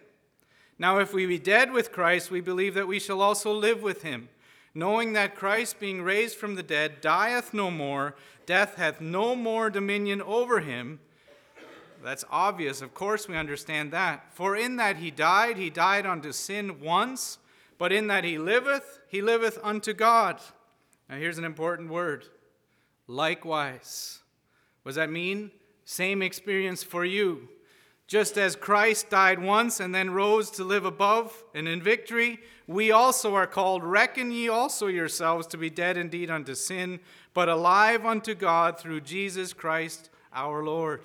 Now, 0.80 0.98
if 0.98 1.14
we 1.14 1.26
be 1.26 1.38
dead 1.38 1.72
with 1.72 1.92
Christ, 1.92 2.32
we 2.32 2.42
believe 2.42 2.74
that 2.74 2.88
we 2.88 3.00
shall 3.00 3.22
also 3.22 3.54
live 3.54 3.84
with 3.84 4.02
him, 4.02 4.30
knowing 4.74 5.14
that 5.14 5.36
Christ, 5.36 5.80
being 5.80 6.02
raised 6.02 6.38
from 6.38 6.56
the 6.56 6.64
dead, 6.64 7.02
dieth 7.02 7.54
no 7.54 7.70
more, 7.70 8.16
death 8.46 8.76
hath 8.76 9.02
no 9.02 9.36
more 9.36 9.70
dominion 9.70 10.22
over 10.22 10.60
him. 10.60 11.00
That's 12.04 12.26
obvious. 12.32 12.82
Of 12.82 12.94
course, 12.94 13.28
we 13.28 13.36
understand 13.38 13.92
that. 13.92 14.34
For 14.34 14.56
in 14.56 14.78
that 14.78 14.98
he 14.98 15.12
died, 15.12 15.58
he 15.58 15.70
died 15.70 16.06
unto 16.06 16.32
sin 16.32 16.82
once, 16.82 17.38
but 17.78 17.92
in 17.92 18.08
that 18.08 18.24
he 18.24 18.38
liveth, 18.38 19.00
he 19.08 19.22
liveth 19.22 19.60
unto 19.62 19.94
God. 19.94 20.40
Now, 21.10 21.18
here's 21.18 21.38
an 21.38 21.46
important 21.46 21.90
word 21.90 22.26
likewise. 23.08 24.20
What 24.84 24.92
does 24.92 24.96
that 24.96 25.12
mean? 25.12 25.52
Same 25.86 26.22
experience 26.22 26.84
for 26.84 27.06
you. 27.06 27.50
Just 28.12 28.38
as 28.38 28.58
Christ 28.58 29.10
died 29.10 29.42
once 29.42 29.80
and 29.80 29.96
then 29.96 30.10
rose 30.10 30.52
to 30.52 30.66
live 30.66 30.84
above 30.84 31.46
and 31.56 31.66
in 31.66 31.82
victory, 31.82 32.42
we 32.68 32.92
also 32.92 33.36
are 33.36 33.48
called, 33.48 33.86
Reckon 33.86 34.34
ye 34.34 34.50
also 34.50 34.88
yourselves 34.88 35.48
to 35.48 35.58
be 35.58 35.70
dead 35.70 35.96
indeed 35.96 36.30
unto 36.30 36.54
sin, 36.54 37.00
but 37.34 37.48
alive 37.48 38.06
unto 38.06 38.36
God 38.36 38.78
through 38.78 39.00
Jesus 39.00 39.54
Christ 39.54 40.10
our 40.34 40.62
Lord. 40.62 41.04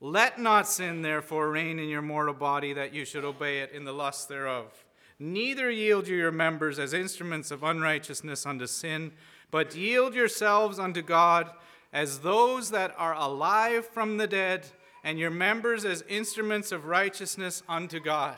Let 0.00 0.40
not 0.40 0.66
sin 0.66 1.02
therefore 1.02 1.52
reign 1.52 1.78
in 1.78 1.88
your 1.88 2.02
mortal 2.02 2.34
body, 2.34 2.72
that 2.72 2.92
you 2.92 3.04
should 3.04 3.24
obey 3.24 3.60
it 3.60 3.70
in 3.70 3.84
the 3.84 3.94
lust 3.94 4.28
thereof. 4.28 4.84
Neither 5.20 5.70
yield 5.70 6.08
you 6.08 6.16
your 6.16 6.32
members 6.32 6.80
as 6.80 6.92
instruments 6.92 7.52
of 7.52 7.62
unrighteousness 7.62 8.44
unto 8.44 8.66
sin, 8.66 9.12
but 9.52 9.76
yield 9.76 10.16
yourselves 10.16 10.80
unto 10.80 11.00
God 11.00 11.52
as 11.92 12.18
those 12.18 12.72
that 12.72 12.92
are 12.98 13.14
alive 13.14 13.86
from 13.86 14.16
the 14.16 14.26
dead, 14.26 14.66
and 15.04 15.18
your 15.18 15.30
members 15.30 15.84
as 15.84 16.04
instruments 16.08 16.72
of 16.72 16.86
righteousness 16.86 17.62
unto 17.68 18.00
God. 18.00 18.36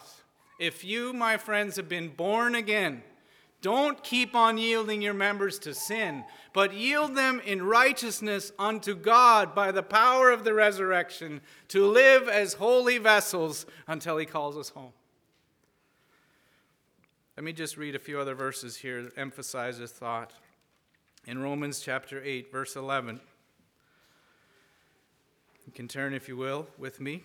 If 0.58 0.84
you, 0.84 1.12
my 1.12 1.36
friends, 1.36 1.76
have 1.76 1.88
been 1.88 2.08
born 2.08 2.54
again, 2.54 3.02
don't 3.60 4.04
keep 4.04 4.34
on 4.34 4.58
yielding 4.58 5.00
your 5.00 5.14
members 5.14 5.58
to 5.60 5.72
sin, 5.72 6.24
but 6.52 6.74
yield 6.74 7.16
them 7.16 7.40
in 7.44 7.62
righteousness 7.62 8.52
unto 8.58 8.94
God 8.94 9.54
by 9.54 9.72
the 9.72 9.82
power 9.82 10.30
of 10.30 10.44
the 10.44 10.52
resurrection 10.52 11.40
to 11.68 11.86
live 11.86 12.28
as 12.28 12.54
holy 12.54 12.98
vessels 12.98 13.64
until 13.86 14.18
He 14.18 14.26
calls 14.26 14.58
us 14.58 14.68
home. 14.68 14.92
Let 17.36 17.44
me 17.44 17.52
just 17.52 17.76
read 17.76 17.94
a 17.94 17.98
few 17.98 18.20
other 18.20 18.34
verses 18.34 18.76
here 18.76 19.02
that 19.02 19.18
emphasize 19.18 19.78
this 19.78 19.92
thought. 19.92 20.34
In 21.26 21.38
Romans 21.42 21.80
chapter 21.80 22.22
8, 22.22 22.52
verse 22.52 22.76
11. 22.76 23.18
You 25.66 25.72
can 25.72 25.88
turn, 25.88 26.14
if 26.14 26.28
you 26.28 26.36
will, 26.36 26.66
with 26.78 27.00
me. 27.00 27.22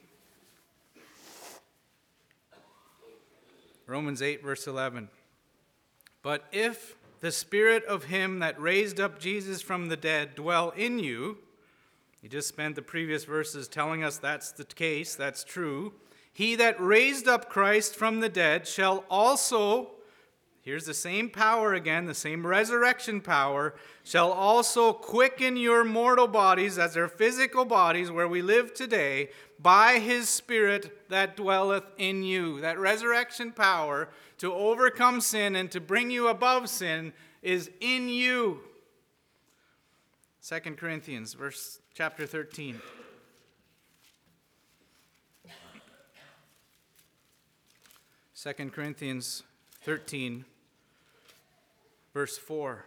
Romans 3.86 4.22
8, 4.22 4.44
verse 4.44 4.68
11. 4.68 5.10
But 6.22 6.46
if 6.52 6.96
the 7.22 7.32
spirit 7.32 7.84
of 7.86 8.06
him 8.06 8.40
that 8.40 8.60
raised 8.60 9.00
up 9.00 9.20
Jesus 9.20 9.62
from 9.62 9.88
the 9.88 9.98
dead 9.98 10.36
dwell 10.36 10.70
in 10.72 11.00
you, 11.00 11.38
he 12.22 12.28
just 12.28 12.48
spent 12.48 12.76
the 12.76 12.82
previous 12.82 13.24
verses 13.24 13.68
telling 13.68 14.04
us 14.04 14.18
that's 14.18 14.52
the 14.52 14.66
case, 14.66 15.16
that's 15.16 15.44
true. 15.44 15.94
He 16.32 16.56
that 16.56 16.80
raised 16.80 17.28
up 17.28 17.50
Christ 17.50 17.96
from 17.96 18.20
the 18.20 18.30
dead 18.30 18.68
shall 18.68 19.04
also 19.10 19.92
Here's 20.70 20.86
the 20.86 20.94
same 20.94 21.32
power 21.32 21.74
again, 21.74 22.06
the 22.06 22.14
same 22.14 22.46
resurrection 22.46 23.22
power, 23.22 23.74
shall 24.04 24.32
also 24.32 24.94
quicken 24.94 25.58
your 25.58 25.84
mortal 25.84 26.28
bodies 26.28 26.78
as 26.78 26.94
their 26.94 27.08
physical 27.08 27.66
bodies 27.66 28.12
where 28.12 28.28
we 28.28 28.44
live 28.44 28.76
today 28.76 29.32
by 29.60 29.98
his 29.98 30.30
Spirit 30.30 31.10
that 31.10 31.36
dwelleth 31.36 31.86
in 31.98 32.22
you. 32.22 32.62
That 32.62 32.78
resurrection 32.78 33.52
power 33.52 34.10
to 34.38 34.54
overcome 34.54 35.22
sin 35.22 35.56
and 35.56 35.72
to 35.72 35.82
bring 35.82 36.12
you 36.12 36.28
above 36.28 36.70
sin 36.70 37.14
is 37.42 37.72
in 37.82 38.08
you. 38.08 38.60
2 40.48 40.60
Corinthians, 40.76 41.34
verse 41.34 41.80
chapter 41.96 42.28
13. 42.28 42.80
Second 48.36 48.72
Corinthians 48.72 49.42
13 49.82 50.46
verse 52.14 52.38
4. 52.38 52.86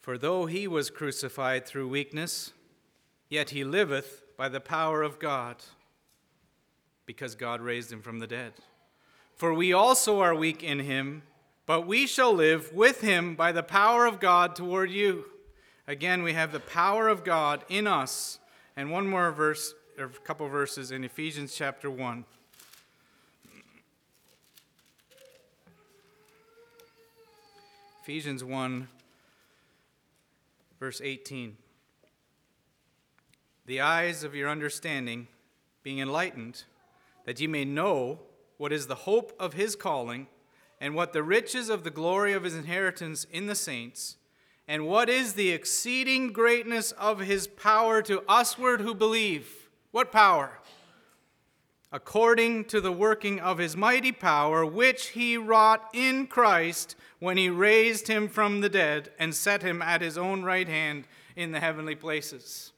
For 0.00 0.16
though 0.16 0.46
he 0.46 0.66
was 0.66 0.88
crucified 0.88 1.66
through 1.66 1.88
weakness, 1.88 2.52
yet 3.28 3.50
he 3.50 3.62
liveth 3.62 4.22
by 4.38 4.48
the 4.48 4.60
power 4.60 5.02
of 5.02 5.18
God, 5.18 5.56
because 7.04 7.34
God 7.34 7.60
raised 7.60 7.92
him 7.92 8.00
from 8.00 8.18
the 8.18 8.26
dead. 8.26 8.54
For 9.34 9.52
we 9.52 9.72
also 9.72 10.20
are 10.20 10.34
weak 10.34 10.62
in 10.62 10.80
him, 10.80 11.22
but 11.66 11.86
we 11.86 12.06
shall 12.06 12.32
live 12.32 12.72
with 12.72 13.02
him 13.02 13.34
by 13.34 13.52
the 13.52 13.62
power 13.62 14.06
of 14.06 14.18
God 14.18 14.56
toward 14.56 14.90
you. 14.90 15.26
Again, 15.86 16.22
we 16.22 16.32
have 16.32 16.52
the 16.52 16.60
power 16.60 17.08
of 17.08 17.22
God 17.22 17.64
in 17.68 17.86
us. 17.86 18.38
And 18.76 18.90
one 18.90 19.06
more 19.06 19.30
verse, 19.30 19.74
or 19.98 20.06
a 20.06 20.08
couple 20.08 20.48
verses 20.48 20.90
in 20.90 21.04
Ephesians 21.04 21.54
chapter 21.54 21.90
1. 21.90 22.24
Ephesians 28.08 28.42
1, 28.42 28.88
verse 30.80 31.02
18. 31.04 31.58
The 33.66 33.82
eyes 33.82 34.24
of 34.24 34.34
your 34.34 34.48
understanding 34.48 35.28
being 35.82 35.98
enlightened, 35.98 36.64
that 37.26 37.38
ye 37.38 37.46
may 37.46 37.66
know 37.66 38.20
what 38.56 38.72
is 38.72 38.86
the 38.86 38.94
hope 38.94 39.34
of 39.38 39.52
his 39.52 39.76
calling, 39.76 40.26
and 40.80 40.94
what 40.94 41.12
the 41.12 41.22
riches 41.22 41.68
of 41.68 41.84
the 41.84 41.90
glory 41.90 42.32
of 42.32 42.44
his 42.44 42.54
inheritance 42.54 43.26
in 43.30 43.44
the 43.44 43.54
saints, 43.54 44.16
and 44.66 44.86
what 44.86 45.10
is 45.10 45.34
the 45.34 45.50
exceeding 45.50 46.32
greatness 46.32 46.92
of 46.92 47.20
his 47.20 47.46
power 47.46 48.00
to 48.00 48.24
usward 48.26 48.80
who 48.80 48.94
believe. 48.94 49.68
What 49.90 50.10
power? 50.10 50.60
According 51.90 52.66
to 52.66 52.80
the 52.80 52.92
working 52.92 53.40
of 53.40 53.58
his 53.58 53.76
mighty 53.76 54.12
power, 54.12 54.64
which 54.64 55.08
he 55.08 55.36
wrought 55.38 55.88
in 55.94 56.26
Christ 56.26 56.96
when 57.18 57.36
he 57.36 57.48
raised 57.48 58.08
him 58.08 58.28
from 58.28 58.60
the 58.60 58.68
dead 58.68 59.10
and 59.18 59.34
set 59.34 59.62
him 59.62 59.80
at 59.80 60.02
his 60.02 60.18
own 60.18 60.42
right 60.42 60.68
hand 60.68 61.06
in 61.34 61.52
the 61.52 61.60
heavenly 61.60 61.94
places. 61.94 62.72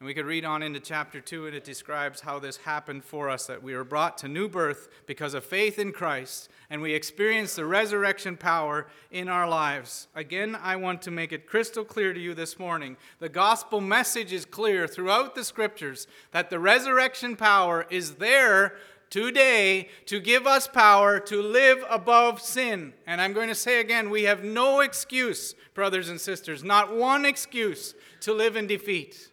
And 0.00 0.06
we 0.06 0.14
could 0.14 0.26
read 0.26 0.44
on 0.44 0.62
into 0.62 0.80
chapter 0.80 1.20
2, 1.20 1.46
and 1.46 1.54
it 1.54 1.62
describes 1.62 2.20
how 2.20 2.40
this 2.40 2.58
happened 2.58 3.04
for 3.04 3.30
us 3.30 3.46
that 3.46 3.62
we 3.62 3.76
were 3.76 3.84
brought 3.84 4.18
to 4.18 4.28
new 4.28 4.48
birth 4.48 4.88
because 5.06 5.34
of 5.34 5.44
faith 5.44 5.78
in 5.78 5.92
Christ, 5.92 6.50
and 6.68 6.82
we 6.82 6.94
experience 6.94 7.54
the 7.54 7.64
resurrection 7.64 8.36
power 8.36 8.88
in 9.12 9.28
our 9.28 9.48
lives. 9.48 10.08
Again, 10.14 10.58
I 10.60 10.76
want 10.76 11.00
to 11.02 11.12
make 11.12 11.32
it 11.32 11.46
crystal 11.46 11.84
clear 11.84 12.12
to 12.12 12.20
you 12.20 12.34
this 12.34 12.58
morning. 12.58 12.96
The 13.20 13.28
gospel 13.28 13.80
message 13.80 14.32
is 14.32 14.44
clear 14.44 14.88
throughout 14.88 15.36
the 15.36 15.44
scriptures 15.44 16.08
that 16.32 16.50
the 16.50 16.58
resurrection 16.58 17.36
power 17.36 17.86
is 17.88 18.16
there 18.16 18.74
today 19.10 19.88
to 20.06 20.18
give 20.18 20.44
us 20.44 20.66
power 20.66 21.20
to 21.20 21.40
live 21.40 21.84
above 21.88 22.40
sin. 22.42 22.92
And 23.06 23.20
I'm 23.20 23.32
going 23.32 23.48
to 23.48 23.54
say 23.54 23.78
again, 23.78 24.10
we 24.10 24.24
have 24.24 24.42
no 24.42 24.80
excuse, 24.80 25.54
brothers 25.72 26.08
and 26.08 26.20
sisters, 26.20 26.64
not 26.64 26.96
one 26.96 27.24
excuse 27.24 27.94
to 28.22 28.34
live 28.34 28.56
in 28.56 28.66
defeat. 28.66 29.30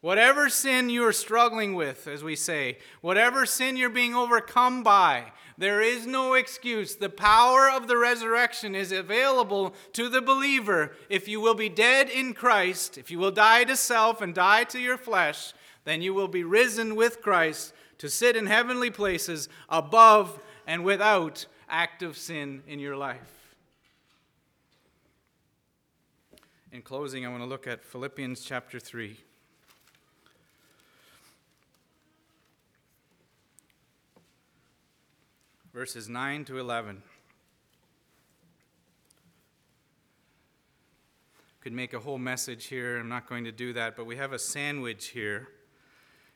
Whatever 0.00 0.48
sin 0.48 0.88
you 0.88 1.04
are 1.04 1.12
struggling 1.12 1.74
with, 1.74 2.08
as 2.08 2.24
we 2.24 2.34
say, 2.34 2.78
whatever 3.02 3.44
sin 3.44 3.76
you're 3.76 3.90
being 3.90 4.14
overcome 4.14 4.82
by, 4.82 5.32
there 5.58 5.82
is 5.82 6.06
no 6.06 6.32
excuse. 6.32 6.96
The 6.96 7.10
power 7.10 7.68
of 7.68 7.86
the 7.86 7.98
resurrection 7.98 8.74
is 8.74 8.92
available 8.92 9.74
to 9.92 10.08
the 10.08 10.22
believer. 10.22 10.92
If 11.10 11.28
you 11.28 11.38
will 11.38 11.54
be 11.54 11.68
dead 11.68 12.08
in 12.08 12.32
Christ, 12.32 12.96
if 12.96 13.10
you 13.10 13.18
will 13.18 13.30
die 13.30 13.64
to 13.64 13.76
self 13.76 14.22
and 14.22 14.34
die 14.34 14.64
to 14.64 14.78
your 14.78 14.96
flesh, 14.96 15.52
then 15.84 16.00
you 16.00 16.14
will 16.14 16.28
be 16.28 16.44
risen 16.44 16.96
with 16.96 17.20
Christ 17.20 17.74
to 17.98 18.08
sit 18.08 18.36
in 18.36 18.46
heavenly 18.46 18.90
places 18.90 19.50
above 19.68 20.38
and 20.66 20.82
without 20.82 21.44
active 21.68 22.16
sin 22.16 22.62
in 22.66 22.78
your 22.78 22.96
life. 22.96 23.54
In 26.72 26.80
closing, 26.80 27.26
I 27.26 27.28
want 27.28 27.42
to 27.42 27.48
look 27.48 27.66
at 27.66 27.84
Philippians 27.84 28.40
chapter 28.40 28.80
3. 28.80 29.18
Verses 35.72 36.08
9 36.08 36.44
to 36.46 36.58
11. 36.58 37.02
Could 41.60 41.72
make 41.72 41.92
a 41.92 42.00
whole 42.00 42.18
message 42.18 42.66
here. 42.66 42.98
I'm 42.98 43.08
not 43.08 43.28
going 43.28 43.44
to 43.44 43.52
do 43.52 43.72
that, 43.74 43.96
but 43.96 44.06
we 44.06 44.16
have 44.16 44.32
a 44.32 44.38
sandwich 44.38 45.08
here. 45.08 45.48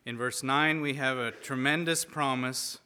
In 0.07 0.17
verse 0.17 0.43
9, 0.43 0.81
we 0.81 0.95
have 0.95 1.17
a 1.17 1.33
tremendous 1.33 2.05
promise 2.05 2.79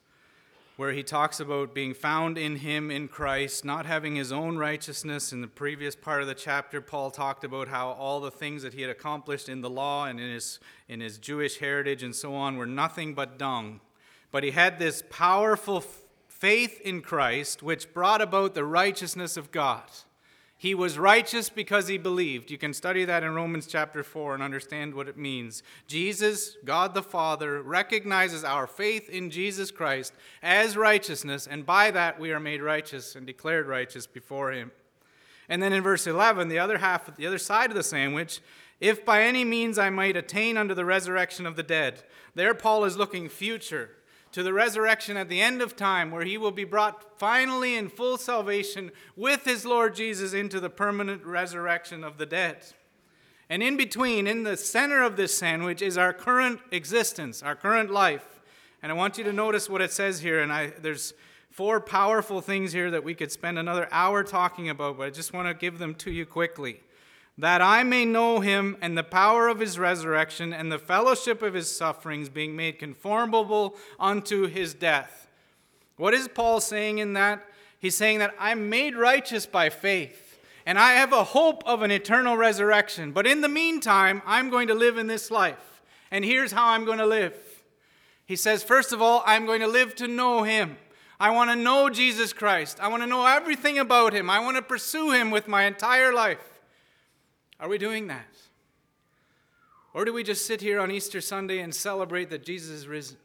where 0.76 0.92
he 0.92 1.02
talks 1.02 1.40
about 1.40 1.74
being 1.74 1.92
found 1.92 2.38
in 2.38 2.56
him 2.56 2.90
in 2.90 3.08
Christ, 3.08 3.64
not 3.64 3.84
having 3.84 4.14
his 4.14 4.30
own 4.30 4.56
righteousness. 4.56 5.32
In 5.32 5.40
the 5.40 5.48
previous 5.48 5.96
part 5.96 6.22
of 6.22 6.28
the 6.28 6.34
chapter, 6.36 6.80
Paul 6.80 7.10
talked 7.10 7.42
about 7.42 7.66
how 7.66 7.90
all 7.90 8.20
the 8.20 8.30
things 8.30 8.62
that 8.62 8.72
he 8.72 8.82
had 8.82 8.90
accomplished 8.90 9.48
in 9.48 9.60
the 9.60 9.68
law 9.68 10.06
and 10.06 10.20
in 10.20 10.30
his, 10.30 10.60
in 10.88 11.00
his 11.00 11.18
Jewish 11.18 11.58
heritage 11.58 12.04
and 12.04 12.14
so 12.14 12.34
on 12.34 12.56
were 12.56 12.66
nothing 12.66 13.12
but 13.12 13.38
dung. 13.38 13.80
But 14.30 14.44
he 14.44 14.52
had 14.52 14.78
this 14.78 15.02
powerful 15.10 15.84
faith 16.38 16.80
in 16.82 17.02
Christ, 17.02 17.62
which 17.62 17.92
brought 17.92 18.22
about 18.22 18.54
the 18.54 18.64
righteousness 18.64 19.36
of 19.36 19.50
God. 19.50 19.84
He 20.56 20.74
was 20.74 20.98
righteous 20.98 21.50
because 21.50 21.86
he 21.86 21.98
believed. 21.98 22.50
You 22.50 22.58
can 22.58 22.74
study 22.74 23.04
that 23.04 23.22
in 23.22 23.34
Romans 23.34 23.66
chapter 23.68 24.02
4 24.02 24.34
and 24.34 24.42
understand 24.42 24.92
what 24.92 25.08
it 25.08 25.16
means. 25.16 25.62
Jesus, 25.86 26.56
God 26.64 26.94
the 26.94 27.02
Father, 27.02 27.62
recognizes 27.62 28.42
our 28.42 28.66
faith 28.66 29.08
in 29.08 29.30
Jesus 29.30 29.70
Christ 29.70 30.12
as 30.42 30.76
righteousness, 30.76 31.46
and 31.46 31.64
by 31.64 31.92
that 31.92 32.18
we 32.18 32.32
are 32.32 32.40
made 32.40 32.60
righteous 32.60 33.14
and 33.14 33.24
declared 33.24 33.68
righteous 33.68 34.08
before 34.08 34.50
him. 34.50 34.72
And 35.48 35.62
then 35.62 35.72
in 35.72 35.82
verse 35.82 36.08
11, 36.08 36.48
the 36.48 36.58
other 36.58 36.78
half, 36.78 37.16
the 37.16 37.26
other 37.26 37.38
side 37.38 37.70
of 37.70 37.76
the 37.76 37.84
sandwich, 37.84 38.40
if 38.80 39.04
by 39.04 39.22
any 39.22 39.44
means 39.44 39.78
I 39.78 39.90
might 39.90 40.16
attain 40.16 40.56
unto 40.56 40.74
the 40.74 40.84
resurrection 40.84 41.46
of 41.46 41.54
the 41.54 41.62
dead. 41.62 42.02
There, 42.34 42.54
Paul 42.54 42.84
is 42.84 42.96
looking 42.96 43.28
future 43.28 43.90
to 44.32 44.42
the 44.42 44.52
resurrection 44.52 45.16
at 45.16 45.28
the 45.28 45.40
end 45.40 45.62
of 45.62 45.76
time, 45.76 46.10
where 46.10 46.24
he 46.24 46.38
will 46.38 46.50
be 46.50 46.64
brought 46.64 47.18
finally 47.18 47.76
in 47.76 47.88
full 47.88 48.18
salvation 48.18 48.90
with 49.16 49.44
his 49.44 49.64
Lord 49.64 49.94
Jesus 49.94 50.32
into 50.32 50.60
the 50.60 50.70
permanent 50.70 51.24
resurrection 51.24 52.04
of 52.04 52.18
the 52.18 52.26
dead. 52.26 52.58
And 53.50 53.62
in 53.62 53.76
between, 53.76 54.26
in 54.26 54.42
the 54.42 54.56
center 54.56 55.02
of 55.02 55.16
this 55.16 55.36
sandwich, 55.36 55.80
is 55.80 55.96
our 55.96 56.12
current 56.12 56.60
existence, 56.70 57.42
our 57.42 57.56
current 57.56 57.90
life. 57.90 58.40
And 58.82 58.92
I 58.92 58.94
want 58.94 59.18
you 59.18 59.24
to 59.24 59.32
notice 59.32 59.70
what 59.70 59.80
it 59.80 59.92
says 59.92 60.20
here. 60.20 60.40
And 60.40 60.52
I, 60.52 60.66
there's 60.66 61.14
four 61.50 61.80
powerful 61.80 62.40
things 62.40 62.72
here 62.72 62.90
that 62.90 63.02
we 63.02 63.14
could 63.14 63.32
spend 63.32 63.58
another 63.58 63.88
hour 63.90 64.22
talking 64.22 64.68
about, 64.68 64.98
but 64.98 65.06
I 65.06 65.10
just 65.10 65.32
want 65.32 65.48
to 65.48 65.54
give 65.54 65.78
them 65.78 65.94
to 65.96 66.10
you 66.10 66.26
quickly 66.26 66.80
that 67.38 67.62
I 67.62 67.84
may 67.84 68.04
know 68.04 68.40
him 68.40 68.76
and 68.80 68.98
the 68.98 69.04
power 69.04 69.46
of 69.46 69.60
his 69.60 69.78
resurrection 69.78 70.52
and 70.52 70.72
the 70.72 70.78
fellowship 70.78 71.40
of 71.40 71.54
his 71.54 71.74
sufferings, 71.74 72.28
being 72.28 72.56
made 72.56 72.80
conformable 72.80 73.76
unto 73.98 74.46
his 74.48 74.74
death. 74.74 75.28
What 75.96 76.14
is 76.14 76.26
Paul 76.26 76.60
saying 76.60 76.98
in 76.98 77.12
that? 77.12 77.44
He's 77.78 77.96
saying 77.96 78.18
that 78.18 78.34
I'm 78.40 78.68
made 78.68 78.96
righteous 78.96 79.46
by 79.46 79.70
faith, 79.70 80.40
and 80.66 80.80
I 80.80 80.92
have 80.94 81.12
a 81.12 81.22
hope 81.22 81.62
of 81.64 81.82
an 81.82 81.92
eternal 81.92 82.36
resurrection. 82.36 83.12
But 83.12 83.26
in 83.26 83.40
the 83.40 83.48
meantime, 83.48 84.20
I'm 84.26 84.50
going 84.50 84.66
to 84.66 84.74
live 84.74 84.98
in 84.98 85.06
this 85.06 85.30
life. 85.30 85.82
And 86.10 86.24
here's 86.24 86.50
how 86.50 86.68
I'm 86.68 86.84
going 86.84 86.98
to 86.98 87.06
live. 87.06 87.36
He 88.26 88.34
says, 88.34 88.64
first 88.64 88.92
of 88.92 89.00
all, 89.00 89.22
I'm 89.26 89.46
going 89.46 89.60
to 89.60 89.68
live 89.68 89.94
to 89.96 90.08
know 90.08 90.42
him. 90.42 90.76
I 91.20 91.30
want 91.30 91.50
to 91.50 91.56
know 91.56 91.88
Jesus 91.88 92.32
Christ. 92.32 92.80
I 92.80 92.88
want 92.88 93.02
to 93.04 93.08
know 93.08 93.26
everything 93.26 93.78
about 93.78 94.12
him. 94.12 94.28
I 94.28 94.40
want 94.40 94.56
to 94.56 94.62
pursue 94.62 95.12
him 95.12 95.30
with 95.30 95.46
my 95.46 95.64
entire 95.64 96.12
life. 96.12 96.57
Are 97.60 97.68
we 97.68 97.78
doing 97.78 98.06
that? 98.08 98.36
Or 99.94 100.04
do 100.04 100.12
we 100.12 100.22
just 100.22 100.46
sit 100.46 100.60
here 100.60 100.80
on 100.80 100.90
Easter 100.90 101.20
Sunday 101.20 101.58
and 101.58 101.74
celebrate 101.74 102.30
that 102.30 102.44
Jesus 102.44 102.70
is 102.70 102.86
risen? 102.86 103.16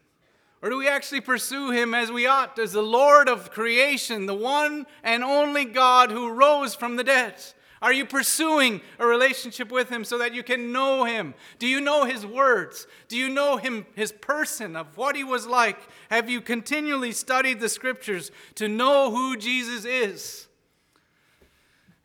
Or 0.61 0.69
do 0.69 0.77
we 0.77 0.87
actually 0.87 1.21
pursue 1.21 1.71
him 1.71 1.93
as 1.93 2.09
we 2.09 2.25
ought, 2.25 2.57
as 2.57 2.71
the 2.71 2.81
Lord 2.81 3.27
of 3.27 3.51
creation, 3.51 4.25
the 4.25 4.33
one 4.33 4.85
and 5.03 5.23
only 5.23 5.65
God 5.65 6.09
who 6.09 6.31
rose 6.31 6.73
from 6.73 6.95
the 6.95 7.03
dead? 7.03 7.35
Are 7.81 7.91
you 7.91 8.05
pursuing 8.05 8.79
a 8.97 9.05
relationship 9.05 9.69
with 9.69 9.89
him 9.89 10.05
so 10.05 10.17
that 10.19 10.33
you 10.33 10.41
can 10.41 10.71
know 10.71 11.03
him? 11.03 11.33
Do 11.59 11.67
you 11.67 11.81
know 11.81 12.05
his 12.05 12.25
words? 12.25 12.87
Do 13.09 13.17
you 13.17 13.27
know 13.27 13.57
him, 13.57 13.85
his 13.93 14.13
person, 14.13 14.77
of 14.77 14.95
what 14.95 15.17
he 15.17 15.23
was 15.25 15.45
like? 15.45 15.77
Have 16.09 16.29
you 16.29 16.39
continually 16.39 17.11
studied 17.11 17.59
the 17.59 17.67
scriptures 17.67 18.31
to 18.55 18.69
know 18.69 19.11
who 19.11 19.35
Jesus 19.35 19.83
is? 19.83 20.47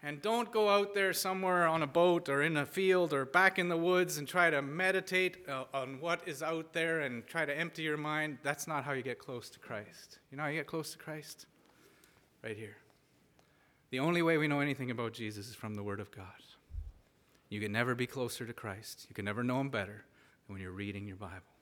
And 0.02 0.22
don't 0.22 0.52
go 0.52 0.68
out 0.68 0.94
there 0.94 1.12
somewhere 1.12 1.66
on 1.66 1.82
a 1.82 1.86
boat 1.86 2.28
or 2.28 2.42
in 2.42 2.56
a 2.56 2.64
field 2.64 3.12
or 3.12 3.24
back 3.24 3.58
in 3.58 3.68
the 3.68 3.76
woods 3.76 4.18
and 4.18 4.28
try 4.28 4.48
to 4.48 4.62
meditate 4.62 5.38
uh, 5.48 5.64
on 5.74 6.00
what 6.00 6.20
is 6.26 6.40
out 6.40 6.72
there 6.72 7.00
and 7.00 7.26
try 7.26 7.44
to 7.44 7.56
empty 7.56 7.82
your 7.82 7.96
mind. 7.96 8.38
That's 8.44 8.68
not 8.68 8.84
how 8.84 8.92
you 8.92 9.02
get 9.02 9.18
close 9.18 9.50
to 9.50 9.58
Christ. 9.58 10.20
You 10.30 10.36
know 10.36 10.44
how 10.44 10.50
you 10.50 10.58
get 10.58 10.68
close 10.68 10.92
to 10.92 10.98
Christ? 10.98 11.46
Right 12.44 12.56
here. 12.56 12.76
The 13.90 13.98
only 13.98 14.22
way 14.22 14.38
we 14.38 14.46
know 14.46 14.60
anything 14.60 14.90
about 14.92 15.14
Jesus 15.14 15.48
is 15.48 15.54
from 15.56 15.74
the 15.74 15.82
Word 15.82 15.98
of 15.98 16.12
God. 16.12 16.26
You 17.48 17.60
can 17.60 17.72
never 17.72 17.94
be 17.94 18.06
closer 18.06 18.46
to 18.46 18.52
Christ, 18.52 19.06
you 19.08 19.14
can 19.14 19.24
never 19.24 19.42
know 19.42 19.60
Him 19.60 19.70
better 19.70 20.04
than 20.46 20.54
when 20.54 20.60
you're 20.60 20.70
reading 20.70 21.08
your 21.08 21.16
Bible. 21.16 21.57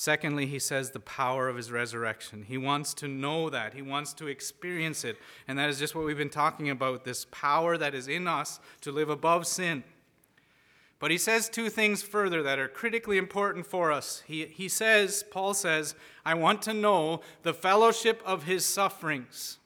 Secondly, 0.00 0.46
he 0.46 0.60
says 0.60 0.92
the 0.92 1.00
power 1.00 1.48
of 1.48 1.56
his 1.56 1.72
resurrection. 1.72 2.44
He 2.46 2.56
wants 2.56 2.94
to 2.94 3.08
know 3.08 3.50
that. 3.50 3.74
He 3.74 3.82
wants 3.82 4.12
to 4.12 4.28
experience 4.28 5.02
it. 5.02 5.16
And 5.48 5.58
that 5.58 5.68
is 5.68 5.80
just 5.80 5.96
what 5.96 6.04
we've 6.04 6.16
been 6.16 6.30
talking 6.30 6.70
about 6.70 7.02
this 7.02 7.26
power 7.32 7.76
that 7.76 7.96
is 7.96 8.06
in 8.06 8.28
us 8.28 8.60
to 8.82 8.92
live 8.92 9.10
above 9.10 9.44
sin. 9.44 9.82
But 11.00 11.10
he 11.10 11.18
says 11.18 11.48
two 11.48 11.68
things 11.68 12.00
further 12.00 12.44
that 12.44 12.60
are 12.60 12.68
critically 12.68 13.18
important 13.18 13.66
for 13.66 13.90
us. 13.90 14.22
He, 14.24 14.46
he 14.46 14.68
says, 14.68 15.24
Paul 15.32 15.52
says, 15.52 15.96
I 16.24 16.34
want 16.34 16.62
to 16.62 16.72
know 16.72 17.20
the 17.42 17.52
fellowship 17.52 18.22
of 18.24 18.44
his 18.44 18.64
sufferings. 18.64 19.58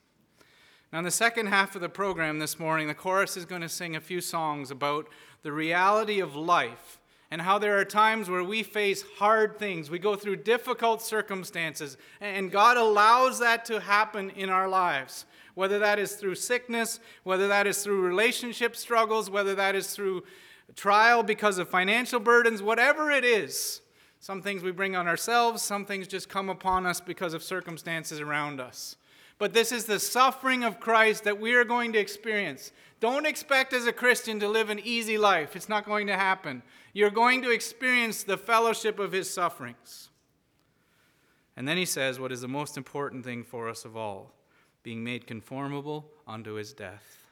Now, 0.91 0.97
in 0.97 1.05
the 1.05 1.11
second 1.11 1.45
half 1.45 1.75
of 1.75 1.81
the 1.81 1.89
program 1.89 2.39
this 2.39 2.57
morning, 2.57 2.87
the 2.87 2.95
chorus 2.95 3.37
is 3.37 3.45
going 3.45 3.61
to 3.61 3.69
sing 3.69 3.95
a 3.95 4.01
few 4.01 4.19
songs 4.19 4.71
about 4.71 5.07
the 5.43 5.51
reality 5.51 6.19
of 6.19 6.35
life 6.35 6.97
and 7.33 7.41
how 7.41 7.57
there 7.57 7.79
are 7.79 7.83
times 7.83 8.29
where 8.29 8.43
we 8.43 8.61
face 8.61 9.03
hard 9.17 9.57
things. 9.57 9.89
We 9.89 9.97
go 9.97 10.15
through 10.15 10.35
difficult 10.35 11.01
circumstances, 11.01 11.97
and 12.21 12.51
God 12.51 12.77
allows 12.77 13.39
that 13.39 13.65
to 13.65 13.79
happen 13.79 14.29
in 14.29 14.51
our 14.51 14.69
lives. 14.69 15.25
Whether 15.55 15.79
that 15.79 15.97
is 15.97 16.13
through 16.13 16.35
sickness, 16.35 16.99
whether 17.23 17.47
that 17.47 17.65
is 17.65 17.83
through 17.83 18.01
relationship 18.01 18.75
struggles, 18.75 19.31
whether 19.31 19.55
that 19.55 19.73
is 19.73 19.87
through 19.95 20.25
trial 20.75 21.23
because 21.23 21.57
of 21.57 21.67
financial 21.67 22.19
burdens, 22.19 22.61
whatever 22.61 23.09
it 23.09 23.25
is, 23.25 23.81
Some 24.23 24.41
things 24.41 24.63
we 24.63 24.71
bring 24.71 24.95
on 24.95 25.05
ourselves, 25.05 25.61
some 25.61 25.85
things 25.85 26.07
just 26.07 26.29
come 26.29 26.47
upon 26.47 26.85
us 26.85 27.01
because 27.01 27.33
of 27.33 27.43
circumstances 27.43 28.21
around 28.21 28.61
us. 28.61 28.95
But 29.37 29.53
this 29.53 29.73
is 29.73 29.83
the 29.83 29.99
suffering 29.99 30.63
of 30.63 30.79
Christ 30.79 31.25
that 31.25 31.41
we 31.41 31.55
are 31.55 31.65
going 31.65 31.91
to 31.91 31.99
experience. 31.99 32.71
Don't 33.01 33.25
expect 33.25 33.73
as 33.73 33.85
a 33.85 33.91
Christian 33.91 34.39
to 34.39 34.47
live 34.47 34.69
an 34.69 34.79
easy 34.79 35.17
life. 35.17 35.57
It's 35.57 35.67
not 35.67 35.85
going 35.85 36.07
to 36.07 36.15
happen. 36.15 36.63
You're 36.93 37.09
going 37.09 37.41
to 37.41 37.51
experience 37.51 38.23
the 38.23 38.37
fellowship 38.37 38.99
of 38.99 39.11
his 39.11 39.33
sufferings. 39.33 40.09
And 41.57 41.67
then 41.67 41.77
he 41.77 41.85
says 41.85 42.19
what 42.19 42.31
is 42.31 42.41
the 42.41 42.47
most 42.47 42.77
important 42.77 43.25
thing 43.25 43.43
for 43.43 43.67
us 43.67 43.83
of 43.83 43.97
all 43.97 44.31
being 44.83 45.03
made 45.03 45.25
conformable 45.25 46.05
unto 46.27 46.53
his 46.53 46.73
death. 46.73 47.23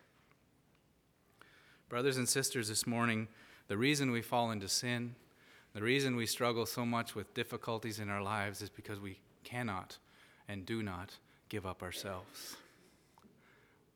Brothers 1.90 2.16
and 2.16 2.28
sisters, 2.28 2.70
this 2.70 2.88
morning, 2.88 3.28
the 3.68 3.78
reason 3.78 4.12
we 4.12 4.22
fall 4.22 4.52
into 4.52 4.70
sin, 4.70 5.16
the 5.74 5.82
reason 5.82 6.16
we 6.16 6.26
struggle 6.26 6.66
so 6.66 6.86
much 6.86 7.14
with 7.14 7.34
difficulties 7.34 8.00
in 8.00 8.10
our 8.10 8.22
lives 8.22 8.62
is 8.62 8.70
because 8.70 9.02
we 9.02 9.20
cannot 9.44 9.98
and 10.48 10.66
do 10.66 10.82
not 10.82 11.18
give 11.50 11.66
up 11.66 11.84
ourselves. 11.84 12.56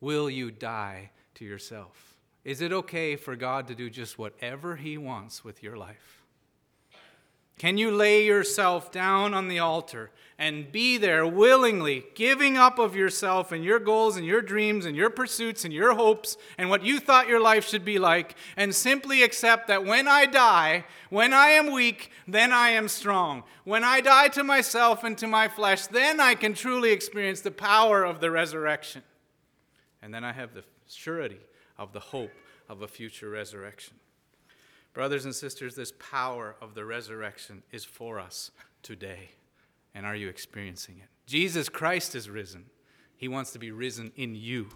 Will 0.02 0.30
you 0.30 0.52
die 0.52 1.12
to 1.36 1.46
yourself? 1.46 2.15
Is 2.46 2.62
it 2.62 2.72
okay 2.72 3.16
for 3.16 3.36
God 3.36 3.68
to 3.68 3.76
do 3.76 3.90
just 3.90 4.20
whatever 4.20 4.76
He 4.76 5.00
wants 5.00 5.44
with 5.44 5.64
your 5.64 5.76
life? 5.76 6.22
Can 7.58 7.78
you 7.78 7.90
lay 7.90 8.24
yourself 8.24 8.92
down 8.92 9.34
on 9.34 9.48
the 9.48 9.60
altar 9.60 10.12
and 10.38 10.72
be 10.72 10.98
there 10.98 11.26
willingly, 11.26 12.04
giving 12.14 12.58
up 12.58 12.78
of 12.78 12.96
yourself 12.96 13.52
and 13.52 13.64
your 13.64 13.80
goals 13.80 14.18
and 14.18 14.26
your 14.26 14.42
dreams 14.42 14.86
and 14.86 14.96
your 14.96 15.10
pursuits 15.10 15.64
and 15.64 15.74
your 15.74 15.96
hopes 15.96 16.38
and 16.58 16.70
what 16.70 16.84
you 16.84 17.00
thought 17.00 17.30
your 17.30 17.40
life 17.40 17.68
should 17.68 17.86
be 17.86 17.98
like, 17.98 18.36
and 18.58 18.76
simply 18.76 19.24
accept 19.24 19.68
that 19.70 19.86
when 19.86 20.08
I 20.08 20.26
die, 20.26 20.84
when 21.10 21.34
I 21.34 21.48
am 21.48 21.72
weak, 21.72 22.12
then 22.28 22.52
I 22.52 22.72
am 22.72 22.90
strong. 22.90 23.44
When 23.64 23.86
I 23.86 24.02
die 24.02 24.28
to 24.28 24.44
myself 24.44 25.04
and 25.04 25.18
to 25.18 25.26
my 25.26 25.48
flesh, 25.48 25.88
then 25.88 26.20
I 26.20 26.36
can 26.36 26.54
truly 26.54 26.92
experience 26.92 27.40
the 27.40 27.52
power 27.52 28.04
of 28.04 28.20
the 28.20 28.30
resurrection. 28.30 29.02
And 30.02 30.14
then 30.14 30.26
I 30.26 30.34
have 30.34 30.54
the 30.54 30.66
surety 30.88 31.40
of 31.78 31.94
the 31.94 32.00
hope 32.00 32.32
of 32.70 32.82
a 32.82 32.88
future 32.88 33.30
resurrection. 33.30 33.96
Brothers 34.94 35.26
and 35.26 35.36
sisters, 35.36 35.76
this 35.76 35.92
power 36.00 36.56
of 36.62 36.74
the 36.74 36.86
resurrection 36.86 37.64
is 37.72 37.84
for 37.84 38.20
us 38.20 38.52
today. 38.82 39.32
And 39.94 40.06
are 40.06 40.16
you 40.16 40.30
experiencing 40.30 40.96
it? 41.00 41.10
Jesus 41.26 41.70
Christ 41.70 42.16
is 42.16 42.30
risen. 42.30 42.66
He 43.18 43.28
wants 43.28 43.52
to 43.52 43.60
be 43.60 43.72
risen 43.72 44.12
in 44.16 44.36
you. 44.36 44.70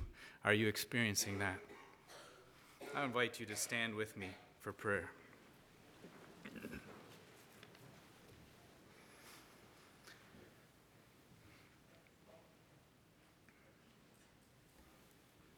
Are 0.44 0.54
you 0.54 0.68
experiencing 0.68 1.40
that? 1.40 1.60
I 2.96 3.06
invite 3.06 3.40
you 3.40 3.46
to 3.46 3.56
stand 3.56 3.94
with 3.96 4.18
me 4.18 4.30
for 4.60 4.74
prayer. 4.74 5.10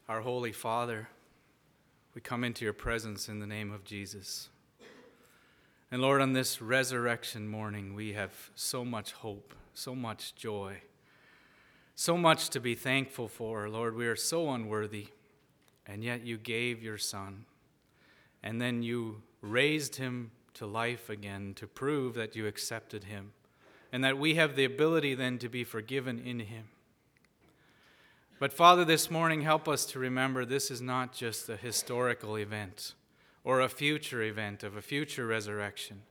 Our 0.09 0.19
Holy 0.19 0.51
Father, 0.51 1.07
we 2.13 2.21
come 2.21 2.43
into 2.43 2.65
your 2.65 2.73
presence 2.73 3.29
in 3.29 3.39
the 3.39 3.47
name 3.47 3.71
of 3.71 3.85
Jesus. 3.85 4.49
And 5.91 6.01
Lord, 6.01 6.21
on 6.21 6.33
this 6.33 6.61
resurrection 6.61 7.47
morning, 7.47 7.93
we 7.93 8.13
have 8.13 8.31
so 8.55 8.83
much 8.83 9.13
hope, 9.13 9.53
so 9.73 9.95
much 9.95 10.35
joy, 10.35 10.81
so 11.95 12.17
much 12.17 12.49
to 12.49 12.59
be 12.59 12.75
thankful 12.75 13.27
for. 13.27 13.69
Lord, 13.69 13.95
we 13.95 14.07
are 14.07 14.15
so 14.15 14.51
unworthy, 14.51 15.07
and 15.85 16.03
yet 16.03 16.25
you 16.25 16.37
gave 16.37 16.83
your 16.83 16.97
Son, 16.97 17.45
and 18.43 18.61
then 18.61 18.83
you 18.83 19.21
raised 19.41 19.95
him 19.95 20.31
to 20.53 20.65
life 20.65 21.09
again 21.09 21.53
to 21.55 21.67
prove 21.67 22.13
that 22.15 22.35
you 22.35 22.45
accepted 22.45 23.05
him, 23.05 23.31
and 23.91 24.03
that 24.03 24.17
we 24.17 24.35
have 24.35 24.55
the 24.55 24.65
ability 24.65 25.13
then 25.15 25.37
to 25.39 25.47
be 25.47 25.63
forgiven 25.63 26.19
in 26.19 26.39
him. 26.41 26.65
But 28.41 28.51
Father, 28.51 28.83
this 28.83 29.11
morning, 29.11 29.41
help 29.41 29.67
us 29.67 29.85
to 29.85 29.99
remember 29.99 30.45
this 30.45 30.71
is 30.71 30.81
not 30.81 31.13
just 31.13 31.47
a 31.47 31.55
historical 31.55 32.39
event 32.39 32.95
or 33.43 33.61
a 33.61 33.69
future 33.69 34.23
event 34.23 34.63
of 34.63 34.75
a 34.75 34.81
future 34.81 35.27
resurrection, 35.27 36.01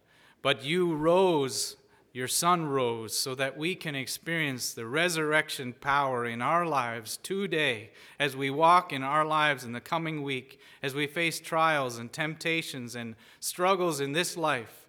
but 0.40 0.62
you 0.62 0.94
rose, 0.94 1.74
your 2.12 2.28
Son 2.28 2.66
rose, 2.66 3.18
so 3.18 3.34
that 3.34 3.58
we 3.58 3.74
can 3.74 3.96
experience 3.96 4.72
the 4.72 4.86
resurrection 4.86 5.72
power 5.72 6.24
in 6.24 6.40
our 6.40 6.64
lives 6.64 7.16
today 7.16 7.90
as 8.20 8.36
we 8.36 8.48
walk 8.48 8.92
in 8.92 9.02
our 9.02 9.24
lives 9.24 9.64
in 9.64 9.72
the 9.72 9.80
coming 9.80 10.22
week, 10.22 10.60
as 10.84 10.94
we 10.94 11.08
face 11.08 11.40
trials 11.40 11.98
and 11.98 12.12
temptations 12.12 12.94
and 12.94 13.16
struggles 13.40 13.98
in 13.98 14.12
this 14.12 14.36
life. 14.36 14.86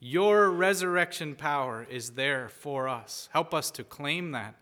Your 0.00 0.50
resurrection 0.50 1.36
power 1.36 1.86
is 1.88 2.10
there 2.14 2.48
for 2.48 2.88
us. 2.88 3.28
Help 3.32 3.54
us 3.54 3.70
to 3.70 3.84
claim 3.84 4.32
that 4.32 4.56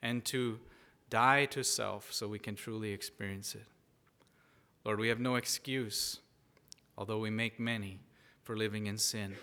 and 0.00 0.24
to 0.26 0.60
die 1.14 1.44
to 1.44 1.62
self 1.62 2.12
so 2.12 2.26
we 2.26 2.40
can 2.40 2.56
truly 2.56 2.90
experience 2.90 3.54
it. 3.54 3.66
Lord, 4.84 4.98
we 4.98 5.10
have 5.10 5.20
no 5.20 5.36
excuse, 5.36 6.18
although 6.98 7.20
we 7.20 7.30
make 7.30 7.60
many, 7.60 8.00
for 8.42 8.56
living 8.56 8.88
in 8.88 8.98
sin. 8.98 9.36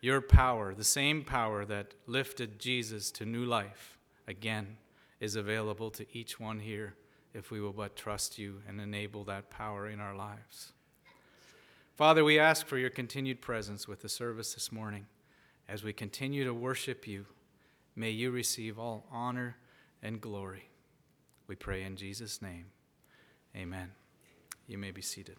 Your 0.00 0.20
power, 0.20 0.74
the 0.74 0.84
same 0.84 1.24
power 1.24 1.64
that 1.64 1.94
lifted 2.06 2.60
Jesus 2.60 3.10
to 3.10 3.26
new 3.26 3.44
life, 3.44 3.98
again, 4.28 4.76
is 5.18 5.34
available 5.34 5.90
to 5.90 6.06
each 6.16 6.38
one 6.38 6.60
here 6.60 6.94
if 7.34 7.50
we 7.50 7.60
will 7.60 7.72
but 7.72 7.96
trust 7.96 8.38
you 8.38 8.62
and 8.68 8.80
enable 8.80 9.24
that 9.24 9.50
power 9.50 9.88
in 9.88 9.98
our 9.98 10.14
lives. 10.14 10.70
Father, 11.96 12.22
we 12.22 12.38
ask 12.38 12.64
for 12.64 12.78
your 12.78 12.90
continued 12.90 13.40
presence 13.40 13.88
with 13.88 14.02
the 14.02 14.08
service 14.08 14.54
this 14.54 14.70
morning. 14.70 15.06
As 15.68 15.82
we 15.82 15.92
continue 15.92 16.44
to 16.44 16.54
worship 16.54 17.08
you, 17.08 17.26
may 17.96 18.10
you 18.10 18.30
receive 18.30 18.78
all 18.78 19.04
honor 19.10 19.56
and 20.00 20.20
glory. 20.20 20.68
We 21.52 21.56
pray 21.56 21.82
in 21.82 21.96
Jesus' 21.96 22.40
name. 22.40 22.64
Amen. 23.54 23.90
You 24.66 24.78
may 24.78 24.90
be 24.90 25.02
seated. 25.02 25.36